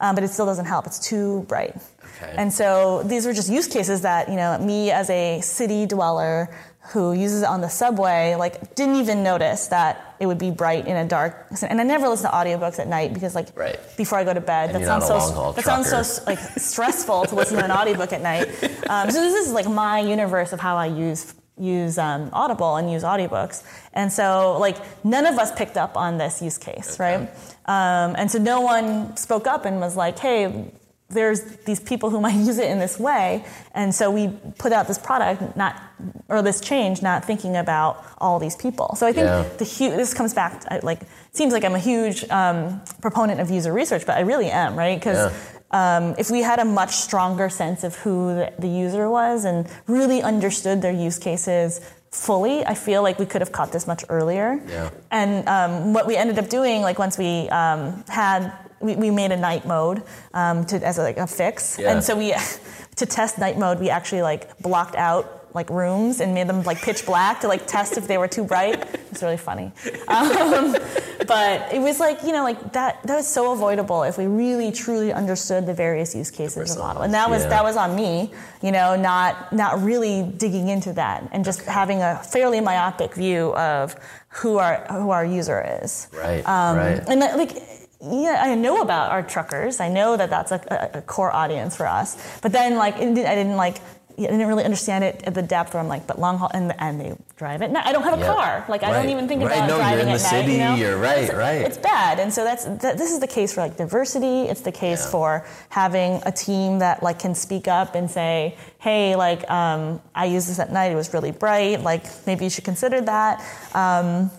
um, 0.00 0.16
but 0.16 0.24
it 0.24 0.28
still 0.28 0.44
doesn't 0.44 0.64
help. 0.66 0.84
It's 0.86 0.98
too 0.98 1.44
bright. 1.46 1.76
Okay. 2.16 2.34
And 2.36 2.52
so 2.52 3.04
these 3.04 3.26
were 3.26 3.32
just 3.32 3.48
use 3.48 3.68
cases 3.68 4.00
that, 4.02 4.28
you 4.28 4.34
know, 4.34 4.58
me 4.58 4.90
as 4.90 5.08
a 5.10 5.40
city 5.40 5.86
dweller 5.86 6.50
who 6.92 7.12
uses 7.12 7.42
it 7.42 7.48
on 7.48 7.60
the 7.60 7.68
subway, 7.68 8.34
like 8.36 8.74
didn't 8.74 8.96
even 8.96 9.22
notice 9.22 9.68
that 9.68 10.14
it 10.18 10.26
would 10.26 10.38
be 10.38 10.50
bright 10.50 10.86
in 10.86 10.96
a 10.96 11.04
dark. 11.06 11.46
And 11.62 11.80
I 11.80 11.84
never 11.84 12.08
listen 12.08 12.30
to 12.30 12.36
audiobooks 12.36 12.78
at 12.78 12.88
night 12.88 13.12
because 13.12 13.34
like 13.34 13.48
Right. 13.54 13.78
before 13.96 14.18
I 14.18 14.24
go 14.24 14.32
to 14.32 14.40
bed, 14.40 14.72
that 14.72 14.80
you're 14.80 14.88
sounds 14.88 15.06
so 15.06 15.52
that 15.52 15.64
sounds 15.64 15.88
so 15.88 16.22
like 16.26 16.38
stressful 16.38 17.26
to 17.26 17.34
listen 17.34 17.58
to 17.58 17.64
an 17.64 17.70
audiobook 17.70 18.12
at 18.12 18.22
night. 18.22 18.48
Um, 18.88 19.10
so 19.10 19.20
this 19.20 19.46
is 19.46 19.52
like 19.52 19.68
my 19.68 19.98
universe 19.98 20.52
of 20.52 20.60
how 20.60 20.76
I 20.76 20.86
use 20.86 21.34
use 21.58 21.98
um, 21.98 22.28
Audible 22.32 22.76
and 22.76 22.90
use 22.92 23.02
audiobooks. 23.02 23.64
And 23.94 24.12
so 24.12 24.58
like 24.60 24.76
none 25.04 25.26
of 25.26 25.38
us 25.38 25.50
picked 25.52 25.76
up 25.76 25.96
on 25.96 26.18
this 26.18 26.40
use 26.40 26.58
case, 26.58 26.98
right? 27.00 27.22
Um, 27.66 28.14
and 28.16 28.30
so 28.30 28.38
no 28.38 28.60
one 28.60 29.16
spoke 29.16 29.46
up 29.46 29.64
and 29.64 29.80
was 29.80 29.96
like, 29.96 30.18
hey, 30.18 30.70
there's 31.08 31.40
these 31.64 31.78
people 31.80 32.10
who 32.10 32.20
might 32.20 32.34
use 32.50 32.58
it 32.58 32.68
in 32.70 32.78
this 32.78 32.98
way. 32.98 33.44
And 33.74 33.94
so 33.94 34.10
we 34.10 34.28
put 34.58 34.72
out 34.72 34.88
this 34.88 34.98
product, 34.98 35.56
not 35.56 35.80
or 36.28 36.42
this 36.42 36.60
change, 36.60 37.00
not 37.02 37.24
thinking 37.24 37.56
about 37.56 38.04
all 38.18 38.38
these 38.38 38.56
people. 38.56 38.94
So 38.96 39.06
I 39.06 39.12
think 39.12 39.26
Yeah. 39.26 39.44
the 39.58 39.64
hu- 39.64 39.96
this 39.96 40.12
comes 40.14 40.34
back 40.34 40.60
to, 40.62 40.80
like 40.82 41.00
seems 41.32 41.52
like 41.52 41.64
I'm 41.64 41.74
a 41.74 41.78
huge 41.78 42.28
um, 42.30 42.80
proponent 43.00 43.40
of 43.40 43.50
user 43.50 43.72
research, 43.72 44.04
but 44.06 44.16
I 44.16 44.20
really 44.20 44.50
am, 44.50 44.76
right? 44.76 44.98
Because 44.98 45.32
um, 45.70 46.14
if 46.18 46.30
we 46.30 46.40
had 46.42 46.58
a 46.58 46.64
much 46.64 46.90
stronger 46.96 47.48
sense 47.48 47.84
of 47.84 47.94
who 47.96 48.34
the, 48.34 48.52
the 48.58 48.68
user 48.68 49.08
was 49.08 49.44
and 49.44 49.68
really 49.86 50.22
understood 50.22 50.82
their 50.82 50.92
use 50.92 51.18
cases 51.18 51.80
fully, 52.10 52.64
I 52.64 52.74
feel 52.74 53.02
like 53.02 53.18
we 53.18 53.26
could 53.26 53.42
have 53.42 53.52
caught 53.52 53.72
this 53.72 53.86
much 53.86 54.04
earlier. 54.08 54.60
Yeah. 54.68 54.90
And 55.10 55.46
um, 55.48 55.92
what 55.92 56.06
we 56.06 56.16
ended 56.16 56.38
up 56.38 56.48
doing, 56.48 56.82
like 56.82 56.98
once 56.98 57.18
we 57.18 57.48
um, 57.50 58.04
had, 58.08 58.52
we, 58.80 58.96
we 58.96 59.10
made 59.10 59.32
a 59.32 59.36
night 59.36 59.66
mode 59.66 60.02
um, 60.34 60.64
to, 60.66 60.76
as 60.86 60.98
a, 60.98 61.02
like 61.02 61.16
a 61.18 61.26
fix, 61.26 61.78
Yeah. 61.78 61.92
and 61.92 62.02
so 62.04 62.16
we, 62.16 62.34
to 62.96 63.06
test 63.06 63.38
night 63.38 63.58
mode, 63.58 63.78
we 63.80 63.90
actually 63.90 64.22
like 64.22 64.58
blocked 64.58 64.96
out 64.96 65.32
like 65.54 65.70
rooms 65.70 66.20
and 66.20 66.34
made 66.34 66.46
them 66.46 66.62
like 66.64 66.82
pitch 66.82 67.06
black 67.06 67.40
to 67.40 67.48
like 67.48 67.66
test 67.66 67.96
if 67.96 68.06
they 68.06 68.18
were 68.18 68.28
too 68.28 68.44
bright. 68.44 68.78
It's 69.10 69.22
really 69.22 69.38
funny. 69.38 69.72
Um, 70.06 70.76
but 71.26 71.72
it 71.72 71.80
was 71.80 71.98
like 71.98 72.22
you 72.22 72.32
know 72.32 72.42
like 72.44 72.74
that 72.74 73.02
that 73.04 73.16
was 73.16 73.26
so 73.26 73.52
avoidable 73.52 74.02
if 74.02 74.18
we 74.18 74.26
really 74.26 74.70
truly 74.70 75.14
understood 75.14 75.64
the 75.64 75.72
various 75.72 76.14
use 76.14 76.30
cases 76.30 76.70
of 76.70 76.76
the 76.76 76.82
model. 76.82 77.02
and 77.02 77.14
that 77.14 77.30
was 77.30 77.42
Yeah. 77.44 77.48
that 77.48 77.64
was 77.64 77.74
on 77.76 77.96
me 77.96 78.30
you 78.62 78.70
know 78.70 78.96
not 78.96 79.50
not 79.50 79.82
really 79.82 80.22
digging 80.36 80.68
into 80.68 80.92
that 80.92 81.26
and 81.32 81.42
just 81.42 81.62
having 81.62 82.02
a 82.02 82.16
fairly 82.22 82.60
myopic 82.60 83.14
view 83.14 83.54
of 83.56 83.96
who 84.28 84.58
our 84.58 84.84
who 84.90 85.08
our 85.10 85.24
user 85.24 85.80
is 85.82 86.08
Right, 86.12 86.46
um, 86.46 86.76
right. 86.76 87.02
and 87.08 87.22
that, 87.22 87.38
like 87.38 87.56
yeah 88.00 88.42
i 88.44 88.54
know 88.54 88.82
about 88.82 89.10
our 89.10 89.22
truckers 89.22 89.80
i 89.80 89.88
know 89.88 90.16
that 90.16 90.28
that's 90.30 90.52
a, 90.52 90.90
a, 90.94 91.02
core 91.02 91.32
audience 91.32 91.76
for 91.76 91.86
us 91.86 92.38
but 92.40 92.52
then 92.52 92.76
like 92.76 92.96
i 92.96 93.00
didn't 93.14 93.56
like 93.56 93.78
I 94.18 94.22
didn't 94.22 94.46
really 94.48 94.64
understand 94.64 95.04
it 95.04 95.22
at 95.26 95.34
the 95.34 95.42
depth 95.42 95.74
where 95.74 95.82
I'm 95.82 95.88
like, 95.88 96.06
but 96.06 96.18
long 96.18 96.38
haul, 96.38 96.50
and, 96.54 96.74
and 96.78 96.98
they 96.98 97.14
drive 97.36 97.60
it. 97.60 97.70
No, 97.70 97.80
I 97.84 97.92
don't 97.92 98.02
have 98.02 98.14
a 98.18 98.22
Yeah. 98.22 98.32
car. 98.32 98.64
Like, 98.66 98.82
I 98.82 98.90
don't 98.90 99.10
even 99.10 99.28
think 99.28 99.42
Right. 99.42 99.58
about 99.58 99.68
No, 99.68 99.74
you're 99.76 99.84
driving 99.84 100.08
in 100.08 100.14
at 100.14 100.18
the 100.18 100.22
night. 100.22 100.30
city, 100.30 100.52
you 100.52 100.58
know? 100.60 100.74
you're 100.74 100.96
right, 100.96 101.18
It's- 101.24 101.36
right. 101.36 101.60
It's 101.60 101.76
bad, 101.76 102.18
and 102.18 102.32
so 102.32 102.42
that's 102.42 102.64
that, 102.64 102.96
this 102.96 103.10
is 103.12 103.20
the 103.20 103.26
case 103.26 103.52
for 103.52 103.60
like 103.60 103.76
diversity. 103.76 104.44
It's 104.44 104.62
the 104.62 104.72
case 104.72 105.04
Yeah. 105.04 105.10
for 105.10 105.44
having 105.68 106.22
a 106.24 106.32
team 106.32 106.78
that 106.78 107.02
like 107.02 107.18
can 107.18 107.34
speak 107.34 107.68
up 107.68 107.94
and 107.94 108.10
say, 108.10 108.56
hey, 108.78 109.16
like 109.16 109.50
um, 109.50 110.00
I 110.14 110.24
used 110.24 110.48
this 110.48 110.60
at 110.60 110.72
night. 110.72 110.92
It 110.92 110.94
was 110.96 111.12
really 111.12 111.32
bright. 111.32 111.82
Like 111.82 112.06
maybe 112.26 112.44
you 112.44 112.50
should 112.50 112.64
consider 112.64 113.02
that. 113.02 113.44
Um, 113.74 114.30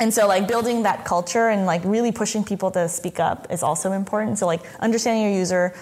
and 0.00 0.12
so 0.12 0.26
like 0.26 0.46
building 0.46 0.82
that 0.82 1.04
culture 1.04 1.48
and 1.48 1.66
like 1.66 1.82
really 1.84 2.12
pushing 2.12 2.44
people 2.44 2.70
to 2.72 2.88
speak 2.88 3.18
up 3.18 3.46
is 3.50 3.62
also 3.62 3.92
important. 3.92 4.38
So 4.38 4.46
like 4.46 4.62
understanding 4.80 5.24
your 5.24 5.32
user, 5.38 5.74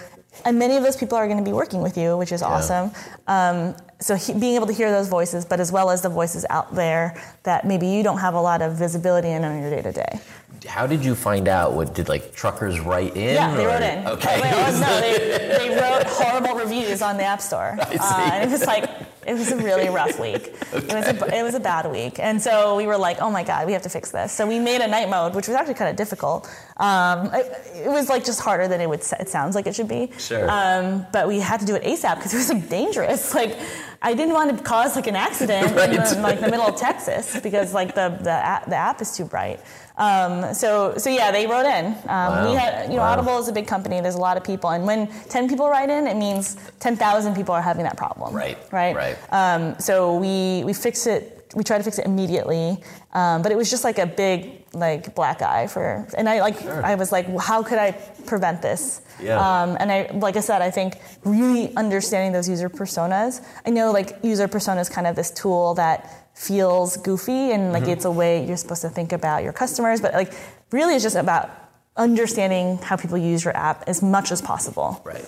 and 0.43 0.59
many 0.59 0.75
of 0.75 0.83
those 0.83 0.97
people 0.97 1.17
are 1.17 1.27
going 1.27 1.37
to 1.37 1.43
be 1.43 1.53
working 1.53 1.81
with 1.81 1.97
you, 1.97 2.17
which 2.17 2.31
is 2.31 2.41
awesome. 2.41 2.91
Um, 3.27 3.75
so 3.99 4.15
he, 4.15 4.33
being 4.33 4.55
able 4.55 4.67
to 4.67 4.73
hear 4.73 4.91
those 4.91 5.07
voices, 5.07 5.45
but 5.45 5.59
as 5.59 5.71
well 5.71 5.89
as 5.89 6.01
the 6.01 6.09
voices 6.09 6.45
out 6.49 6.75
there 6.75 7.21
that 7.43 7.65
maybe 7.65 7.87
you 7.87 8.03
don't 8.03 8.17
have 8.17 8.33
a 8.33 8.41
lot 8.41 8.61
of 8.61 8.73
visibility 8.73 9.29
in 9.29 9.43
on 9.45 9.61
your 9.61 9.69
day 9.69 9.81
to 9.81 9.91
day. 9.91 10.19
How 10.67 10.87
did 10.87 11.05
you 11.05 11.15
find 11.15 11.47
out? 11.47 11.73
What 11.73 11.93
did 11.93 12.09
like 12.09 12.33
truckers 12.35 12.79
write 12.79 13.15
in? 13.15 13.35
Yeah, 13.35 13.55
they 13.55 13.65
or- 13.65 13.69
wrote 13.69 13.81
in. 13.81 14.07
Okay. 14.07 14.41
Wait, 14.41 14.51
oh, 14.53 14.79
no, 14.79 15.01
they, 15.01 15.57
they 15.67 15.69
wrote 15.69 16.03
horrible 16.07 16.55
reviews 16.55 17.01
on 17.01 17.17
the 17.17 17.23
App 17.23 17.41
Store. 17.41 17.77
see. 17.89 17.97
Uh, 17.99 18.29
and 18.33 18.49
it 18.49 18.51
was 18.51 18.65
like, 18.65 18.89
it 19.25 19.33
was 19.33 19.51
a 19.51 19.57
really 19.57 19.89
rough 19.89 20.19
week. 20.27 20.53
It, 20.73 20.93
was 20.93 21.07
a, 21.07 21.37
it 21.39 21.43
was 21.43 21.55
a 21.55 21.59
bad 21.59 21.89
week. 21.91 22.19
And 22.19 22.41
so 22.41 22.75
we 22.75 22.85
were 22.87 22.97
like, 22.97 23.17
oh 23.21 23.29
my 23.31 23.43
God, 23.43 23.65
we 23.65 23.73
have 23.73 23.81
to 23.83 23.89
fix 23.89 24.11
this. 24.11 24.31
So 24.31 24.45
we 24.47 24.59
made 24.59 24.81
a 24.81 24.87
night 24.87 25.09
mode, 25.09 25.35
which 25.35 25.47
was 25.47 25.55
actually 25.55 25.73
kind 25.75 25.89
of 25.89 25.95
difficult. 25.95 26.47
Um, 26.77 27.29
it, 27.33 27.85
it 27.85 27.89
was 27.89 28.09
like 28.09 28.23
just 28.23 28.41
harder 28.41 28.67
than 28.67 28.81
it 28.81 28.87
would. 28.89 29.01
It 29.19 29.29
sounds 29.29 29.55
like 29.55 29.67
it 29.67 29.75
should 29.75 29.87
be. 29.87 30.11
Sure. 30.17 30.49
Um, 30.49 31.05
but 31.11 31.27
we 31.27 31.39
had 31.39 31.59
to 31.61 31.65
do 31.65 31.75
it 31.75 31.83
ASAP 31.83 32.15
because 32.17 32.33
it 32.33 32.37
was 32.37 32.49
like 32.49 32.69
dangerous. 32.79 33.33
Like 33.33 33.57
I 34.01 34.13
didn't 34.13 34.33
want 34.33 34.55
to 34.57 34.63
cause 34.63 34.95
like 34.95 35.07
an 35.07 35.15
accident 35.15 35.71
in, 35.71 35.75
Right. 35.75 35.91
the, 35.91 36.19
like 36.21 36.39
the 36.39 36.49
middle 36.49 36.65
of 36.67 36.75
Texas 36.75 37.39
because 37.41 37.73
like 37.73 37.95
the 37.95 38.17
the 38.21 38.29
app, 38.31 38.65
the 38.65 38.75
app 38.75 39.01
is 39.01 39.15
too 39.17 39.25
bright. 39.25 39.59
Um, 39.97 40.53
so 40.53 40.97
so 40.97 41.09
yeah, 41.09 41.31
they 41.31 41.47
wrote 41.47 41.65
in. 41.65 41.85
Um, 42.07 42.49
We 42.49 42.55
had 42.55 42.89
you 42.89 42.95
know 42.97 43.03
Wow. 43.03 43.13
Audible 43.13 43.37
is 43.39 43.47
a 43.47 43.53
big 43.53 43.67
company. 43.67 44.01
There's 44.01 44.15
a 44.15 44.25
lot 44.29 44.35
of 44.37 44.43
people, 44.43 44.69
and 44.71 44.85
when 44.85 45.07
10 45.29 45.47
people 45.49 45.69
write 45.69 45.89
in, 45.89 46.07
it 46.07 46.17
means 46.17 46.57
10,000 46.79 47.33
people 47.35 47.53
are 47.55 47.61
having 47.61 47.83
that 47.83 47.97
problem. 47.97 48.33
Right, 48.35 48.57
Right. 48.71 48.95
right. 48.95 49.17
Um, 49.31 49.79
so 49.79 50.15
we 50.17 50.63
we 50.65 50.73
fix 50.73 51.07
it. 51.07 51.31
We 51.55 51.63
try 51.63 51.77
to 51.77 51.83
fix 51.83 51.99
it 51.99 52.05
immediately, 52.05 52.83
um, 53.13 53.41
but 53.41 53.51
it 53.53 53.57
was 53.57 53.69
just 53.69 53.85
like 53.85 53.97
a 53.97 54.05
big 54.05 54.65
like 54.73 55.15
black 55.15 55.41
eye 55.41 55.67
for. 55.67 56.05
And 56.17 56.27
I 56.27 56.41
like 56.41 56.61
I 56.65 56.95
was 56.95 57.11
like, 57.13 57.27
how 57.39 57.63
could 57.63 57.77
I 57.79 57.91
prevent 58.25 58.61
this? 58.61 58.99
Yeah. 59.23 59.39
Um, 59.39 59.77
and 59.79 59.89
I 59.89 60.09
like 60.13 60.35
I 60.35 60.41
said, 60.41 60.61
I 60.61 60.71
think 60.71 60.97
really 61.23 61.73
understanding 61.77 62.33
those 62.33 62.49
user 62.49 62.69
personas. 62.69 63.39
I 63.65 63.69
know 63.69 63.93
like 63.93 64.17
user 64.23 64.49
personas 64.49 64.91
kind 64.91 65.07
of 65.07 65.15
this 65.15 65.31
tool 65.31 65.75
that 65.75 66.24
feels 66.35 66.97
goofy 66.97 67.51
and 67.51 67.71
like 67.71 67.83
mm-hmm. 67.83 67.91
it's 67.91 68.05
a 68.05 68.11
way 68.11 68.45
you're 68.45 68.57
supposed 68.57 68.81
to 68.81 68.89
think 68.89 69.11
about 69.11 69.43
your 69.43 69.53
customers, 69.53 70.01
but 70.01 70.13
like 70.13 70.33
really 70.71 70.93
it's 70.95 71.03
just 71.03 71.15
about 71.15 71.49
understanding 71.97 72.77
how 72.79 72.97
people 72.97 73.17
use 73.17 73.43
your 73.45 73.55
app 73.55 73.87
as 73.87 74.03
much 74.03 74.31
as 74.31 74.41
possible 74.41 75.01
Right. 75.05 75.25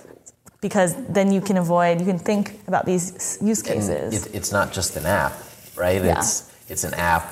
because 0.59 0.93
then 1.07 1.31
you 1.31 1.39
can 1.39 1.55
avoid 1.57 2.01
you 2.01 2.05
can 2.05 2.19
think 2.19 2.59
about 2.67 2.85
these 2.85 3.37
use 3.41 3.61
cases 3.61 4.25
it, 4.25 4.35
it's 4.35 4.51
not 4.51 4.73
just 4.73 4.97
an 4.97 5.05
app, 5.05 5.31
right? 5.77 6.03
Yeah. 6.03 6.19
It's 6.19 6.51
it's 6.67 6.83
an 6.83 6.93
app 6.95 7.23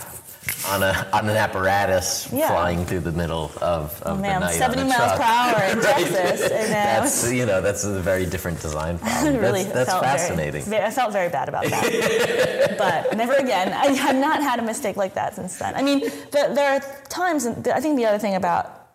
on 0.67 0.84
a 0.84 1.08
on 1.13 1.27
an 1.29 1.36
apparatus 1.38 2.27
Yeah. 2.31 2.49
flying 2.49 2.86
through 2.86 3.01
the 3.01 3.12
middle 3.12 3.51
of, 3.62 4.01
of 4.03 4.03
oh 4.05 4.15
man 4.15 4.41
the 4.41 4.47
night 4.47 4.55
70 4.55 4.81
on 4.81 4.86
a 4.86 4.89
miles 4.89 5.12
truck. 5.13 5.17
per 5.19 5.23
hour 5.23 5.63
in 5.71 5.81
texas 5.93 6.41
and 6.51 6.71
That's 6.71 7.31
you 7.31 7.45
know 7.45 7.62
that's 7.62 7.84
a 7.84 7.99
very 8.01 8.25
different 8.25 8.62
design 8.62 8.97
problem. 8.99 9.38
really 9.38 9.63
that's 9.63 9.91
that's 9.91 9.99
fascinating. 9.99 10.63
Very, 10.63 10.84
I 10.86 10.91
felt 10.91 11.12
very 11.13 11.29
bad 11.29 11.49
about 11.49 11.65
that, 11.65 12.75
but 12.77 13.15
never 13.17 13.34
again. 13.34 13.73
I 13.73 13.88
have 13.93 14.15
not 14.15 14.41
had 14.41 14.60
a 14.60 14.63
mistake 14.63 14.97
like 14.97 15.13
that 15.15 15.36
since 15.36 15.58
then. 15.58 15.75
I 15.75 15.81
mean, 15.81 15.99
the, 15.99 16.51
there 16.53 16.69
are 16.75 16.81
times. 17.10 17.45
I 17.47 17.79
think 17.79 17.97
the 17.97 18.05
other 18.05 18.19
thing 18.19 18.36
about 18.36 18.88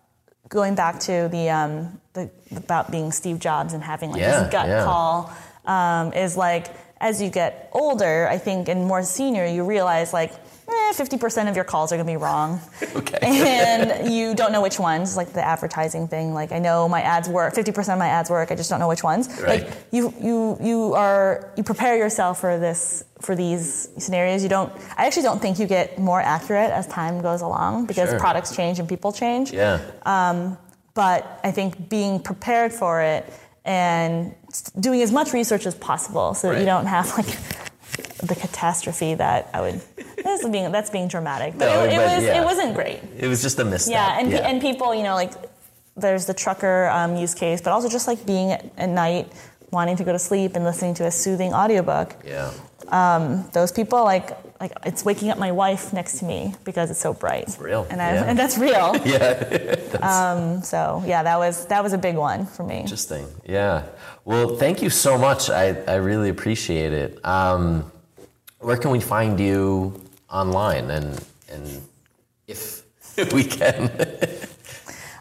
going 0.48 0.74
back 0.74 0.98
to 1.00 1.28
the, 1.30 1.48
um, 1.50 2.00
the 2.14 2.30
about 2.56 2.90
being 2.90 3.12
Steve 3.12 3.38
Jobs 3.38 3.72
and 3.72 3.82
having 3.82 4.10
like 4.10 4.20
Yeah, 4.20 4.42
this 4.42 4.52
gut 4.52 4.66
yeah. 4.68 4.84
call 4.84 5.32
um, 5.66 6.12
is 6.12 6.36
like 6.36 6.66
as 7.00 7.20
you 7.22 7.30
get 7.30 7.70
older, 7.72 8.28
I 8.30 8.38
think, 8.38 8.68
and 8.68 8.84
more 8.86 9.02
senior, 9.02 9.46
you 9.46 9.64
realize 9.64 10.12
like. 10.12 10.32
Eh, 10.70 10.92
50% 10.92 11.48
of 11.48 11.56
your 11.56 11.64
calls 11.64 11.90
are 11.92 11.96
going 11.96 12.06
to 12.06 12.12
be 12.12 12.16
wrong. 12.16 12.60
Okay. 13.00 13.18
And 13.22 14.12
you 14.12 14.34
don't 14.34 14.52
know 14.52 14.60
which 14.62 14.78
ones, 14.78 15.16
like 15.16 15.32
the 15.32 15.44
advertising 15.44 16.06
thing. 16.08 16.34
Like 16.34 16.52
I 16.52 16.58
know 16.58 16.88
my 16.88 17.02
ads 17.02 17.28
work, 17.28 17.54
50% 17.54 17.92
of 17.92 17.98
my 17.98 18.08
ads 18.08 18.30
work, 18.30 18.50
I 18.50 18.54
just 18.56 18.68
don't 18.70 18.80
know 18.80 18.88
which 18.88 19.02
ones. 19.04 19.28
Right. 19.40 19.64
Like 19.64 19.72
you 19.90 20.12
you 20.20 20.56
you 20.60 20.94
are 20.94 21.50
you 21.56 21.62
prepare 21.62 21.96
yourself 21.96 22.40
for 22.40 22.58
this 22.58 23.04
for 23.20 23.34
these 23.36 23.88
scenarios. 23.98 24.42
You 24.42 24.48
don't 24.48 24.72
I 24.96 25.06
actually 25.06 25.22
don't 25.24 25.40
think 25.40 25.58
you 25.58 25.66
get 25.66 25.98
more 25.98 26.20
accurate 26.20 26.70
as 26.70 26.86
time 26.88 27.20
goes 27.22 27.40
along 27.42 27.86
because 27.86 28.10
Sure. 28.10 28.18
products 28.18 28.54
change 28.54 28.78
and 28.80 28.88
people 28.88 29.12
change. 29.12 29.52
Yeah. 29.52 29.80
Um, 30.04 30.58
But 30.94 31.20
I 31.44 31.50
think 31.52 31.88
being 31.88 32.20
prepared 32.20 32.72
for 32.72 33.00
it 33.00 33.22
and 33.64 34.34
doing 34.78 35.00
as 35.02 35.12
much 35.12 35.32
research 35.32 35.64
as 35.66 35.74
possible 35.76 36.34
so 36.34 36.48
that 36.50 36.58
you 36.60 36.66
don't 36.66 36.86
have 36.86 37.06
like 37.18 37.30
the 38.22 38.34
catastrophe 38.34 39.14
that 39.14 39.50
I 39.54 39.60
would 39.60 39.80
that's 40.22 40.46
being 40.48 40.70
that's 40.72 40.90
being 40.90 41.08
dramatic. 41.08 41.54
But 41.58 41.66
No, 41.66 41.84
it, 41.84 41.92
it 41.92 41.96
but 41.96 42.14
was 42.16 42.24
yeah. 42.24 42.40
it 42.40 42.44
wasn't 42.44 42.74
great. 42.74 43.00
It 43.18 43.28
was 43.28 43.42
just 43.42 43.58
a 43.58 43.64
misstep. 43.64 43.92
Yeah, 43.92 44.18
and 44.18 44.30
pe- 44.30 44.40
and 44.42 44.60
people, 44.60 44.94
you 44.94 45.02
know, 45.02 45.14
like 45.14 45.32
there's 45.96 46.26
the 46.26 46.34
trucker 46.34 46.88
um, 46.88 47.16
use 47.16 47.34
case, 47.34 47.60
but 47.60 47.70
also 47.72 47.88
just 47.88 48.06
like 48.06 48.24
being 48.26 48.52
at, 48.52 48.64
at 48.78 48.88
night, 48.88 49.32
wanting 49.70 49.96
to 49.96 50.04
go 50.04 50.12
to 50.12 50.18
sleep 50.18 50.54
and 50.56 50.64
listening 50.64 50.94
to 50.94 51.06
a 51.06 51.10
soothing 51.10 51.52
audiobook. 51.54 52.16
yeah. 52.24 52.50
Those 53.52 53.72
people, 53.72 54.04
like 54.04 54.36
like 54.60 54.72
it's 54.84 55.04
waking 55.04 55.30
up 55.30 55.38
my 55.38 55.52
wife 55.52 55.92
next 55.92 56.18
to 56.18 56.26
me 56.26 56.54
because 56.64 56.90
it's 56.90 57.00
so 57.00 57.14
bright. 57.14 57.44
It's 57.44 57.58
real, 57.58 57.86
and 57.90 58.00
I, 58.00 58.12
yeah. 58.12 58.24
and 58.24 58.38
that's 58.42 58.58
real. 58.58 58.94
Yeah. 59.10 59.76
So 60.62 61.02
yeah, 61.06 61.22
that 61.22 61.38
was 61.38 61.66
that 61.66 61.82
was 61.82 61.92
a 61.92 61.98
big 61.98 62.16
one 62.16 62.46
for 62.46 62.62
me. 62.62 62.80
Interesting. 62.80 63.26
Yeah. 63.46 63.86
Well, 64.24 64.56
thank 64.56 64.82
you 64.82 64.90
so 64.90 65.16
much. 65.18 65.50
I, 65.50 65.82
I 65.86 65.96
really 65.96 66.28
appreciate 66.28 66.92
it. 66.92 67.24
Um, 67.24 67.90
where 68.58 68.76
can 68.76 68.90
we 68.90 69.00
find 69.00 69.40
you 69.40 70.00
online 70.30 70.90
and 70.90 71.24
and 71.50 71.82
if 72.46 72.82
we 73.32 73.44
can? 73.44 73.90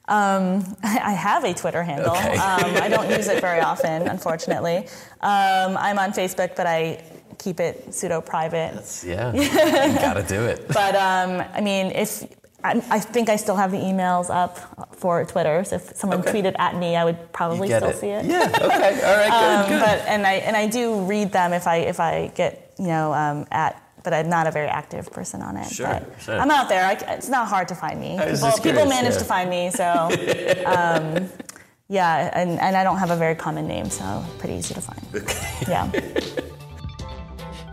I 0.08 1.13
have 1.13 1.43
a 1.43 1.53
Twitter 1.53 1.84
handle. 1.84 2.12
Okay. 2.12 2.38
Um, 2.38 2.84
I 2.84 2.89
don't 2.89 3.10
use 3.10 3.27
it 3.27 3.41
very 3.41 3.60
often, 3.60 4.08
unfortunately. 4.08 4.77
Um, 5.21 5.77
I'm 5.77 5.99
on 5.99 6.12
Facebook, 6.12 6.55
but 6.55 6.65
I 6.67 7.03
keep 7.39 7.60
it 7.60 7.93
pseudo 7.93 8.21
private. 8.21 8.84
yeah. 9.06 9.34
You 9.34 9.99
gotta 9.99 10.23
do 10.23 10.45
it. 10.45 10.67
But 10.82 10.95
um, 10.95 11.43
I 11.54 11.62
mean, 11.62 11.88
if 11.88 12.23
I, 12.63 12.71
I 12.91 12.99
think 12.99 13.30
I 13.30 13.38
still 13.38 13.56
have 13.56 13.71
the 13.71 13.78
emails 13.78 14.30
up 14.30 14.54
for 14.95 15.23
Twitter, 15.25 15.63
so 15.63 15.78
if 15.78 15.95
someone 15.95 16.19
Okay. 16.19 16.32
tweeted 16.34 16.56
at 16.60 16.75
me, 16.75 16.95
I 16.97 17.06
would 17.06 17.32
probably 17.32 17.69
still 17.69 17.89
it. 17.89 17.95
see 17.95 18.10
it. 18.10 18.25
Yeah. 18.25 18.52
Okay. 18.54 18.93
All 19.08 19.17
right. 19.17 19.32
Good. 19.32 19.56
Um, 19.63 19.69
good. 19.69 19.80
but 19.80 19.97
and 20.08 20.28
I 20.28 20.34
and 20.47 20.56
I 20.58 20.67
do 20.67 21.02
read 21.06 21.32
them 21.32 21.54
if 21.54 21.65
I 21.67 21.78
if 21.78 21.99
I 21.99 22.32
get 22.36 22.73
you 22.78 22.88
know 22.88 23.13
um, 23.13 23.45
at. 23.52 23.82
But 24.02 24.13
I'm 24.13 24.30
not 24.30 24.47
a 24.47 24.52
very 24.52 24.67
active 24.69 25.12
person 25.12 25.41
on 25.41 25.58
it. 25.58 25.67
Sure, 25.69 25.88
but 25.88 26.21
sure. 26.21 26.39
I'm 26.39 26.49
out 26.49 26.69
there. 26.69 26.86
I, 26.86 26.93
it's 27.15 27.28
not 27.28 27.49
hard 27.49 27.67
to 27.67 27.75
find 27.75 27.99
me. 27.99 28.17
People, 28.17 28.52
people 28.63 28.86
manage 28.86 29.13
yeah. 29.13 29.19
to 29.19 29.25
find 29.25 29.49
me, 29.49 29.71
so 29.71 29.86
um, 30.65 31.30
yeah. 31.89 32.32
And, 32.34 32.52
and 32.62 32.78
I 32.78 32.84
don't 32.86 32.97
have 32.97 33.12
a 33.12 33.17
very 33.17 33.36
common 33.36 33.67
name, 33.67 33.89
so 33.89 34.23
pretty 34.38 34.56
easy 34.56 34.73
to 34.73 34.82
find. 34.82 35.04
Okay. 35.13 35.65
Yeah. 35.67 35.91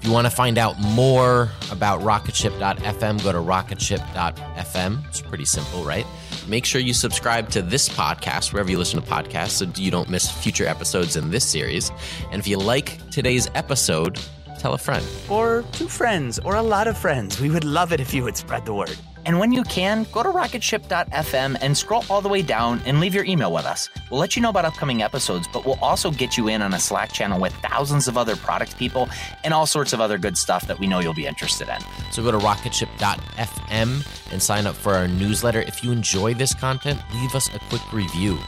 You 0.07 0.13
want 0.13 0.29
to 0.29 0.31
find 0.31 0.57
out 0.57 0.79
more 0.79 1.51
about 1.73 2.01
rocketship.fm, 2.01 3.25
go 3.25 3.33
to 3.33 3.39
rocketship.fm. 3.39 5.09
It's 5.09 5.21
pretty 5.21 5.45
simple, 5.45 5.83
right? 5.83 6.07
Make 6.47 6.65
sure 6.65 6.81
you 6.81 6.95
subscribe 6.95 7.49
to 7.51 7.61
this 7.61 7.89
podcast 7.89 8.53
wherever 8.53 8.71
you 8.71 8.79
listen 8.79 9.03
to 9.03 9.05
podcasts 9.05 9.51
so 9.51 9.67
you 9.75 9.91
don't 9.91 10.09
miss 10.09 10.31
future 10.31 10.65
episodes 10.65 11.17
in 11.17 11.33
this 11.33 11.45
series. 11.45 11.91
And 12.31 12.39
if 12.39 12.47
you 12.47 12.57
like 12.57 13.11
today's 13.11 13.51
episode, 13.57 14.21
tell 14.61 14.75
a 14.75 14.79
friend. 14.79 15.05
Or 15.29 15.65
two 15.73 15.89
friends, 15.89 16.39
or 16.39 16.55
a 16.55 16.63
lot 16.63 16.87
of 16.87 16.97
friends. 16.97 17.41
We 17.41 17.51
would 17.51 17.65
love 17.65 17.93
it 17.93 17.99
if 17.99 18.15
you 18.15 18.23
would 18.23 18.37
spread 18.37 18.65
the 18.65 18.75
word. 18.75 18.97
And 19.27 19.41
when 19.41 19.53
you 19.53 19.65
can, 19.65 20.07
go 20.13 20.23
to 20.23 20.29
rocketship.fm 20.29 21.57
and 21.61 21.77
scroll 21.77 22.05
all 22.09 22.21
the 22.21 22.29
way 22.29 22.43
down 22.43 22.81
and 22.87 23.01
leave 23.01 23.13
your 23.13 23.25
email 23.25 23.53
with 23.53 23.67
us. 23.67 23.91
We'll 24.09 24.21
let 24.21 24.37
you 24.37 24.43
know 24.43 24.51
about 24.51 24.65
upcoming 24.65 25.03
episodes, 25.03 25.49
but 25.53 25.67
we'll 25.67 25.81
also 25.83 26.13
get 26.13 26.37
you 26.37 26.47
in 26.47 26.63
on 26.63 26.73
a 26.73 26.79
Slack 26.79 27.13
channel 27.13 27.41
with 27.41 27.53
thousands 27.55 28.07
of 28.07 28.17
other 28.17 28.37
product 28.37 28.79
people 28.79 29.09
and 29.43 29.53
all 29.53 29.67
sorts 29.67 29.93
of 29.93 30.01
other 30.01 30.17
good 30.17 30.39
stuff 30.39 30.69
that 30.69 30.79
we 30.79 30.87
know 30.87 31.01
you'll 31.01 31.13
be 31.13 31.27
interested 31.27 31.69
in. 31.69 31.79
So 32.13 32.23
go 32.23 32.31
to 32.31 32.39
rocketship.fm 32.39 34.33
and 34.33 34.43
sign 34.43 34.65
up 34.65 34.77
for 34.77 34.95
our 34.95 35.09
newsletter. 35.09 35.61
If 35.61 35.83
you 35.83 35.91
enjoy 35.91 36.35
this 36.35 36.55
content, 36.55 37.01
leave 37.15 37.35
us 37.35 37.53
a 37.53 37.59
quick 37.69 37.93
review. 37.93 38.39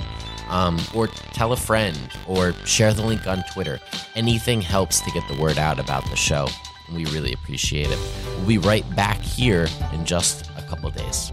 Um, 0.49 0.79
or 0.95 1.09
tell 1.09 1.53
a 1.53 1.57
friend 1.59 1.99
or 2.27 2.55
share 2.65 2.95
the 2.95 3.03
link 3.03 3.27
on 3.27 3.45
Twitter. 3.53 3.81
Anything 4.15 4.63
helps 4.63 5.01
to 5.03 5.11
get 5.11 5.27
the 5.29 5.39
word 5.39 5.59
out 5.59 5.79
about 5.79 6.09
the 6.09 6.17
show. 6.17 6.49
We 6.91 7.05
really 7.07 7.35
appreciate 7.35 7.89
it. 7.91 7.99
We'll 8.39 8.47
be 8.47 8.59
right 8.59 8.97
back 8.97 9.21
here 9.21 9.69
in 9.93 10.07
just 10.07 10.48
couple 10.69 10.91
days. 10.91 11.33